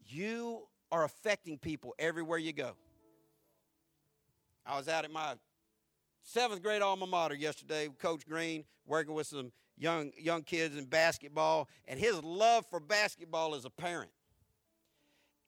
You 0.06 0.68
are 0.92 1.04
affecting 1.04 1.58
people 1.58 1.96
everywhere 1.98 2.38
you 2.38 2.54
go. 2.54 2.74
I 4.68 4.78
was 4.78 4.88
out 4.88 5.04
at 5.04 5.10
my 5.10 5.34
seventh 6.22 6.62
grade 6.62 6.84
alma 6.84 7.08
mater 7.08 7.34
yesterday 7.34 7.90
Coach 7.98 8.28
Green, 8.28 8.66
working 8.86 9.16
with 9.16 9.26
some 9.26 9.52
young 9.80 10.12
young 10.16 10.44
kids 10.44 10.78
in 10.78 10.86
basketball, 10.86 11.68
and 11.88 12.00
his 12.00 12.22
love 12.22 12.68
for 12.70 12.80
basketball 12.80 13.56
is 13.56 13.66
apparent. 13.66 14.12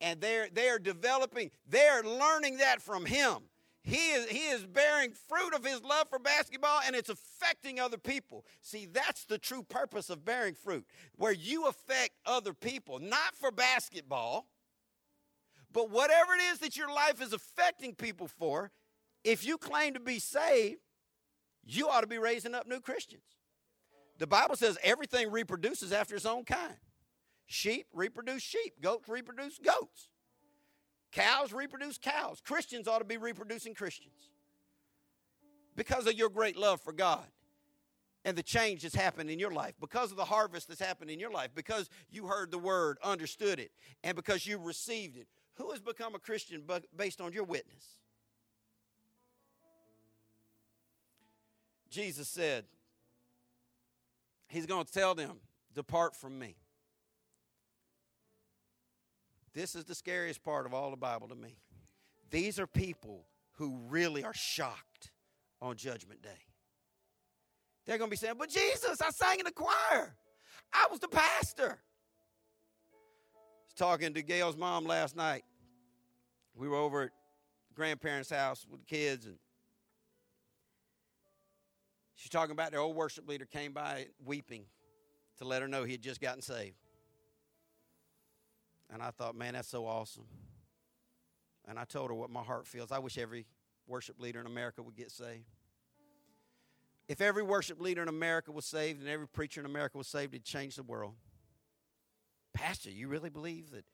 And 0.02 0.20
they're 0.20 0.50
they're 0.52 0.80
developing, 0.80 1.52
they're 1.68 2.02
learning 2.02 2.58
that 2.58 2.82
from 2.82 3.06
him. 3.06 3.44
He 3.90 4.12
is, 4.12 4.28
he 4.30 4.50
is 4.50 4.66
bearing 4.68 5.14
fruit 5.28 5.56
of 5.56 5.66
his 5.66 5.84
love 5.84 6.08
for 6.10 6.20
basketball 6.20 6.82
and 6.86 6.96
it's 6.96 7.10
affecting 7.10 7.80
other 7.80 7.98
people. 7.98 8.46
See, 8.62 8.86
that's 8.86 9.26
the 9.26 9.40
true 9.40 9.64
purpose 9.64 10.12
of 10.12 10.24
bearing 10.24 10.54
fruit, 10.54 10.86
where 11.16 11.32
you 11.32 11.66
affect 11.66 12.12
other 12.26 12.54
people, 12.54 13.00
not 13.00 13.36
for 13.36 13.52
basketball, 13.52 14.48
but 15.74 15.90
whatever 15.90 16.34
it 16.34 16.42
is 16.52 16.60
that 16.60 16.78
your 16.78 16.94
life 16.94 17.20
is 17.22 17.34
affecting 17.34 17.96
people 17.96 18.28
for, 18.28 18.72
if 19.24 19.46
you 19.46 19.58
claim 19.58 19.96
to 19.96 20.00
be 20.00 20.20
saved, 20.20 20.82
you 21.66 21.90
ought 21.90 22.02
to 22.02 22.08
be 22.08 22.20
raising 22.20 22.54
up 22.54 22.68
new 22.68 22.80
Christians. 22.80 23.24
The 24.20 24.28
Bible 24.28 24.56
says 24.56 24.78
everything 24.84 25.32
reproduces 25.32 25.92
after 25.92 26.16
its 26.16 26.26
own 26.26 26.44
kind. 26.44 26.76
Sheep 27.48 27.88
reproduce 27.94 28.44
sheep, 28.44 28.82
goats 28.82 29.10
reproduce 29.10 29.58
goats. 29.58 30.09
Cows 31.12 31.52
reproduce 31.52 31.98
cows. 31.98 32.42
Christians 32.44 32.88
ought 32.88 33.00
to 33.00 33.06
be 33.06 33.18
reproducing 33.18 33.74
Christians 33.74 34.32
because 35.76 36.08
of 36.08 36.14
your 36.14 36.30
great 36.30 36.58
love 36.58 36.82
for 36.82 36.94
God 36.94 37.26
and 38.26 38.38
the 38.38 38.44
change 38.44 38.84
that's 38.84 38.96
happened 38.96 39.30
in 39.30 39.40
your 39.40 39.52
life, 39.52 39.74
because 39.80 40.12
of 40.12 40.18
the 40.18 40.26
harvest 40.26 40.68
that's 40.68 40.82
happened 40.82 41.10
in 41.10 41.20
your 41.20 41.32
life, 41.32 41.50
because 41.56 41.90
you 42.12 42.28
heard 42.28 42.52
the 42.52 42.58
word, 42.58 42.98
understood 43.04 43.60
it, 43.60 43.72
and 44.04 44.16
because 44.16 44.46
you 44.46 44.58
received 44.58 45.18
it. 45.18 45.28
Who 45.56 45.72
has 45.72 45.80
become 45.80 46.16
a 46.16 46.20
Christian 46.20 46.64
based 46.96 47.22
on 47.22 47.34
your 47.34 47.44
witness? 47.44 47.86
Jesus 51.90 52.28
said, 52.28 52.66
He's 54.48 54.66
going 54.66 54.86
to 54.86 54.92
tell 54.92 55.16
them, 55.16 55.38
Depart 55.74 56.16
from 56.16 56.38
me. 56.38 56.56
This 59.54 59.76
is 59.76 59.86
the 59.86 59.96
scariest 59.96 60.44
part 60.44 60.66
of 60.66 60.74
all 60.74 60.92
the 60.92 60.98
Bible 60.98 61.28
to 61.28 61.36
me. 61.36 61.58
These 62.30 62.60
are 62.60 62.68
people 62.68 63.26
who 63.54 63.78
really 63.88 64.24
are 64.24 64.34
shocked 64.34 65.12
on 65.62 65.76
Judgment 65.76 66.22
Day. 66.22 66.30
They're 67.86 67.98
going 67.98 68.10
to 68.10 68.12
be 68.12 68.18
saying, 68.18 68.36
But 68.38 68.50
Jesus, 68.50 69.02
I 69.02 69.10
sang 69.10 69.40
in 69.40 69.46
the 69.46 69.52
choir. 69.52 70.16
I 70.72 70.88
was 70.92 71.00
the 71.00 71.08
pastor. 71.08 71.80
I 73.34 73.66
was 73.66 73.74
talking 73.76 74.14
to 74.14 74.22
Gail's 74.22 74.56
mom 74.56 74.86
last 74.86 75.16
night. 75.16 75.44
We 76.56 76.68
were 76.68 76.78
over 76.78 77.04
at 77.04 77.12
grandparents' 77.74 78.30
house 78.30 78.68
with 78.70 78.82
the 78.82 78.86
kids, 78.86 79.26
and 79.26 79.38
she's 82.16 82.30
talking 82.30 82.52
about 82.52 82.72
their 82.72 82.82
old 82.82 82.96
worship 82.96 83.28
leader 83.28 83.46
came 83.46 83.74
by 83.74 84.08
weeping 84.24 84.66
to 85.40 85.46
let 85.46 85.62
her 85.62 85.68
know 85.68 85.84
he 85.84 85.94
had 85.94 86.02
just 86.02 86.22
gotten 86.22 86.42
saved. 86.42 86.76
And 88.92 89.04
I 89.04 89.12
thought, 89.12 89.36
man, 89.36 89.54
that's 89.54 89.68
so 89.68 89.86
awesome. 89.86 90.26
And 91.68 91.78
I 91.78 91.84
told 91.84 92.10
her 92.10 92.16
what 92.16 92.30
my 92.30 92.42
heart 92.42 92.66
feels. 92.66 92.92
I 92.92 93.00
wish 93.00 93.18
every 93.18 93.46
worship 93.88 94.20
leader 94.20 94.40
in 94.40 94.48
America 94.48 94.82
would 94.82 94.96
get 94.96 95.12
saved. 95.12 95.46
If 97.08 97.22
every 97.22 97.44
worship 97.44 97.82
leader 97.82 98.02
in 98.02 98.08
America 98.08 98.52
was 98.52 98.66
saved 98.66 99.02
and 99.02 99.10
every 99.10 99.28
preacher 99.28 99.60
in 99.60 99.66
America 99.66 99.98
was 99.98 100.08
saved, 100.08 100.34
it'd 100.34 100.46
change 100.46 100.76
the 100.76 100.84
world. 100.84 101.16
Pastor, 102.54 102.90
you 102.90 103.08
really 103.08 103.30
believe 103.30 103.72
that 103.72 103.86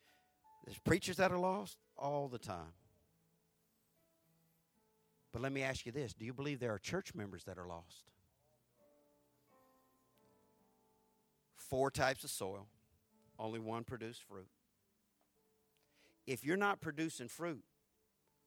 there's 0.66 0.78
preachers 0.80 1.18
that 1.18 1.32
are 1.32 1.38
lost? 1.38 1.78
All 1.98 2.28
the 2.28 2.38
time. 2.38 2.74
But 5.32 5.42
let 5.42 5.52
me 5.52 5.64
ask 5.64 5.86
you 5.86 5.92
this 5.92 6.14
do 6.14 6.26
you 6.26 6.34
believe 6.34 6.60
there 6.60 6.74
are 6.74 6.80
church 6.80 7.14
members 7.14 7.44
that 7.44 7.58
are 7.58 7.68
lost? 7.68 8.04
Four 11.56 11.92
types 11.92 12.24
of 12.24 12.30
soil, 12.30 12.68
only 13.40 13.60
one 13.60 13.84
produced 13.84 14.24
fruit 14.24 14.48
if 16.26 16.44
you're 16.44 16.58
not 16.58 16.82
producing 16.82 17.28
fruit, 17.28 17.64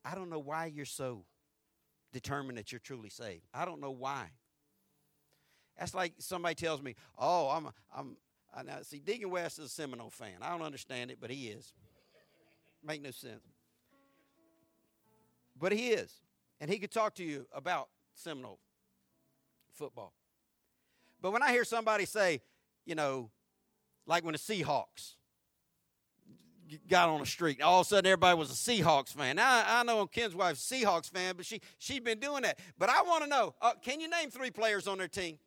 I 0.05 0.15
don't 0.15 0.31
know 0.31 0.39
why 0.39 0.67
you're 0.67 0.85
so 0.85 1.25
determined 2.13 2.59
that 2.59 2.73
you're 2.73 2.79
truly 2.79 3.11
saved. 3.11 3.45
I 3.53 3.65
don't 3.65 3.81
know 3.81 3.91
why. 3.91 4.31
That's 5.79 5.95
like 5.95 6.15
somebody 6.19 6.55
tells 6.55 6.83
me, 6.83 6.97
"Oh, 7.17 7.49
I'm, 7.51 7.69
I'm." 7.95 8.17
I 8.55 8.63
now 8.63 8.79
see 8.83 8.99
Deacon 8.99 9.31
West 9.31 9.59
is 9.59 9.67
a 9.67 9.69
Seminole 9.69 10.11
fan. 10.11 10.37
I 10.41 10.51
don't 10.51 10.63
understand 10.63 11.11
it, 11.11 11.19
but 11.21 11.31
he 11.31 11.49
is. 11.49 11.75
Make 12.83 13.03
no 13.03 13.11
sense. 13.11 13.43
But 15.57 15.73
he 15.73 15.89
is, 15.89 16.13
and 16.61 16.71
he 16.71 16.79
could 16.79 16.91
talk 16.91 17.15
to 17.17 17.25
you 17.25 17.47
about 17.53 17.89
Seminole 18.15 18.59
football. 19.75 20.15
But 21.21 21.33
when 21.33 21.43
I 21.43 21.53
hear 21.53 21.65
somebody 21.65 22.05
say, 22.05 22.41
you 22.85 22.95
know, 22.95 23.31
like 24.07 24.25
when 24.25 24.33
the 24.33 24.39
Seahawks, 24.39 25.17
got 26.89 27.09
on 27.09 27.21
the 27.21 27.27
street. 27.27 27.61
All 27.63 27.81
of 27.81 27.87
a 27.87 27.89
sudden, 27.89 28.07
everybody 28.07 28.39
was 28.39 28.51
a 28.51 28.55
Seahawks 28.55 29.15
fan. 29.15 29.37
Now, 29.37 29.65
I, 29.67 29.83
know 29.83 30.07
Ken's 30.07 30.35
wife's 30.35 30.69
Seahawks 30.69 31.11
fan, 31.11 31.35
but 31.37 31.47
she, 31.47 31.61
she'd 31.79 32.05
been 32.05 32.19
doing 32.19 32.43
that. 32.43 32.59
But 32.79 32.91
I 32.91 33.03
want 33.03 33.25
to 33.25 33.31
know 33.31 33.55
uh, 33.61 33.73
can 33.83 34.01
you 34.01 34.09
name 34.09 34.31
three 34.31 34.51
players 34.51 34.87
on 34.87 34.99
their 34.99 35.09
team? 35.09 35.39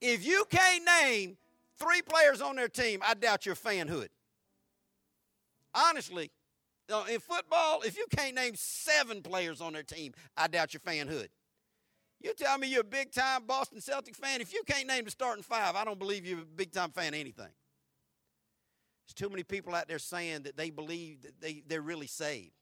If 0.00 0.26
you 0.26 0.44
can't 0.50 0.84
name 1.02 1.36
three 1.78 2.02
players 2.02 2.40
on 2.40 2.56
their 2.56 2.68
team, 2.68 3.00
I 3.06 3.14
doubt 3.14 3.46
your 3.46 3.54
fanhood. 3.54 4.08
Honestly, 5.74 6.30
in 7.10 7.20
football, 7.20 7.80
if 7.82 7.96
you 7.96 8.06
can't 8.14 8.34
name 8.34 8.52
seven 8.54 9.22
players 9.22 9.60
on 9.60 9.72
their 9.72 9.82
team, 9.82 10.12
I 10.36 10.48
doubt 10.48 10.74
your 10.74 10.80
fanhood. 10.80 11.28
You 12.20 12.32
tell 12.34 12.56
me 12.56 12.68
you're 12.68 12.80
a 12.80 12.84
big 12.84 13.12
time 13.12 13.42
Boston 13.46 13.80
Celtic 13.80 14.16
fan. 14.16 14.40
If 14.40 14.52
you 14.52 14.62
can't 14.66 14.86
name 14.86 15.04
the 15.04 15.10
starting 15.10 15.42
five, 15.42 15.76
I 15.76 15.84
don't 15.84 15.98
believe 15.98 16.24
you're 16.24 16.40
a 16.40 16.44
big 16.44 16.72
time 16.72 16.90
fan 16.90 17.12
of 17.12 17.20
anything. 17.20 17.50
There's 19.06 19.14
too 19.14 19.28
many 19.28 19.42
people 19.42 19.74
out 19.74 19.88
there 19.88 19.98
saying 19.98 20.42
that 20.42 20.56
they 20.56 20.70
believe 20.70 21.22
that 21.22 21.40
they, 21.40 21.62
they're 21.66 21.82
really 21.82 22.06
saved. 22.06 22.52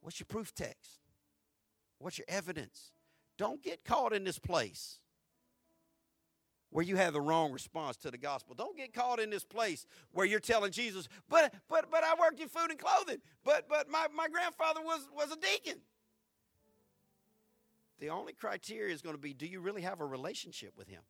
What's 0.00 0.20
your 0.20 0.26
proof 0.26 0.54
text? 0.54 1.00
What's 1.98 2.18
your 2.18 2.26
evidence? 2.28 2.92
Don't 3.38 3.62
get 3.62 3.84
caught 3.84 4.12
in 4.12 4.24
this 4.24 4.38
place 4.38 4.98
where 6.70 6.84
you 6.84 6.96
have 6.96 7.12
the 7.12 7.20
wrong 7.20 7.52
response 7.52 7.96
to 7.96 8.10
the 8.10 8.18
gospel. 8.18 8.54
Don't 8.54 8.76
get 8.76 8.92
caught 8.92 9.18
in 9.18 9.30
this 9.30 9.44
place 9.44 9.86
where 10.12 10.26
you're 10.26 10.40
telling 10.40 10.72
Jesus, 10.72 11.08
but 11.28 11.54
but 11.68 11.90
but 11.90 12.04
I 12.04 12.14
worked 12.20 12.40
in 12.40 12.48
food 12.48 12.70
and 12.70 12.78
clothing, 12.78 13.18
but 13.44 13.68
but 13.68 13.88
my, 13.88 14.06
my 14.14 14.28
grandfather 14.28 14.80
was, 14.82 15.08
was 15.14 15.32
a 15.32 15.36
deacon. 15.36 15.80
The 17.98 18.10
only 18.10 18.34
criteria 18.34 18.92
is 18.92 19.00
going 19.00 19.14
to 19.14 19.20
be 19.20 19.32
do 19.32 19.46
you 19.46 19.60
really 19.60 19.82
have 19.82 20.00
a 20.00 20.06
relationship 20.06 20.74
with 20.76 20.88
him? 20.88 21.02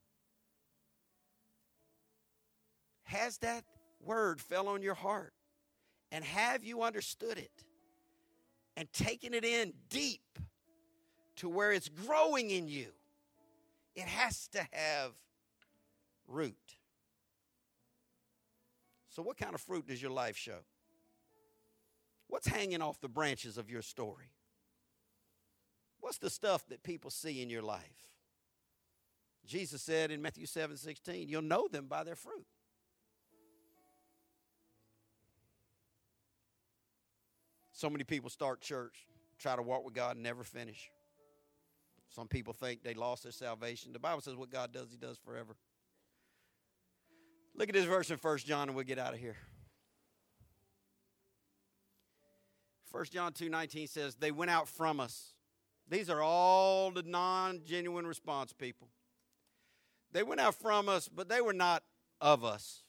Has 3.07 3.37
that 3.39 3.63
word 4.01 4.41
fell 4.41 4.67
on 4.67 4.81
your 4.81 4.93
heart? 4.93 5.33
And 6.11 6.23
have 6.23 6.63
you 6.63 6.83
understood 6.83 7.37
it? 7.37 7.63
And 8.75 8.91
taken 8.93 9.33
it 9.33 9.43
in 9.43 9.73
deep 9.89 10.39
to 11.37 11.49
where 11.49 11.71
it's 11.71 11.89
growing 11.89 12.51
in 12.51 12.67
you? 12.67 12.87
It 13.95 14.03
has 14.03 14.47
to 14.49 14.59
have 14.71 15.13
root. 16.27 16.55
So, 19.09 19.23
what 19.23 19.37
kind 19.37 19.55
of 19.55 19.61
fruit 19.61 19.87
does 19.87 20.01
your 20.01 20.11
life 20.11 20.37
show? 20.37 20.59
What's 22.27 22.47
hanging 22.47 22.81
off 22.81 22.99
the 22.99 23.07
branches 23.07 23.57
of 23.57 23.69
your 23.69 23.81
story? 23.81 24.31
What's 26.01 26.17
the 26.17 26.29
stuff 26.29 26.67
that 26.67 26.83
people 26.83 27.09
see 27.09 27.41
in 27.41 27.49
your 27.49 27.63
life? 27.63 28.11
Jesus 29.45 29.81
said 29.81 30.11
in 30.11 30.21
Matthew 30.21 30.45
7 30.45 30.75
16, 30.75 31.29
you'll 31.29 31.41
know 31.41 31.67
them 31.71 31.87
by 31.87 32.03
their 32.03 32.15
fruit. 32.15 32.45
So 37.77 37.91
many 37.91 38.03
people 38.03 38.31
start 38.31 38.59
church, 38.59 39.05
try 39.37 39.55
to 39.55 39.61
walk 39.61 39.85
with 39.85 39.93
God, 39.93 40.15
and 40.15 40.23
never 40.23 40.43
finish. 40.43 40.89
Some 42.09 42.27
people 42.27 42.51
think 42.51 42.81
they 42.81 42.95
lost 42.95 43.21
their 43.21 43.31
salvation. 43.31 43.93
The 43.93 43.99
Bible 43.99 44.21
says 44.21 44.35
what 44.35 44.49
God 44.49 44.73
does, 44.73 44.87
He 44.89 44.97
does 44.97 45.19
forever. 45.23 45.55
Look 47.53 47.69
at 47.69 47.75
this 47.75 47.85
verse 47.85 48.09
in 48.09 48.17
1 48.17 48.37
John 48.39 48.69
and 48.69 48.75
we'll 48.75 48.83
get 48.83 48.97
out 48.97 49.13
of 49.13 49.19
here. 49.19 49.35
1 52.89 53.05
John 53.11 53.31
2 53.31 53.47
19 53.47 53.85
says, 53.85 54.15
They 54.15 54.31
went 54.31 54.49
out 54.49 54.67
from 54.67 54.99
us. 54.99 55.35
These 55.87 56.09
are 56.09 56.23
all 56.23 56.89
the 56.89 57.03
non 57.03 57.61
genuine 57.63 58.07
response 58.07 58.53
people. 58.53 58.87
They 60.11 60.23
went 60.23 60.41
out 60.41 60.55
from 60.55 60.89
us, 60.89 61.07
but 61.07 61.29
they 61.29 61.41
were 61.41 61.53
not 61.53 61.83
of 62.19 62.43
us. 62.43 62.81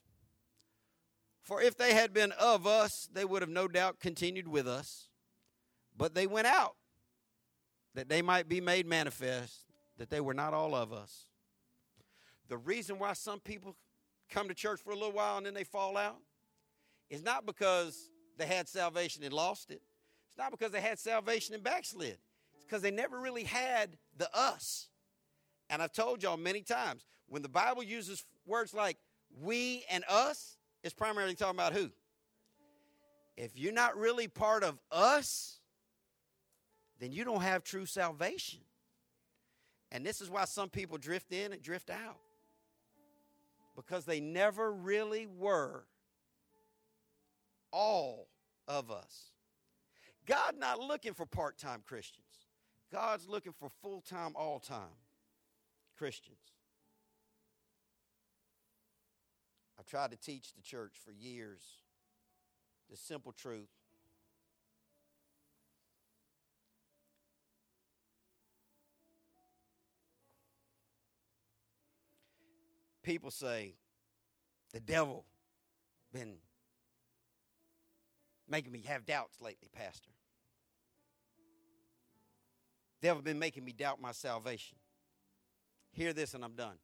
For 1.49 1.63
if 1.63 1.79
they 1.79 1.95
had 1.95 2.13
been 2.13 2.33
of 2.33 2.67
us, 2.67 3.09
they 3.11 3.25
would 3.25 3.41
have 3.41 3.51
no 3.51 3.69
doubt 3.69 4.01
continued 4.01 4.47
with 4.47 4.69
us. 4.69 5.09
But 5.97 6.15
they 6.15 6.27
went 6.27 6.47
out 6.47 6.77
that 7.95 8.11
they 8.11 8.21
might 8.21 8.51
be 8.51 8.61
made 8.61 8.87
manifest 8.87 9.65
that 9.97 10.11
they 10.11 10.21
were 10.21 10.35
not 10.35 10.53
all 10.53 10.75
of 10.75 10.93
us. 10.93 11.25
The 12.51 12.59
reason 12.59 12.99
why 12.99 13.15
some 13.15 13.41
people 13.41 13.77
come 14.29 14.49
to 14.49 14.55
church 14.55 14.79
for 14.83 14.91
a 14.91 14.95
little 14.95 15.13
while 15.13 15.39
and 15.39 15.47
then 15.47 15.55
they 15.55 15.65
fall 15.65 15.97
out 15.97 16.19
is 17.09 17.23
not 17.23 17.47
because 17.47 18.11
they 18.37 18.45
had 18.45 18.69
salvation 18.69 19.25
and 19.25 19.33
lost 19.33 19.71
it. 19.71 19.81
It's 20.29 20.37
not 20.37 20.51
because 20.51 20.71
they 20.71 20.83
had 20.83 20.99
salvation 20.99 21.55
and 21.55 21.65
backslid. 21.65 22.19
It's 22.57 22.65
because 22.67 22.83
they 22.83 22.91
never 22.91 23.19
really 23.19 23.45
had 23.45 23.97
the 24.19 24.29
us. 24.37 24.91
And 25.71 25.81
I've 25.81 25.95
told 25.95 26.23
y'all 26.23 26.37
many 26.37 26.61
times 26.61 27.07
when 27.27 27.41
the 27.41 27.49
Bible 27.49 27.83
uses 27.83 28.23
words 28.45 28.75
like 28.75 28.99
we 29.41 29.87
and 29.91 30.05
us, 30.11 30.58
it's 30.83 30.95
primarily 30.95 31.35
talking 31.35 31.57
about 31.57 31.73
who? 31.73 31.91
If 33.37 33.59
you're 33.59 33.73
not 33.73 33.97
really 33.97 34.29
part 34.29 34.65
of 34.65 34.79
us, 34.91 35.59
then 36.99 37.13
you 37.13 37.25
don't 37.25 37.43
have 37.43 37.63
true 37.63 37.87
salvation. 37.87 38.61
And 39.93 40.05
this 40.05 40.21
is 40.21 40.29
why 40.29 40.45
some 40.45 40.69
people 40.69 40.99
drift 40.99 41.33
in 41.33 41.53
and 41.53 41.63
drift 41.63 41.91
out 41.91 42.19
because 43.77 44.05
they 44.05 44.21
never 44.21 44.73
really 44.73 45.27
were 45.27 45.85
all 47.71 48.29
of 48.67 48.91
us. 48.91 49.31
God 50.27 50.57
not 50.59 50.81
looking 50.81 51.15
for 51.15 51.25
part-time 51.25 51.83
Christians. 51.87 52.25
God's 52.93 53.29
looking 53.29 53.53
for 53.53 53.71
full-time, 53.83 54.33
all-time 54.35 54.99
Christians. 55.97 56.37
Tried 59.89 60.11
to 60.11 60.17
teach 60.17 60.53
the 60.55 60.63
church 60.63 60.93
for 61.05 61.13
years 61.13 61.63
the 62.91 62.97
simple 62.97 63.33
truth. 63.33 63.69
People 73.03 73.31
say, 73.31 73.75
the 74.73 74.81
devil 74.81 75.25
been 76.13 76.35
making 78.49 78.73
me 78.73 78.83
have 78.87 79.07
doubts 79.07 79.41
lately, 79.41 79.69
Pastor. 79.73 80.11
Devil 83.01 83.23
been 83.23 83.39
making 83.39 83.65
me 83.65 83.73
doubt 83.73 84.01
my 84.01 84.13
salvation. 84.13 84.77
Hear 85.93 86.13
this 86.13 86.35
and 86.35 86.45
I'm 86.45 86.55
done. 86.55 86.77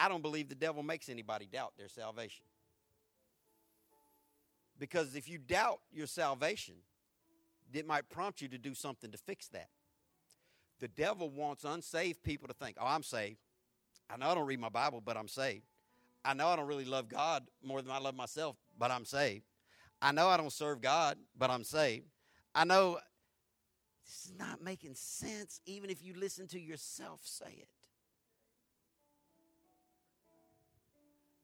I 0.00 0.08
don't 0.08 0.22
believe 0.22 0.48
the 0.48 0.54
devil 0.54 0.82
makes 0.82 1.10
anybody 1.10 1.46
doubt 1.52 1.74
their 1.76 1.88
salvation. 1.88 2.44
Because 4.78 5.14
if 5.14 5.28
you 5.28 5.36
doubt 5.36 5.80
your 5.92 6.06
salvation, 6.06 6.76
it 7.74 7.86
might 7.86 8.08
prompt 8.08 8.40
you 8.40 8.48
to 8.48 8.56
do 8.56 8.74
something 8.74 9.10
to 9.10 9.18
fix 9.18 9.48
that. 9.48 9.68
The 10.78 10.88
devil 10.88 11.28
wants 11.28 11.64
unsaved 11.64 12.22
people 12.22 12.48
to 12.48 12.54
think, 12.54 12.78
oh, 12.80 12.86
I'm 12.86 13.02
saved. 13.02 13.36
I 14.08 14.16
know 14.16 14.30
I 14.30 14.34
don't 14.34 14.46
read 14.46 14.58
my 14.58 14.70
Bible, 14.70 15.02
but 15.04 15.18
I'm 15.18 15.28
saved. 15.28 15.64
I 16.24 16.32
know 16.32 16.48
I 16.48 16.56
don't 16.56 16.66
really 16.66 16.86
love 16.86 17.08
God 17.10 17.46
more 17.62 17.82
than 17.82 17.92
I 17.92 17.98
love 17.98 18.14
myself, 18.16 18.56
but 18.78 18.90
I'm 18.90 19.04
saved. 19.04 19.44
I 20.00 20.12
know 20.12 20.28
I 20.28 20.38
don't 20.38 20.52
serve 20.52 20.80
God, 20.80 21.18
but 21.36 21.50
I'm 21.50 21.62
saved. 21.62 22.06
I 22.54 22.64
know 22.64 22.98
this 24.06 24.24
is 24.24 24.32
not 24.38 24.62
making 24.62 24.94
sense, 24.94 25.60
even 25.66 25.90
if 25.90 26.02
you 26.02 26.14
listen 26.14 26.46
to 26.48 26.58
yourself 26.58 27.20
say 27.22 27.54
it. 27.58 27.68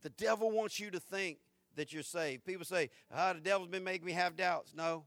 The 0.07 0.11
devil 0.11 0.53
wants 0.53 0.79
you 0.79 0.93
to 0.93 1.01
think 1.01 1.39
that 1.75 1.93
you're 1.93 2.05
saved. 2.05 2.45
People 2.45 2.65
say, 2.65 2.91
ah, 3.13 3.33
the 3.33 3.41
devil's 3.41 3.67
been 3.67 3.83
making 3.83 4.07
me 4.07 4.13
have 4.13 4.37
doubts. 4.37 4.73
No, 4.73 5.03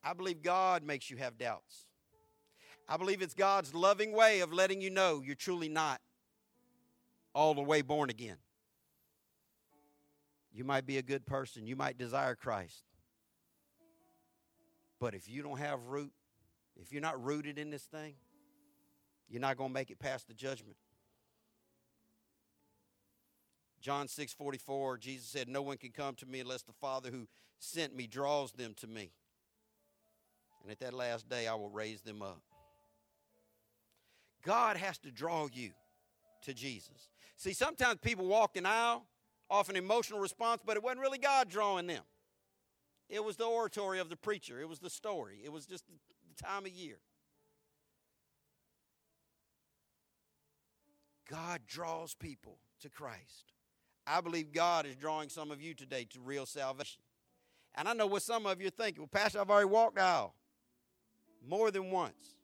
I 0.00 0.12
believe 0.12 0.44
God 0.44 0.84
makes 0.84 1.10
you 1.10 1.16
have 1.16 1.36
doubts. 1.36 1.86
I 2.88 2.98
believe 2.98 3.20
it's 3.20 3.34
God's 3.34 3.74
loving 3.74 4.12
way 4.12 4.38
of 4.38 4.52
letting 4.52 4.80
you 4.80 4.90
know 4.90 5.22
you're 5.26 5.34
truly 5.34 5.68
not 5.68 6.00
all 7.34 7.52
the 7.52 7.62
way 7.62 7.82
born 7.82 8.10
again. 8.10 8.36
You 10.52 10.62
might 10.62 10.86
be 10.86 10.98
a 10.98 11.02
good 11.02 11.26
person, 11.26 11.66
you 11.66 11.74
might 11.74 11.98
desire 11.98 12.36
Christ. 12.36 12.84
But 15.00 15.14
if 15.14 15.28
you 15.28 15.42
don't 15.42 15.58
have 15.58 15.80
root, 15.88 16.12
if 16.80 16.92
you're 16.92 17.02
not 17.02 17.20
rooted 17.20 17.58
in 17.58 17.70
this 17.70 17.82
thing, 17.82 18.14
you're 19.28 19.40
not 19.40 19.56
going 19.56 19.70
to 19.70 19.74
make 19.74 19.90
it 19.90 19.98
past 19.98 20.28
the 20.28 20.34
judgment. 20.34 20.76
John 23.80 24.08
6 24.08 24.32
44, 24.32 24.98
Jesus 24.98 25.26
said, 25.26 25.48
No 25.48 25.62
one 25.62 25.76
can 25.76 25.90
come 25.90 26.14
to 26.16 26.26
me 26.26 26.40
unless 26.40 26.62
the 26.62 26.72
Father 26.72 27.10
who 27.10 27.26
sent 27.58 27.94
me 27.94 28.06
draws 28.06 28.52
them 28.52 28.74
to 28.78 28.86
me. 28.86 29.12
And 30.62 30.72
at 30.72 30.80
that 30.80 30.94
last 30.94 31.28
day, 31.28 31.46
I 31.46 31.54
will 31.54 31.70
raise 31.70 32.02
them 32.02 32.22
up. 32.22 32.42
God 34.44 34.76
has 34.76 34.98
to 34.98 35.10
draw 35.10 35.48
you 35.52 35.70
to 36.42 36.54
Jesus. 36.54 37.08
See, 37.36 37.52
sometimes 37.52 37.98
people 38.00 38.26
walk 38.26 38.56
an 38.56 38.66
aisle 38.66 39.06
off 39.50 39.68
an 39.68 39.76
emotional 39.76 40.20
response, 40.20 40.62
but 40.64 40.76
it 40.76 40.82
wasn't 40.82 41.00
really 41.00 41.18
God 41.18 41.48
drawing 41.48 41.86
them. 41.86 42.02
It 43.08 43.24
was 43.24 43.36
the 43.36 43.44
oratory 43.44 44.00
of 44.00 44.10
the 44.10 44.16
preacher, 44.16 44.60
it 44.60 44.68
was 44.68 44.80
the 44.80 44.90
story, 44.90 45.40
it 45.42 45.52
was 45.52 45.64
just 45.64 45.84
the 45.86 46.42
time 46.42 46.66
of 46.66 46.72
year. 46.72 46.98
God 51.30 51.62
draws 51.66 52.14
people 52.14 52.58
to 52.80 52.88
Christ. 52.88 53.52
I 54.08 54.20
believe 54.20 54.52
God 54.52 54.86
is 54.86 54.96
drawing 54.96 55.28
some 55.28 55.50
of 55.50 55.60
you 55.60 55.74
today 55.74 56.06
to 56.10 56.20
real 56.20 56.46
salvation. 56.46 57.02
And 57.74 57.86
I 57.86 57.92
know 57.92 58.06
what 58.06 58.22
some 58.22 58.46
of 58.46 58.60
you 58.60 58.68
are 58.68 58.70
thinking. 58.70 59.02
Well, 59.02 59.08
Pastor, 59.12 59.40
I've 59.40 59.50
already 59.50 59.68
walked 59.68 59.96
the 59.96 60.02
aisle 60.02 60.34
more 61.46 61.70
than 61.70 61.90
once. 61.90 62.34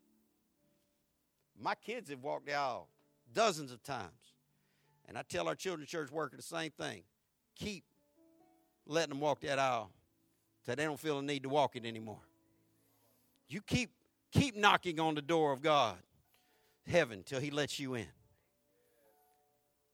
My 1.61 1.75
kids 1.75 2.11
have 2.11 2.23
walked 2.23 2.47
the 2.47 2.55
aisle 2.55 2.89
dozens 3.33 3.73
of 3.73 3.83
times. 3.83 4.11
And 5.07 5.19
I 5.19 5.23
tell 5.23 5.49
our 5.49 5.55
children's 5.55 5.91
church 5.91 6.11
worker 6.11 6.37
the 6.37 6.43
same 6.43 6.71
thing. 6.71 7.03
Keep 7.57 7.85
letting 8.87 9.11
them 9.11 9.21
walk 9.21 9.41
that 9.41 9.59
aisle 9.59 9.91
till 10.65 10.77
they 10.77 10.85
don't 10.85 11.01
feel 11.01 11.17
the 11.17 11.23
need 11.23 11.43
to 11.43 11.49
walk 11.49 11.77
it 11.77 11.85
anymore. 11.85 12.23
You 13.49 13.61
keep 13.61 13.91
keep 14.33 14.57
knocking 14.57 14.99
on 14.99 15.15
the 15.15 15.23
door 15.23 15.53
of 15.53 15.63
God, 15.63 15.97
heaven, 16.87 17.23
till 17.25 17.41
He 17.41 17.51
lets 17.51 17.79
you 17.79 17.95
in. 17.95 18.07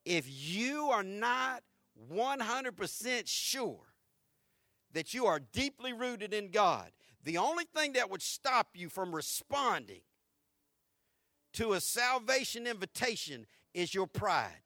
If 0.05 0.24
you 0.28 0.90
are 0.90 1.03
not 1.03 1.62
100% 2.12 3.22
sure 3.26 3.94
that 4.92 5.14
you 5.14 5.26
are 5.26 5.40
deeply 5.40 5.92
rooted 5.92 6.34
in 6.34 6.51
God, 6.51 6.90
the 7.22 7.38
only 7.38 7.64
thing 7.64 7.92
that 7.92 8.11
would 8.11 8.22
stop 8.22 8.68
you 8.74 8.88
from 8.88 9.14
responding 9.14 10.01
to 11.55 11.74
a 11.74 11.80
salvation 11.80 12.66
invitation 12.66 13.46
is 13.74 13.94
your 13.94 14.07
pride. 14.07 14.62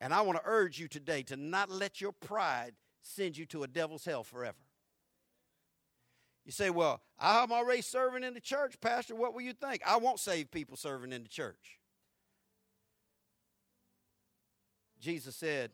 And 0.00 0.14
I 0.14 0.22
want 0.22 0.38
to 0.38 0.44
urge 0.44 0.78
you 0.78 0.88
today 0.88 1.22
to 1.24 1.36
not 1.36 1.70
let 1.70 2.00
your 2.00 2.12
pride 2.12 2.72
send 3.02 3.36
you 3.36 3.46
to 3.46 3.62
a 3.62 3.68
devil's 3.68 4.04
hell 4.04 4.24
forever. 4.24 4.56
You 6.44 6.52
say, 6.52 6.70
Well, 6.70 7.00
I'm 7.18 7.52
already 7.52 7.82
serving 7.82 8.24
in 8.24 8.34
the 8.34 8.40
church, 8.40 8.80
Pastor. 8.80 9.14
What 9.14 9.34
will 9.34 9.42
you 9.42 9.52
think? 9.52 9.82
I 9.86 9.96
won't 9.98 10.20
save 10.20 10.50
people 10.50 10.76
serving 10.76 11.12
in 11.12 11.22
the 11.22 11.28
church. 11.28 11.79
Jesus 15.00 15.34
said 15.34 15.70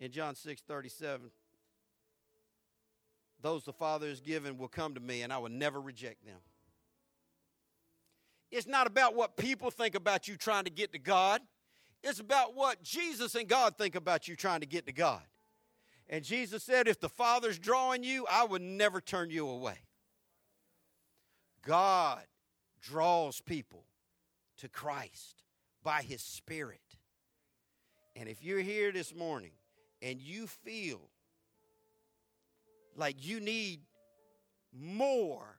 in 0.00 0.10
John 0.10 0.34
6 0.34 0.62
37, 0.62 1.30
Those 3.40 3.64
the 3.64 3.72
Father 3.72 4.08
has 4.08 4.20
given 4.20 4.58
will 4.58 4.68
come 4.68 4.94
to 4.94 5.00
me, 5.00 5.22
and 5.22 5.32
I 5.32 5.38
will 5.38 5.50
never 5.50 5.80
reject 5.80 6.24
them. 6.24 6.40
It's 8.50 8.66
not 8.66 8.86
about 8.86 9.14
what 9.14 9.36
people 9.36 9.70
think 9.70 9.94
about 9.94 10.28
you 10.28 10.36
trying 10.36 10.64
to 10.64 10.70
get 10.70 10.92
to 10.92 10.98
God. 10.98 11.40
It's 12.02 12.20
about 12.20 12.54
what 12.54 12.82
Jesus 12.82 13.34
and 13.34 13.48
God 13.48 13.76
think 13.76 13.94
about 13.94 14.28
you 14.28 14.36
trying 14.36 14.60
to 14.60 14.66
get 14.66 14.86
to 14.86 14.92
God. 14.92 15.22
And 16.08 16.22
Jesus 16.24 16.62
said, 16.62 16.86
If 16.86 17.00
the 17.00 17.08
Father's 17.08 17.58
drawing 17.58 18.04
you, 18.04 18.26
I 18.30 18.44
would 18.44 18.62
never 18.62 19.00
turn 19.00 19.30
you 19.30 19.48
away. 19.48 19.78
God 21.66 22.22
draws 22.80 23.40
people 23.40 23.84
to 24.58 24.68
Christ 24.68 25.42
by 25.82 26.02
His 26.02 26.22
Spirit. 26.22 26.83
And 28.16 28.28
if 28.28 28.42
you're 28.42 28.60
here 28.60 28.92
this 28.92 29.14
morning 29.14 29.52
and 30.02 30.20
you 30.20 30.46
feel 30.46 31.00
like 32.96 33.24
you 33.24 33.40
need 33.40 33.80
more 34.72 35.58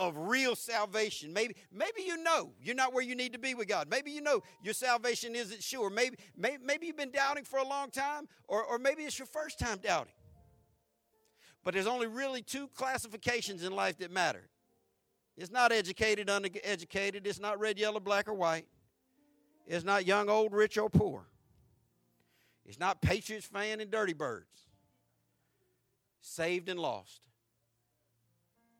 of 0.00 0.16
real 0.16 0.56
salvation. 0.56 1.32
Maybe, 1.32 1.54
maybe 1.70 2.02
you 2.06 2.22
know 2.22 2.52
you're 2.62 2.74
not 2.74 2.94
where 2.94 3.04
you 3.04 3.14
need 3.14 3.34
to 3.34 3.38
be 3.38 3.54
with 3.54 3.68
God. 3.68 3.88
Maybe 3.90 4.10
you 4.10 4.22
know 4.22 4.42
your 4.62 4.72
salvation 4.72 5.34
isn't 5.34 5.62
sure. 5.62 5.90
Maybe, 5.90 6.16
maybe, 6.34 6.64
maybe 6.64 6.86
you've 6.86 6.96
been 6.96 7.10
doubting 7.10 7.44
for 7.44 7.58
a 7.58 7.68
long 7.68 7.90
time, 7.90 8.26
or, 8.48 8.64
or 8.64 8.78
maybe 8.78 9.02
it's 9.02 9.18
your 9.18 9.26
first 9.26 9.58
time 9.58 9.78
doubting. 9.78 10.14
But 11.62 11.74
there's 11.74 11.86
only 11.86 12.06
really 12.06 12.40
two 12.40 12.68
classifications 12.68 13.62
in 13.62 13.76
life 13.76 13.98
that 13.98 14.10
matter. 14.10 14.48
It's 15.36 15.50
not 15.50 15.70
educated, 15.70 16.30
uneducated. 16.30 17.26
It's 17.26 17.38
not 17.38 17.60
red, 17.60 17.78
yellow, 17.78 18.00
black, 18.00 18.26
or 18.26 18.34
white. 18.34 18.66
It's 19.70 19.84
not 19.84 20.04
young, 20.04 20.28
old, 20.28 20.52
rich, 20.52 20.76
or 20.78 20.90
poor. 20.90 21.22
It's 22.66 22.80
not 22.80 23.00
Patriots 23.00 23.46
fan 23.46 23.80
and 23.80 23.88
dirty 23.88 24.12
birds. 24.12 24.66
Saved 26.20 26.68
and 26.68 26.80
lost. 26.80 27.20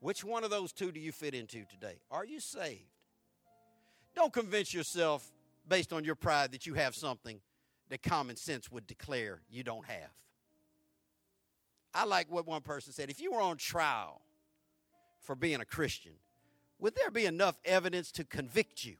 Which 0.01 0.25
one 0.25 0.43
of 0.43 0.49
those 0.49 0.73
two 0.73 0.91
do 0.91 0.99
you 0.99 1.13
fit 1.13 1.33
into 1.33 1.63
today? 1.63 1.95
Are 2.11 2.25
you 2.25 2.41
saved? 2.41 2.81
Don't 4.15 4.33
convince 4.33 4.73
yourself 4.73 5.31
based 5.65 5.93
on 5.93 6.03
your 6.03 6.15
pride 6.15 6.51
that 6.51 6.65
you 6.65 6.73
have 6.73 6.93
something 6.93 7.39
that 7.87 8.03
common 8.03 8.35
sense 8.35 8.69
would 8.69 8.85
declare 8.85 9.39
you 9.49 9.63
don't 9.63 9.85
have. 9.85 10.11
I 11.93 12.03
like 12.03 12.29
what 12.29 12.45
one 12.45 12.63
person 12.63 12.91
said. 12.91 13.09
If 13.09 13.21
you 13.21 13.31
were 13.31 13.41
on 13.41 13.55
trial 13.55 14.19
for 15.21 15.35
being 15.35 15.61
a 15.61 15.65
Christian, 15.65 16.13
would 16.79 16.95
there 16.95 17.11
be 17.11 17.27
enough 17.27 17.57
evidence 17.63 18.11
to 18.13 18.25
convict 18.25 18.83
you? 18.83 18.97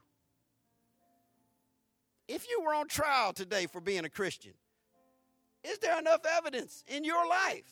If 2.34 2.49
you 2.49 2.61
were 2.61 2.73
on 2.73 2.88
trial 2.88 3.34
today 3.34 3.67
for 3.67 3.82
being 3.82 4.05
a 4.05 4.09
Christian, 4.09 4.53
is 5.65 5.79
there 5.79 5.99
enough 5.99 6.21
evidence 6.38 6.82
in 6.88 7.03
your 7.03 7.27
life 7.27 7.69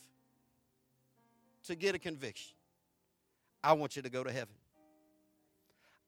to 1.68 1.76
get 1.76 1.96
a 1.96 2.00
conviction? 2.00 2.58
I 3.64 3.72
want 3.72 3.96
you 3.96 4.02
to 4.02 4.10
go 4.10 4.22
to 4.22 4.30
heaven. 4.30 4.56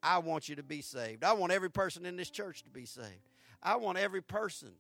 I 0.04 0.18
want 0.18 0.50
you 0.50 0.58
to 0.58 0.64
be 0.64 0.82
saved. 0.82 1.24
I 1.24 1.32
want 1.32 1.54
every 1.54 1.72
person 1.72 2.06
in 2.06 2.18
this 2.18 2.30
church 2.30 2.64
to 2.64 2.70
be 2.70 2.84
saved. 2.84 3.30
I 3.64 3.78
want 3.78 3.98
every 3.98 4.22
person. 4.22 4.74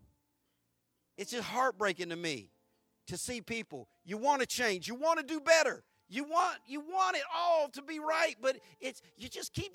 It's 1.17 1.31
just 1.31 1.47
heartbreaking 1.47 2.09
to 2.09 2.17
me 2.17 2.49
to 3.07 3.15
see 3.15 3.39
people. 3.39 3.87
You 4.03 4.17
want 4.17 4.41
to 4.41 4.47
change. 4.47 4.85
You 4.89 4.95
want 4.95 5.19
to 5.19 5.25
do 5.25 5.39
better. 5.39 5.85
You 6.09 6.25
want 6.25 6.57
you 6.67 6.81
want 6.81 7.15
it 7.15 7.23
all 7.33 7.69
to 7.69 7.81
be 7.81 7.99
right, 7.99 8.35
but 8.41 8.57
it's 8.81 9.01
you 9.15 9.29
just 9.29 9.53
keep 9.53 9.70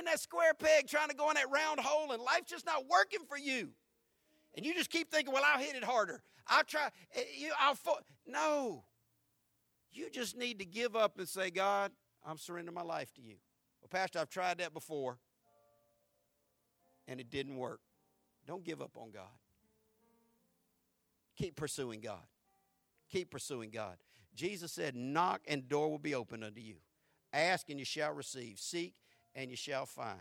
being 0.00 0.12
that 0.12 0.20
square 0.20 0.54
peg 0.54 0.88
trying 0.88 1.08
to 1.08 1.14
go 1.14 1.28
in 1.30 1.34
that 1.34 1.50
round 1.50 1.80
hole, 1.80 2.12
and 2.12 2.22
life's 2.22 2.50
just 2.50 2.66
not 2.66 2.86
working 2.88 3.20
for 3.28 3.38
you. 3.38 3.70
And 4.54 4.64
you 4.66 4.74
just 4.74 4.90
keep 4.90 5.10
thinking, 5.10 5.32
"Well, 5.32 5.44
I'll 5.44 5.60
hit 5.60 5.76
it 5.76 5.84
harder. 5.84 6.22
I'll 6.46 6.64
try. 6.64 6.90
Eh, 7.14 7.50
I'll." 7.58 7.74
Fo-. 7.74 8.00
No, 8.26 8.84
you 9.92 10.10
just 10.10 10.36
need 10.36 10.58
to 10.58 10.64
give 10.64 10.96
up 10.96 11.18
and 11.18 11.28
say, 11.28 11.50
"God, 11.50 11.92
I'm 12.24 12.38
surrendering 12.38 12.74
my 12.74 12.82
life 12.82 13.12
to 13.14 13.22
you." 13.22 13.36
Well, 13.80 13.88
Pastor, 13.88 14.18
I've 14.18 14.30
tried 14.30 14.58
that 14.58 14.74
before, 14.74 15.18
and 17.06 17.20
it 17.20 17.30
didn't 17.30 17.56
work. 17.56 17.80
Don't 18.46 18.64
give 18.64 18.82
up 18.82 18.96
on 18.96 19.10
God. 19.10 19.38
Keep 21.36 21.56
pursuing 21.56 22.00
God. 22.00 22.26
Keep 23.10 23.30
pursuing 23.30 23.70
God. 23.70 23.96
Jesus 24.34 24.72
said, 24.72 24.94
Knock 24.94 25.42
and 25.48 25.68
door 25.68 25.90
will 25.90 25.98
be 25.98 26.14
open 26.14 26.42
unto 26.42 26.60
you. 26.60 26.76
Ask 27.32 27.68
and 27.70 27.78
you 27.78 27.84
shall 27.84 28.12
receive. 28.12 28.58
Seek 28.58 28.94
and 29.34 29.50
you 29.50 29.56
shall 29.56 29.86
find. 29.86 30.20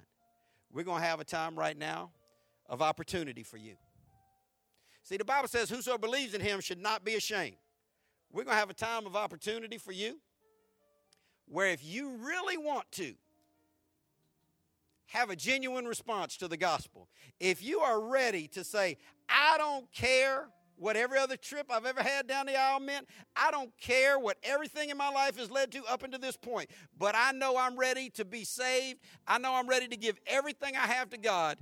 We're 0.72 0.84
going 0.84 1.02
to 1.02 1.08
have 1.08 1.20
a 1.20 1.26
time 1.26 1.58
right 1.58 1.78
now 1.78 2.12
of 2.68 2.82
opportunity 2.82 3.44
for 3.44 3.58
you. 3.58 3.76
See, 5.04 5.18
the 5.18 5.26
Bible 5.26 5.48
says, 5.48 5.70
Whoso 5.70 5.98
believes 5.98 6.34
in 6.34 6.42
him 6.42 6.60
should 6.62 6.80
not 6.80 7.04
be 7.04 7.16
ashamed. 7.16 7.58
We're 8.32 8.44
going 8.44 8.56
to 8.56 8.60
have 8.60 8.70
a 8.70 8.76
time 8.76 9.08
of 9.08 9.16
opportunity 9.16 9.78
for 9.78 9.92
you 9.92 10.20
where 11.48 11.68
if 11.68 11.84
you 11.84 12.12
really 12.18 12.58
want 12.58 12.92
to 12.92 13.14
have 15.08 15.32
a 15.32 15.36
genuine 15.36 15.86
response 15.86 16.38
to 16.38 16.48
the 16.48 16.58
gospel, 16.58 17.08
if 17.40 17.64
you 17.64 17.80
are 17.80 18.00
ready 18.00 18.48
to 18.50 18.64
say, 18.64 18.98
I 19.28 19.58
don't 19.58 19.92
care 19.92 20.48
what 20.80 20.96
every 20.96 21.20
other 21.20 21.36
trip 21.36 21.68
I've 21.70 21.86
ever 21.86 22.02
had 22.02 22.26
down 22.26 22.46
the 22.46 22.56
aisle 22.58 22.80
meant. 22.80 23.08
I 23.36 23.52
don't 23.52 23.72
care 23.78 24.18
what 24.18 24.38
everything 24.44 24.90
in 24.90 24.98
my 24.98 25.10
life 25.10 25.38
has 25.38 25.52
led 25.52 25.72
to 25.74 25.84
up 25.90 26.04
until 26.04 26.20
this 26.20 26.38
point, 26.38 26.70
but 26.98 27.16
I 27.16 27.32
know 27.34 27.58
I'm 27.58 27.78
ready 27.78 28.10
to 28.12 28.26
be 28.26 28.46
saved. 28.46 29.00
I 29.28 29.38
know 29.38 29.54
I'm 29.54 29.68
ready 29.68 29.88
to 29.90 29.98
give 29.98 30.18
everything 30.26 30.76
I 30.76 30.88
have 30.88 31.10
to 31.10 31.18
God. 31.18 31.58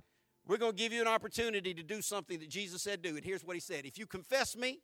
We're 0.47 0.57
going 0.57 0.73
to 0.73 0.77
give 0.77 0.93
you 0.93 1.01
an 1.01 1.07
opportunity 1.07 1.73
to 1.73 1.83
do 1.83 2.01
something 2.01 2.39
that 2.39 2.49
Jesus 2.49 2.83
said 2.83 3.01
do. 3.01 3.09
And 3.09 3.25
here's 3.25 3.43
what 3.43 3.55
he 3.55 3.59
said 3.59 3.85
If 3.85 3.97
you 3.97 4.05
confess 4.05 4.55
me 4.55 4.79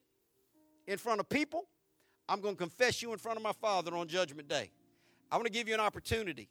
in 0.87 0.97
front 0.97 1.19
of 1.19 1.29
people, 1.29 1.67
I'm 2.27 2.41
going 2.41 2.55
to 2.55 2.59
confess 2.59 3.01
you 3.01 3.13
in 3.13 3.19
front 3.19 3.37
of 3.37 3.43
my 3.43 3.53
Father 3.53 3.95
on 3.95 4.07
Judgment 4.07 4.47
Day. 4.49 4.71
I 5.31 5.35
want 5.35 5.45
to 5.45 5.51
give 5.51 5.67
you 5.67 5.73
an 5.73 5.79
opportunity 5.79 6.49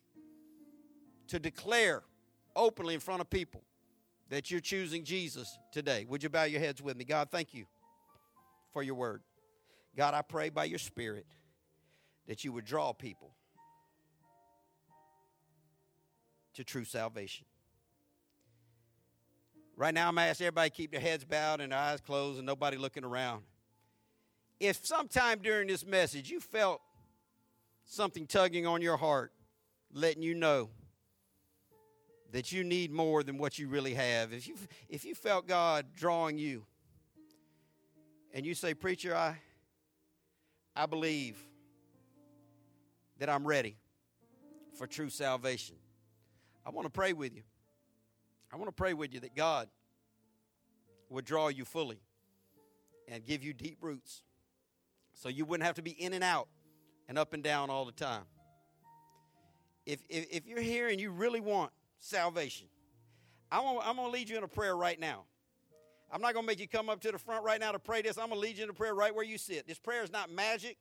to 1.29 1.39
declare 1.39 2.03
openly 2.55 2.95
in 2.95 3.01
front 3.01 3.21
of 3.21 3.29
people 3.29 3.63
that 4.33 4.51
you're 4.51 4.61
choosing 4.61 5.05
Jesus 5.05 5.59
today. 5.73 6.07
Would 6.09 6.23
you 6.23 6.31
bow 6.31 6.45
your 6.45 6.59
heads 6.59 6.81
with 6.81 6.97
me? 6.97 7.05
God, 7.05 7.29
thank 7.31 7.53
you 7.53 7.67
for 8.73 8.83
your 8.83 8.95
word. 8.95 9.21
God, 9.95 10.15
I 10.15 10.23
pray 10.23 10.49
by 10.49 10.65
your 10.65 10.79
Spirit 10.79 11.27
that 12.27 12.43
you 12.43 12.51
would 12.55 12.65
draw 12.65 12.95
people 12.95 13.35
to 16.55 16.65
true 16.65 16.87
salvation. 16.87 17.45
Right 19.77 19.93
now, 19.93 20.09
I'm 20.09 20.17
asking 20.17 20.47
everybody 20.47 20.71
keep 20.71 20.93
their 20.93 21.01
heads 21.01 21.27
bowed 21.27 21.61
and 21.61 21.71
their 21.71 21.79
eyes 21.79 22.01
closed 22.01 22.39
and 22.39 22.47
nobody 22.47 22.79
looking 22.79 23.05
around. 23.05 23.43
If 24.59 24.87
sometime 24.87 25.41
during 25.43 25.69
this 25.69 25.85
message 25.85 26.31
you 26.31 26.41
felt 26.41 26.81
something 27.85 28.27
tugging 28.27 28.67
on 28.67 28.81
your 28.81 28.97
heart, 28.97 29.31
letting 29.93 30.23
you 30.23 30.35
know 30.35 30.71
that 32.33 32.51
you 32.51 32.65
need 32.65 32.91
more 32.91 33.23
than 33.23 33.39
what 33.39 33.59
you 33.59 33.69
really 33.69 33.95
have, 33.95 34.33
if 34.33 34.49
you, 34.49 34.57
if 34.89 35.05
you 35.05 35.15
felt 35.15 35.47
God 35.47 35.87
drawing 35.95 36.39
you, 36.39 36.65
and 38.35 38.47
you 38.47 38.55
say, 38.55 38.73
Preacher, 38.73 39.15
I, 39.15 39.37
I 40.75 40.87
believe 40.87 41.39
that 43.19 43.29
I'm 43.29 43.47
ready 43.47 43.77
for 44.79 44.87
true 44.87 45.11
salvation, 45.11 45.77
I 46.65 46.71
want 46.71 46.87
to 46.87 46.91
pray 46.91 47.13
with 47.13 47.35
you. 47.35 47.43
I 48.51 48.57
want 48.57 48.69
to 48.69 48.73
pray 48.73 48.95
with 48.95 49.13
you 49.13 49.21
that 49.21 49.37
God 49.37 49.69
would 51.11 51.27
draw 51.27 51.49
you 51.49 51.67
fully 51.67 52.01
and 53.09 53.25
give 53.25 53.45
you 53.45 53.53
deep 53.53 53.79
roots 53.83 54.23
so 55.13 55.29
you 55.29 55.45
wouldn't 55.45 55.67
have 55.67 55.77
to 55.77 55.83
be 55.83 55.91
in 55.91 56.15
and 56.15 56.25
out 56.25 56.49
and 57.09 57.19
up 57.19 57.35
and 57.35 57.43
down 57.43 57.69
all 57.69 57.85
the 57.85 57.93
time. 57.93 58.25
If, 59.85 60.01
if, 60.09 60.27
if 60.31 60.47
you're 60.47 60.61
here 60.61 60.89
and 60.89 60.99
you 61.01 61.11
really 61.11 61.41
want 61.41 61.73
salvation. 62.03 62.67
I'm 63.51 63.63
gonna, 63.63 64.09
lead 64.09 64.29
you 64.29 64.39
in 64.39 64.45
a 64.45 64.49
prayer 64.49 64.77
right 64.77 64.99
now. 64.99 65.25
I'm 66.11 66.21
not 66.21 66.35
gonna 66.35 66.47
make 66.47 66.61
you 66.61 66.69
come 66.69 66.89
up 66.89 67.01
to 67.01 67.13
the 67.13 67.19
front 67.19 67.45
right 67.45 67.61
now 67.61 67.73
to 67.73 67.79
pray 67.79 68.03
this. 68.03 68.19
I'm 68.19 68.29
gonna 68.29 68.41
lead 68.41 68.57
you 68.57 68.65
in 68.65 68.71
a 68.71 68.75
prayer 68.75 68.95
right 68.95 69.15
where 69.15 69.25
you 69.25 69.39
sit. 69.39 69.67
This 69.67 69.79
prayer 69.79 70.03
is 70.03 70.11
not 70.11 70.31
magic. 70.31 70.77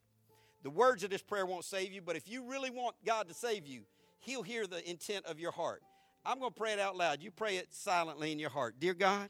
The 0.64 0.70
words 0.70 1.04
of 1.04 1.10
this 1.10 1.22
prayer 1.22 1.46
won't 1.46 1.66
save 1.66 1.92
you, 1.92 2.02
but 2.02 2.16
if 2.16 2.30
you 2.30 2.44
really 2.50 2.70
want 2.70 2.96
God 3.06 3.28
to 3.28 3.34
save 3.34 3.66
you, 3.66 3.82
He'll 4.20 4.44
hear 4.44 4.68
the 4.68 4.88
intent 4.90 5.26
of 5.26 5.40
your 5.40 5.52
heart. 5.52 5.82
I'm 6.26 6.40
gonna 6.40 6.52
pray 6.52 6.74
it 6.74 6.80
out 6.80 6.96
loud. 6.96 7.22
You 7.22 7.32
pray 7.32 7.58
it 7.58 7.74
silently 7.74 8.32
in 8.32 8.40
your 8.40 8.50
heart. 8.50 8.76
Dear 8.80 8.94
God, 8.94 9.30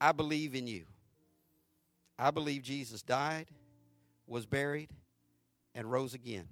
I 0.00 0.12
believe 0.12 0.54
in 0.54 0.66
you. 0.66 0.84
I 2.18 2.30
believe 2.30 2.62
Jesus 2.62 3.02
died, 3.02 3.46
was 4.26 4.46
buried, 4.46 4.90
and 5.74 5.90
rose 5.90 6.14
again. 6.14 6.48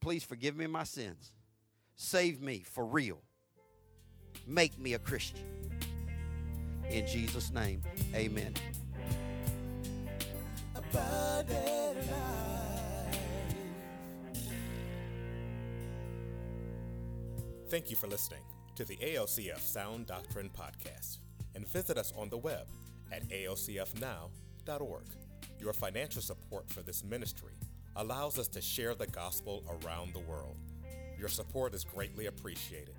Please 0.00 0.22
forgive 0.22 0.56
me 0.56 0.66
my 0.66 0.84
sins. 0.84 1.32
Save 1.96 2.42
me 2.42 2.62
for 2.62 2.84
real. 2.84 3.18
Make 4.46 4.78
me 4.78 4.92
a 4.94 4.98
Christian. 4.98 5.40
In 6.90 7.06
Jesus' 7.06 7.50
name, 7.50 7.82
amen. 8.14 8.54
Thank 17.68 17.90
you 17.90 17.96
for 17.96 18.06
listening 18.06 18.42
to 18.76 18.84
the 18.84 18.96
ALCF 18.98 19.58
Sound 19.58 20.06
Doctrine 20.06 20.50
Podcast 20.50 21.18
and 21.54 21.66
visit 21.66 21.96
us 21.96 22.12
on 22.16 22.28
the 22.28 22.36
web 22.38 22.68
at 23.10 23.26
alcfnow.org. 23.30 25.04
Your 25.58 25.72
financial 25.72 26.20
support 26.22 26.70
for 26.70 26.82
this 26.82 27.02
ministry 27.02 27.54
allows 27.96 28.38
us 28.38 28.48
to 28.48 28.60
share 28.60 28.94
the 28.94 29.06
gospel 29.06 29.64
around 29.82 30.12
the 30.12 30.20
world. 30.20 30.58
Your 31.18 31.28
support 31.28 31.74
is 31.74 31.84
greatly 31.84 32.26
appreciated. 32.26 32.94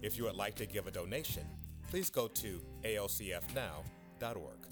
If 0.00 0.16
you 0.16 0.24
would 0.24 0.36
like 0.36 0.54
to 0.56 0.66
give 0.66 0.86
a 0.86 0.90
donation, 0.90 1.46
please 1.90 2.10
go 2.10 2.28
to 2.28 2.60
alcfnow.org. 2.84 4.66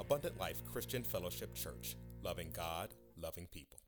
Abundant 0.00 0.38
Life 0.40 0.64
Christian 0.64 1.02
Fellowship 1.04 1.54
Church, 1.54 1.96
loving 2.22 2.50
God, 2.52 2.94
loving 3.20 3.46
people. 3.46 3.81